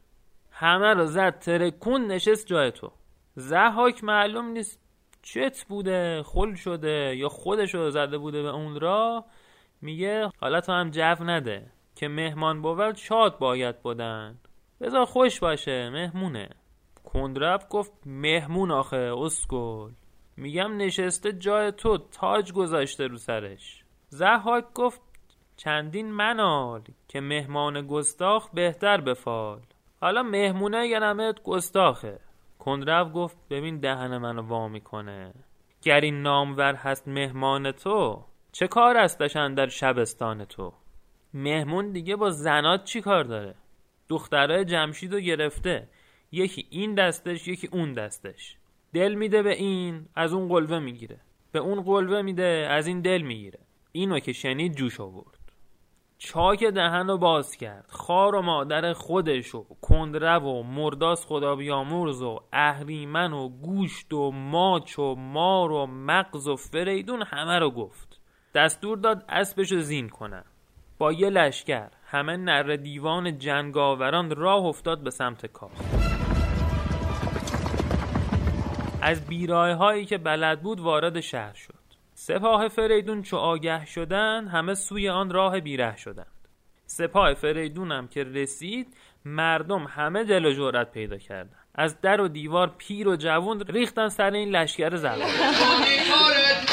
همه 0.52 0.94
رو 0.94 1.06
زد 1.06 1.40
ترکون 1.40 2.08
نشست 2.08 2.46
جای 2.46 2.72
تو. 2.72 2.92
زحاک 3.36 4.04
معلوم 4.04 4.46
نیست 4.46 4.80
چت 5.22 5.66
بوده 5.70 6.24
خل 6.24 6.56
شده 6.56 7.16
یا 7.16 7.30
خودش 7.30 7.76
رو 7.76 7.92
زده 7.92 8.18
بوده 8.18 8.42
به 8.42 8.50
اون 8.50 8.80
را. 8.80 9.26
میگه 9.82 10.30
حالا 10.42 10.62
تو 10.62 10.72
هم 10.72 10.90
جو 10.90 11.24
نده 11.24 11.72
که 11.96 12.08
مهمان 12.08 12.62
بود 12.62 12.96
شاد 12.96 13.38
باید 13.40 13.82
بودن 13.82 14.40
بذار 14.82 15.06
خوش 15.06 15.40
باشه 15.40 15.90
مهمونه. 15.90 16.50
کندرف 17.04 17.66
گفت 17.70 17.92
مهمون 18.06 18.72
آخه 18.72 19.14
اسکل. 19.18 19.92
میگم 20.42 20.78
نشسته 20.78 21.34
جای 21.34 21.72
تو 21.72 21.98
تاج 21.98 22.54
گذاشته 22.54 23.08
رو 23.08 23.18
سرش. 23.18 23.84
زحاک 24.08 24.66
گفت 24.74 25.02
چندین 25.58 26.12
منال 26.12 26.82
که 27.08 27.22
مهمان 27.22 27.88
گستاخ 27.88 28.50
بهتر 28.50 29.02
بفال. 29.02 29.62
حالا 30.02 30.24
مهمونه 30.24 30.90
گرمت 30.90 31.44
گستاخه. 31.44 32.20
کندرف 32.60 33.08
گفت 33.14 33.38
ببین 33.50 33.80
دهن 33.80 34.18
منو 34.18 34.42
وا 34.42 34.68
می‌کنه. 34.68 35.34
گر 35.82 36.02
این 36.02 36.22
نامور 36.22 36.76
هست 36.76 37.08
مهمان 37.08 37.72
تو 37.72 38.26
چه 38.52 38.68
کار 38.68 38.98
استشن 38.98 39.54
در 39.54 39.68
شبستان 39.68 40.46
تو؟ 40.46 40.74
مهمون 41.34 41.92
دیگه 41.92 42.16
با 42.16 42.30
زنات 42.30 42.84
چی 42.84 43.02
کار 43.02 43.24
داره؟ 43.24 43.56
دخترای 44.10 44.66
جمشید 44.66 45.14
رو 45.14 45.20
گرفته. 45.20 45.90
یکی 46.32 46.68
این 46.70 46.96
دستش 46.96 47.48
یکی 47.48 47.70
اون 47.72 47.94
دستش. 47.94 48.58
دل 48.94 49.14
میده 49.14 49.44
به 49.44 49.54
این 49.54 50.06
از 50.16 50.34
اون 50.34 50.48
قلوه 50.48 50.80
می‌گیره. 50.80 51.20
به 51.52 51.60
اون 51.60 51.82
قلوه 51.82 52.22
میده 52.22 52.68
از 52.70 52.88
این 52.88 53.02
دل 53.02 53.22
می‌گیره. 53.22 53.60
اینو 53.92 54.20
که 54.20 54.34
شنید 54.34 54.76
جوش 54.76 55.00
آورد. 55.00 55.38
چاک 56.18 56.64
دهن 56.64 57.08
رو 57.08 57.18
باز 57.18 57.56
کرد. 57.56 57.86
خار 57.90 58.36
و 58.36 58.42
مادر 58.42 58.94
خودش 58.94 59.56
و 59.56 59.66
کندرو 59.82 60.40
و 60.40 60.64
مرداس 60.64 61.26
خدا 61.26 61.56
بیامرز 61.56 62.22
و 62.22 62.40
اهریمن 62.54 63.34
و 63.34 63.50
گوشت 63.50 64.14
و 64.14 64.32
ماچ 64.32 65.00
و 65.00 65.16
مار 65.16 65.72
و 65.72 65.86
مغز 65.86 66.48
و 66.48 66.56
فریدون 66.56 67.22
همه 67.22 67.60
رو 67.60 67.72
گفت. 67.72 68.20
دستور 68.56 68.98
داد 68.98 69.26
اسبش 69.30 69.74
زین 69.74 70.10
کنن. 70.10 70.44
با 70.98 71.12
یه 71.12 71.30
لشکر 71.30 71.90
همه 72.06 72.38
نر 72.38 72.76
دیوان 72.76 73.38
جنگاوران 73.38 74.36
راه 74.36 74.66
افتاد 74.66 75.04
به 75.04 75.10
سمت 75.10 75.46
کاخ 75.46 76.01
از 79.02 79.28
بیراه 79.28 79.72
هایی 79.72 80.06
که 80.06 80.18
بلد 80.18 80.62
بود 80.62 80.80
وارد 80.80 81.20
شهر 81.20 81.54
شد. 81.54 81.74
سپاه 82.14 82.68
فریدون 82.68 83.22
چو 83.22 83.38
آگه 83.38 83.86
شدن 83.86 84.48
همه 84.48 84.74
سوی 84.74 85.10
آن 85.10 85.30
راه 85.30 85.60
بیره 85.60 85.98
شدند. 85.98 86.28
سپاه 86.86 87.34
فریدون 87.34 87.92
هم 87.92 88.08
که 88.08 88.24
رسید 88.24 88.88
مردم 89.26 89.84
همه 89.84 90.24
دل 90.24 90.46
و 90.46 90.54
جرأت 90.54 90.92
پیدا 90.92 91.18
کردن 91.18 91.56
از 91.76 92.02
در 92.02 92.22
و 92.22 92.28
دیوار 92.28 92.72
پیر 92.78 93.08
و 93.08 93.16
جوون 93.16 93.60
ریختن 93.60 94.10
سر 94.10 94.32
این 94.32 94.50
لشکر 94.50 94.96
زبان. 94.96 95.20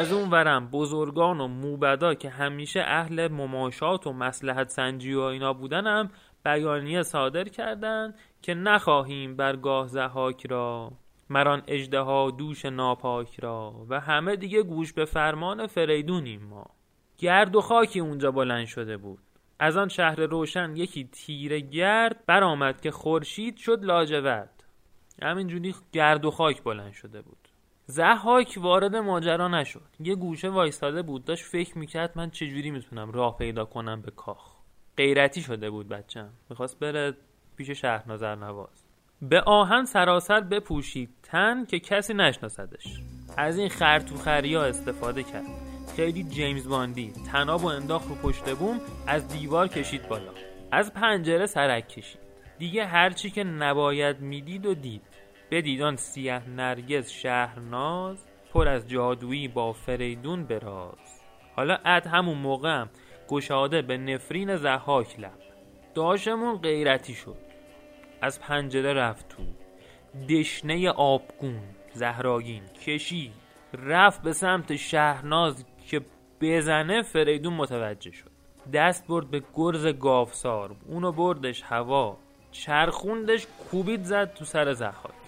از 0.00 0.12
اون 0.12 0.30
ورم 0.30 0.68
بزرگان 0.68 1.40
و 1.40 1.48
موبدا 1.48 2.14
که 2.14 2.30
همیشه 2.30 2.80
اهل 2.86 3.28
مماشات 3.28 4.06
و 4.06 4.12
مسلحت 4.12 4.68
سنجی 4.68 5.14
و 5.14 5.20
اینا 5.20 5.52
بودن 5.52 5.86
هم 5.86 6.10
بیانیه 6.44 7.02
صادر 7.02 7.44
کردند 7.44 8.14
که 8.42 8.54
نخواهیم 8.54 9.36
بر 9.36 9.56
گاه 9.56 9.88
زهاک 9.88 10.46
را 10.46 10.92
مران 11.30 11.62
اجدها 11.66 12.30
دوش 12.30 12.64
ناپاک 12.64 13.40
را 13.40 13.86
و 13.88 14.00
همه 14.00 14.36
دیگه 14.36 14.62
گوش 14.62 14.92
به 14.92 15.04
فرمان 15.04 15.66
فریدونیم 15.66 16.42
ما. 16.42 16.66
گرد 17.18 17.56
و 17.56 17.60
خاکی 17.60 18.00
اونجا 18.00 18.30
بلند 18.30 18.66
شده 18.66 18.96
بود. 18.96 19.18
از 19.58 19.76
آن 19.76 19.88
شهر 19.88 20.20
روشن 20.20 20.76
یکی 20.76 21.04
تیره 21.04 21.60
گرد 21.60 22.26
برآمد 22.26 22.80
که 22.80 22.90
خورشید 22.90 23.56
شد 23.56 23.84
لاجورد. 23.84 24.64
همینجوری 25.22 25.74
گرد 25.92 26.24
و 26.24 26.30
خاک 26.30 26.62
بلند 26.62 26.92
شده 26.92 27.22
بود. 27.22 27.49
زحاک 27.90 28.58
وارد 28.60 28.96
ماجرا 28.96 29.48
نشد. 29.48 29.82
یه 30.00 30.14
گوشه 30.14 30.48
وایستاده 30.48 31.02
بود. 31.02 31.24
داشت 31.24 31.44
فکر 31.44 31.78
می‌کرد 31.78 32.12
من 32.14 32.30
چجوری 32.30 32.70
می‌تونم 32.70 33.10
راه 33.10 33.36
پیدا 33.38 33.64
کنم 33.64 34.02
به 34.02 34.10
کاخ. 34.10 34.56
غیرتی 34.96 35.42
شده 35.42 35.70
بود 35.70 35.88
بچم 35.88 36.28
می‌خواست 36.50 36.78
بره 36.78 37.16
پیش 37.56 37.70
شهرنازر 37.70 38.34
نواز 38.34 38.84
به 39.22 39.40
آهن 39.40 39.84
سراسر 39.84 40.40
بپوشید. 40.40 41.10
تن 41.22 41.64
که 41.64 41.80
کسی 41.80 42.14
نشناسدش. 42.14 42.86
از 43.36 43.58
این 43.58 43.68
خرطوخری 43.68 44.54
ها 44.54 44.64
استفاده 44.64 45.22
کرد. 45.22 45.46
خیلی 45.96 46.24
جیمز 46.24 46.68
باندی. 46.68 47.12
تناب 47.32 47.64
و 47.64 47.66
انداخت 47.66 48.08
رو 48.08 48.14
پشت 48.14 48.54
بوم 48.54 48.80
از 49.06 49.28
دیوار 49.28 49.68
کشید 49.68 50.08
بالا. 50.08 50.32
از 50.72 50.94
پنجره 50.94 51.46
سرک 51.46 51.88
کشید. 51.88 52.20
دیگه 52.58 52.86
هرچی 52.86 53.30
که 53.30 53.44
نباید 53.44 54.20
می‌دید 54.20 54.66
و 54.66 54.74
دید. 54.74 55.02
بدید 55.50 55.82
آن 55.82 55.96
سیه 55.96 56.48
نرگز 56.48 57.10
شهرناز 57.10 58.26
پر 58.52 58.68
از 58.68 58.88
جادویی 58.88 59.48
با 59.48 59.72
فریدون 59.72 60.44
براز. 60.44 61.20
حالا 61.56 61.78
اد 61.84 62.06
همون 62.06 62.38
موقع 62.38 62.68
هم 62.68 62.88
گشاده 63.28 63.82
به 63.82 63.96
نفرین 63.96 64.56
زحاک 64.56 65.20
لب. 65.20 65.38
داشمون 65.94 66.58
غیرتی 66.58 67.14
شد. 67.14 67.36
از 68.22 68.40
پنجره 68.40 68.92
رفت 68.92 69.28
تو. 69.28 69.42
دشنه 70.28 70.90
آبگون 70.90 71.62
زهراگین 71.92 72.62
کشید. 72.86 73.32
رفت 73.74 74.22
به 74.22 74.32
سمت 74.32 74.76
شهرناز 74.76 75.64
که 75.86 76.00
بزنه 76.40 77.02
فریدون 77.02 77.54
متوجه 77.54 78.12
شد. 78.12 78.30
دست 78.72 79.06
برد 79.06 79.30
به 79.30 79.42
گرز 79.54 79.86
گافسار 79.86 80.76
اونو 80.86 81.12
بردش 81.12 81.62
هوا. 81.62 82.16
چرخوندش 82.52 83.46
کوبید 83.70 84.04
زد 84.04 84.34
تو 84.34 84.44
سر 84.44 84.72
زحاک 84.72 85.19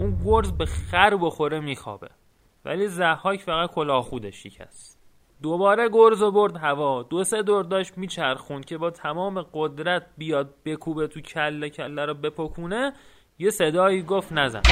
اون 0.00 0.18
گرز 0.24 0.52
به 0.52 0.66
خر 0.66 1.16
بخوره 1.16 1.60
میخوابه. 1.60 2.08
ولی 2.64 2.88
زحاک 2.88 3.40
فقط 3.40 3.70
کلاه 3.70 4.02
خودش 4.02 4.42
شکست. 4.42 5.00
دوباره 5.42 5.88
گرز 5.92 6.22
و 6.22 6.30
برد 6.30 6.56
هوا. 6.56 7.02
دو 7.02 7.24
سه 7.24 7.42
دور 7.42 7.64
داشت 7.64 7.98
میچرخون 7.98 8.60
که 8.60 8.78
با 8.78 8.90
تمام 8.90 9.42
قدرت 9.52 10.06
بیاد 10.18 10.54
بکوبه 10.64 11.06
تو 11.06 11.20
کله 11.20 11.70
کله 11.70 12.06
رو 12.06 12.14
بپکونه. 12.14 12.92
یه 13.38 13.50
صدایی 13.50 14.02
گفت 14.02 14.32
نزن. 14.32 14.62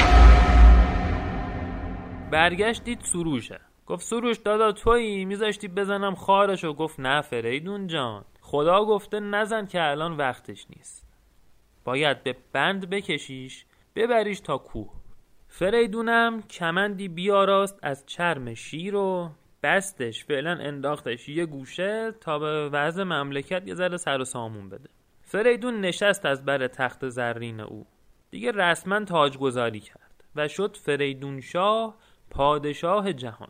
برگشت 2.31 2.83
دید 2.83 3.01
سروشه. 3.01 3.59
گفت 3.87 4.03
سروش 4.03 4.37
دادا 4.37 4.71
تویی؟ 4.71 5.25
میذاشتی 5.25 5.67
بزنم 5.67 6.15
خارشو 6.15 6.73
گفت 6.73 6.99
نه 6.99 7.21
فریدون 7.21 7.87
جان. 7.87 8.25
خدا 8.41 8.85
گفته 8.85 9.19
نزن 9.19 9.65
که 9.65 9.83
الان 9.83 10.17
وقتش 10.17 10.65
نیست. 10.69 11.07
باید 11.85 12.23
به 12.23 12.35
بند 12.53 12.89
بکشیش 12.89 13.65
ببریش 13.95 14.39
تا 14.39 14.57
کوه. 14.57 14.98
فریدونم 15.51 16.41
کمندی 16.41 17.07
بیاراست 17.07 17.79
از 17.81 18.05
چرم 18.05 18.53
شیر 18.53 18.95
و 18.95 19.31
بستش. 19.63 20.25
فعلا 20.25 20.51
انداختش 20.51 21.29
یه 21.29 21.45
گوشه 21.45 22.11
تا 22.11 22.39
به 22.39 22.69
وضع 22.69 23.03
مملکت 23.03 23.67
یه 23.67 23.75
ذره 23.75 23.97
سر 23.97 24.21
و 24.21 24.25
سامون 24.25 24.69
بده. 24.69 24.89
فریدون 25.21 25.81
نشست 25.81 26.25
از 26.25 26.45
بر 26.45 26.67
تخت 26.67 27.09
زرین 27.09 27.59
او. 27.59 27.85
دیگه 28.31 28.51
رسما 28.51 29.05
تاجگذاری 29.05 29.79
کرد 29.79 30.23
و 30.35 30.47
شد 30.47 30.77
فریدون 30.77 31.41
شاه 31.41 31.97
پادشاه 32.29 33.13
جهان. 33.13 33.49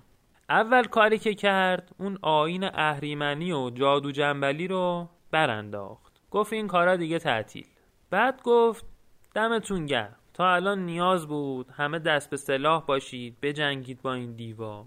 اول 0.50 0.84
کاری 0.84 1.20
که 1.20 1.34
کرد 1.34 1.96
اون 1.98 2.18
آین 2.22 2.64
اهریمنی 2.64 3.52
و 3.52 3.70
جادو 3.70 4.12
جنبلی 4.12 4.68
رو 4.68 5.10
برانداخت. 5.32 6.22
گفت 6.32 6.54
این 6.54 6.68
کارا 6.68 6.96
دیگه 6.96 7.20
تعطیل. 7.20 7.66
بعد 8.10 8.42
گفت 8.44 8.86
دمتون 9.36 9.86
گرم. 9.86 10.19
الان 10.44 10.86
نیاز 10.86 11.28
بود 11.28 11.70
همه 11.78 12.00
دست 12.00 12.30
به 12.30 12.38
سلاح 12.38 12.86
باشید 12.86 13.38
بجنگید 13.42 14.02
با 14.02 14.14
این 14.14 14.34
دیوا. 14.34 14.86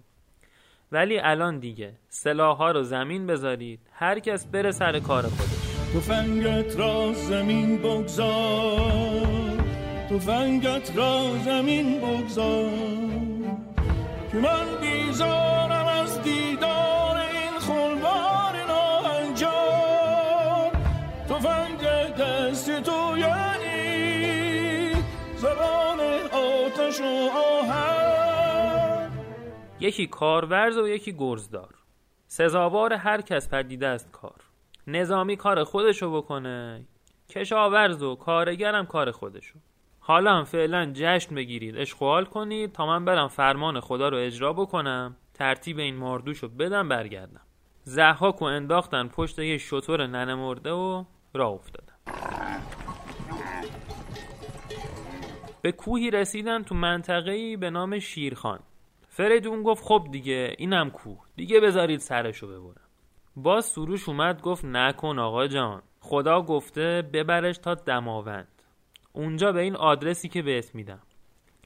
ولی 0.92 1.18
الان 1.18 1.58
دیگه 1.58 1.92
سلاح 2.08 2.56
ها 2.56 2.70
رو 2.70 2.82
زمین 2.82 3.26
بذارید 3.26 3.80
هر 3.92 4.18
کس 4.18 4.46
بره 4.46 4.72
سر 4.72 4.98
کار 4.98 5.22
خودش. 5.22 5.72
تفنگت 5.94 6.76
را 6.78 7.12
زمین 7.12 7.78
بگذار 7.78 9.26
تفنگت 10.10 10.96
را 10.96 11.38
زمین 11.44 12.00
بگذار 12.00 12.70
که 14.32 14.36
من 14.38 14.80
بیزارم. 14.80 15.81
یکی 29.80 30.06
کارورز 30.06 30.78
و 30.78 30.88
یکی 30.88 31.12
گرزدار. 31.18 31.74
سزاوار 32.26 32.92
هر 32.92 33.20
کس 33.20 33.48
پدیده 33.48 33.86
است 33.86 34.10
کار. 34.12 34.40
نظامی 34.86 35.36
کار 35.36 35.64
خودشو 35.64 36.16
بکنه. 36.16 36.86
کشاورز 37.28 38.02
و 38.02 38.14
کارگرم 38.14 38.86
کار 38.86 39.10
خودشو. 39.10 39.58
حالا 40.00 40.34
هم 40.34 40.44
فعلا 40.44 40.92
جشن 40.94 41.34
بگیرید. 41.34 41.76
اشغال 41.76 42.24
کنید. 42.24 42.72
تا 42.72 42.86
من 42.86 43.04
برم 43.04 43.28
فرمان 43.28 43.80
خدا 43.80 44.08
رو 44.08 44.16
اجرا 44.16 44.52
بکنم. 44.52 45.16
ترتیب 45.34 45.78
این 45.78 45.96
ماردوشو 45.96 46.48
بدم 46.48 46.88
برگردم. 46.88 47.40
زحاک 47.84 48.42
و 48.42 48.44
انداختن 48.44 49.08
پشت 49.08 49.38
یه 49.38 49.58
شطور 49.58 50.06
ننه 50.06 50.34
مرده 50.34 50.72
و 50.72 51.04
راه 51.34 51.52
افتادن 51.52 51.92
به 55.62 55.72
کوهی 55.72 56.10
رسیدن 56.10 56.62
تو 56.62 56.74
منطقه‌ای 56.74 57.56
به 57.56 57.70
نام 57.70 57.98
شیرخان. 57.98 58.60
فریدون 59.08 59.62
گفت 59.62 59.84
خب 59.84 60.06
دیگه 60.10 60.54
اینم 60.58 60.90
کوه. 60.90 61.18
دیگه 61.36 61.60
بذارید 61.60 62.00
سرشو 62.00 62.46
ببرم. 62.48 62.88
باز 63.36 63.64
سروش 63.64 64.08
اومد 64.08 64.42
گفت 64.42 64.64
نکن 64.64 65.18
آقا 65.18 65.46
جان. 65.46 65.82
خدا 66.00 66.42
گفته 66.42 67.02
ببرش 67.12 67.58
تا 67.58 67.74
دماوند. 67.74 68.62
اونجا 69.12 69.52
به 69.52 69.60
این 69.60 69.76
آدرسی 69.76 70.28
که 70.28 70.42
بهت 70.42 70.74
میدم. 70.74 71.02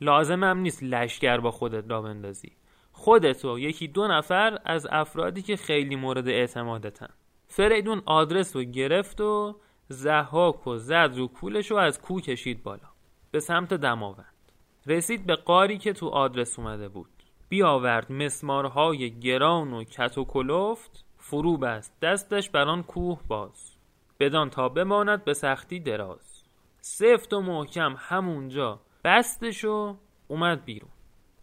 لازمم 0.00 0.58
نیست 0.58 0.82
لشگر 0.82 1.40
با 1.40 1.50
خودت 1.50 1.90
را 1.90 2.02
بندازی. 2.02 2.52
خودت 2.92 3.44
و 3.44 3.58
یکی 3.58 3.88
دو 3.88 4.08
نفر 4.08 4.58
از 4.64 4.86
افرادی 4.90 5.42
که 5.42 5.56
خیلی 5.56 5.96
مورد 5.96 6.28
اعتمادتن. 6.28 7.08
فریدون 7.46 8.02
آدرس 8.06 8.56
رو 8.56 8.62
گرفت 8.62 9.20
و 9.20 9.60
زحاک 9.88 10.66
و 10.66 10.76
زد 10.76 11.12
رو 11.16 11.26
کولش 11.26 11.70
رو 11.70 11.76
از 11.76 12.00
کو 12.00 12.20
کشید 12.20 12.62
بالا. 12.62 12.95
به 13.36 13.40
سمت 13.40 13.74
دماوند. 13.74 14.52
رسید 14.86 15.26
به 15.26 15.34
قاری 15.34 15.78
که 15.78 15.92
تو 15.92 16.08
آدرس 16.08 16.58
اومده 16.58 16.88
بود. 16.88 17.10
بیاورد 17.48 18.12
مسمارهای 18.12 19.20
گران 19.20 19.72
و 19.72 19.84
کت 19.84 20.18
و 20.18 20.24
کلفت 20.24 21.04
فرو 21.16 21.56
بست. 21.56 22.00
دستش 22.02 22.50
بر 22.50 22.68
آن 22.68 22.82
کوه 22.82 23.20
باز. 23.28 23.76
بدان 24.20 24.50
تا 24.50 24.68
بماند 24.68 25.24
به 25.24 25.34
سختی 25.34 25.80
دراز. 25.80 26.42
سفت 26.80 27.32
و 27.32 27.40
محکم 27.40 27.94
همونجا. 27.98 28.80
بستش 29.04 29.64
و 29.64 29.96
اومد 30.28 30.64
بیرون. 30.64 30.90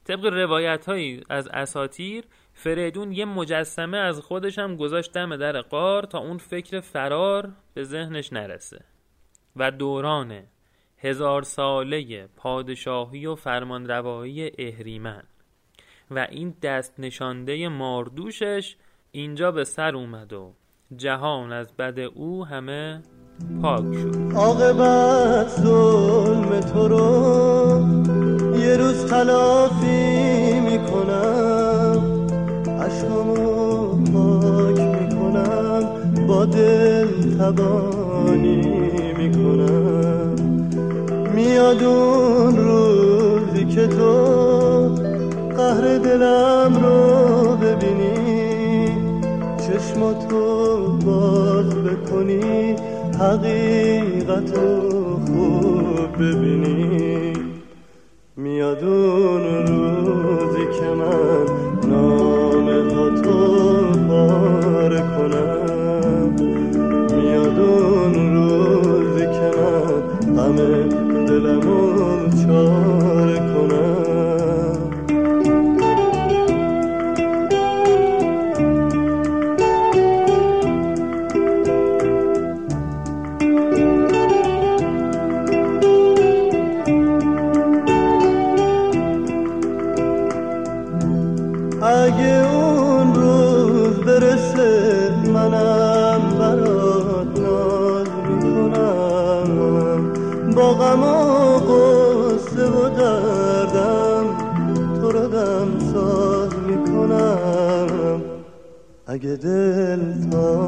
طبق 0.05 0.25
روایت 0.25 0.85
هایی 0.85 1.23
از 1.29 1.47
اساتیر 1.47 2.25
فریدون 2.53 3.11
یه 3.11 3.25
مجسمه 3.25 3.97
از 3.97 4.19
خودش 4.19 4.59
هم 4.59 4.75
گذاشت 4.75 5.13
دم 5.13 5.37
در 5.37 5.61
قار 5.61 6.03
تا 6.03 6.19
اون 6.19 6.37
فکر 6.37 6.79
فرار 6.79 7.53
به 7.73 7.83
ذهنش 7.83 8.33
نرسه. 8.33 8.85
و 9.55 9.71
دوران 9.71 10.43
هزار 11.03 11.43
ساله 11.43 12.27
پادشاهی 12.35 13.25
و 13.25 13.35
فرمانروایی 13.35 14.51
اهریمن. 14.57 15.23
و 16.11 16.27
این 16.31 16.53
دست 16.61 16.93
نشانده 16.99 17.67
ماردوشش 17.67 18.75
اینجا 19.11 19.51
به 19.51 19.63
سر 19.63 19.95
اومد 19.95 20.33
و 20.33 20.53
جهان 20.95 21.51
از 21.51 21.73
بد 21.73 21.99
او 21.99 22.45
همه 22.45 23.01
پاک 23.61 23.93
شد. 23.93 24.35
عاقبت 24.35 25.47
ظلم 25.47 26.59
تو 26.59 26.87
رو 26.87 27.87
یه 28.59 28.77
روز 28.77 29.05
تلافی 29.05 30.59
می‌کنم. 30.59 32.27
عشقامو 32.81 34.05
پاک 34.11 34.79
می‌کنم. 34.79 35.83
با 36.27 36.45
دل 36.45 37.37
تبانی 37.37 38.55
می‌کنم. 39.13 40.32
میاد 41.43 41.83
اون 41.83 42.57
روزی 42.57 43.65
که 43.65 43.87
تو 43.87 44.15
قهر 45.57 45.97
دلم 45.97 46.79
رو 46.83 47.55
ببینی. 47.55 48.87
چشماتو 49.57 50.87
باز 51.05 51.65
بکنی 51.65 52.75
حقیقت 53.19 54.57
رو 54.57 55.19
خوب 55.25 56.17
ببینی. 56.19 57.33
میاد 58.37 58.83
اون 58.83 59.67
روزی 59.67 60.65
که 60.79 60.85
من 60.85 61.45
نامه 61.89 62.93
ها 62.93 63.09
تو 63.09 63.37
پاره 64.07 64.99
کنم. 64.99 66.35
میاد 67.15 67.59
اون 67.59 68.35
روزی 68.35 69.25
که 69.25 69.51
من 69.57 69.93
غم 70.35 71.12
دلمو 71.33 72.29
چاره. 72.41 73.52
اگه 109.13 109.35
دل 109.35 109.99
تا 110.31 110.67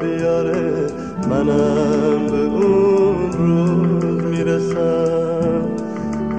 بیاره 0.00 0.86
منم 1.30 2.26
به 2.26 2.38
اون 2.38 3.32
روز 3.32 4.22
می‌رسم. 4.24 5.62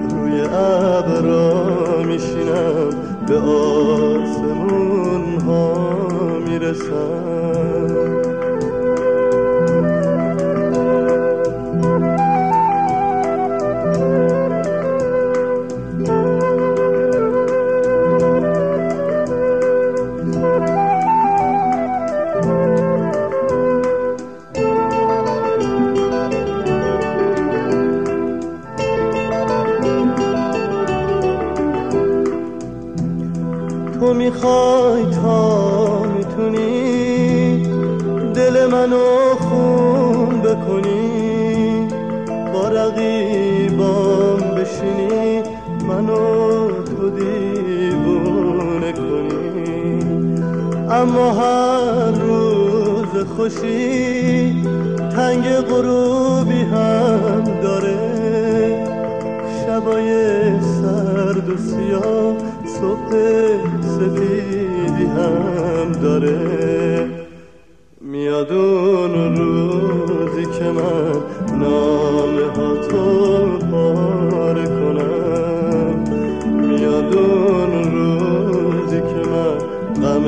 روی 0.10 0.42
ابرا 0.42 2.04
میشینم 2.04 2.90
به 3.28 3.38
آسمون 3.38 5.26
ها 5.46 6.00
می‌رسم. 6.48 8.03
صبح 62.66 63.12
سفیدی 63.82 65.06
هم 65.06 65.92
داره. 66.02 67.10
میاد 68.02 68.52
اون 68.54 69.38
روزی 69.38 70.46
که 70.46 70.66
من 70.66 71.14
نامه 71.60 72.48
ها 72.58 72.76
تو 72.76 73.58
پاره 73.58 74.66
کنم. 74.66 76.04
میاد 76.68 77.18
اون 77.18 77.92
روزی 77.94 79.02
که 79.02 79.30
من 79.30 79.58
غم 80.04 80.24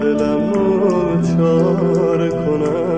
دلم 0.00 0.52
رو 0.52 1.22
چاره 1.22 2.30
کنم. 2.30 2.89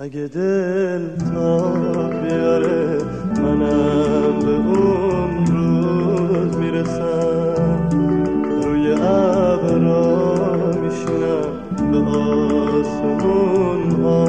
اگه 0.00 0.26
دل 0.26 1.16
تا 1.16 1.72
بیاره 2.08 2.98
منم 3.42 4.38
به 4.38 4.50
اون 4.50 5.46
روز 5.46 6.56
می‌رسم. 6.56 7.88
روی 8.62 8.92
ابرا 8.92 10.34
میشینم 10.82 11.52
به 11.90 11.98
آسمون 12.18 13.90
ها 14.02 14.27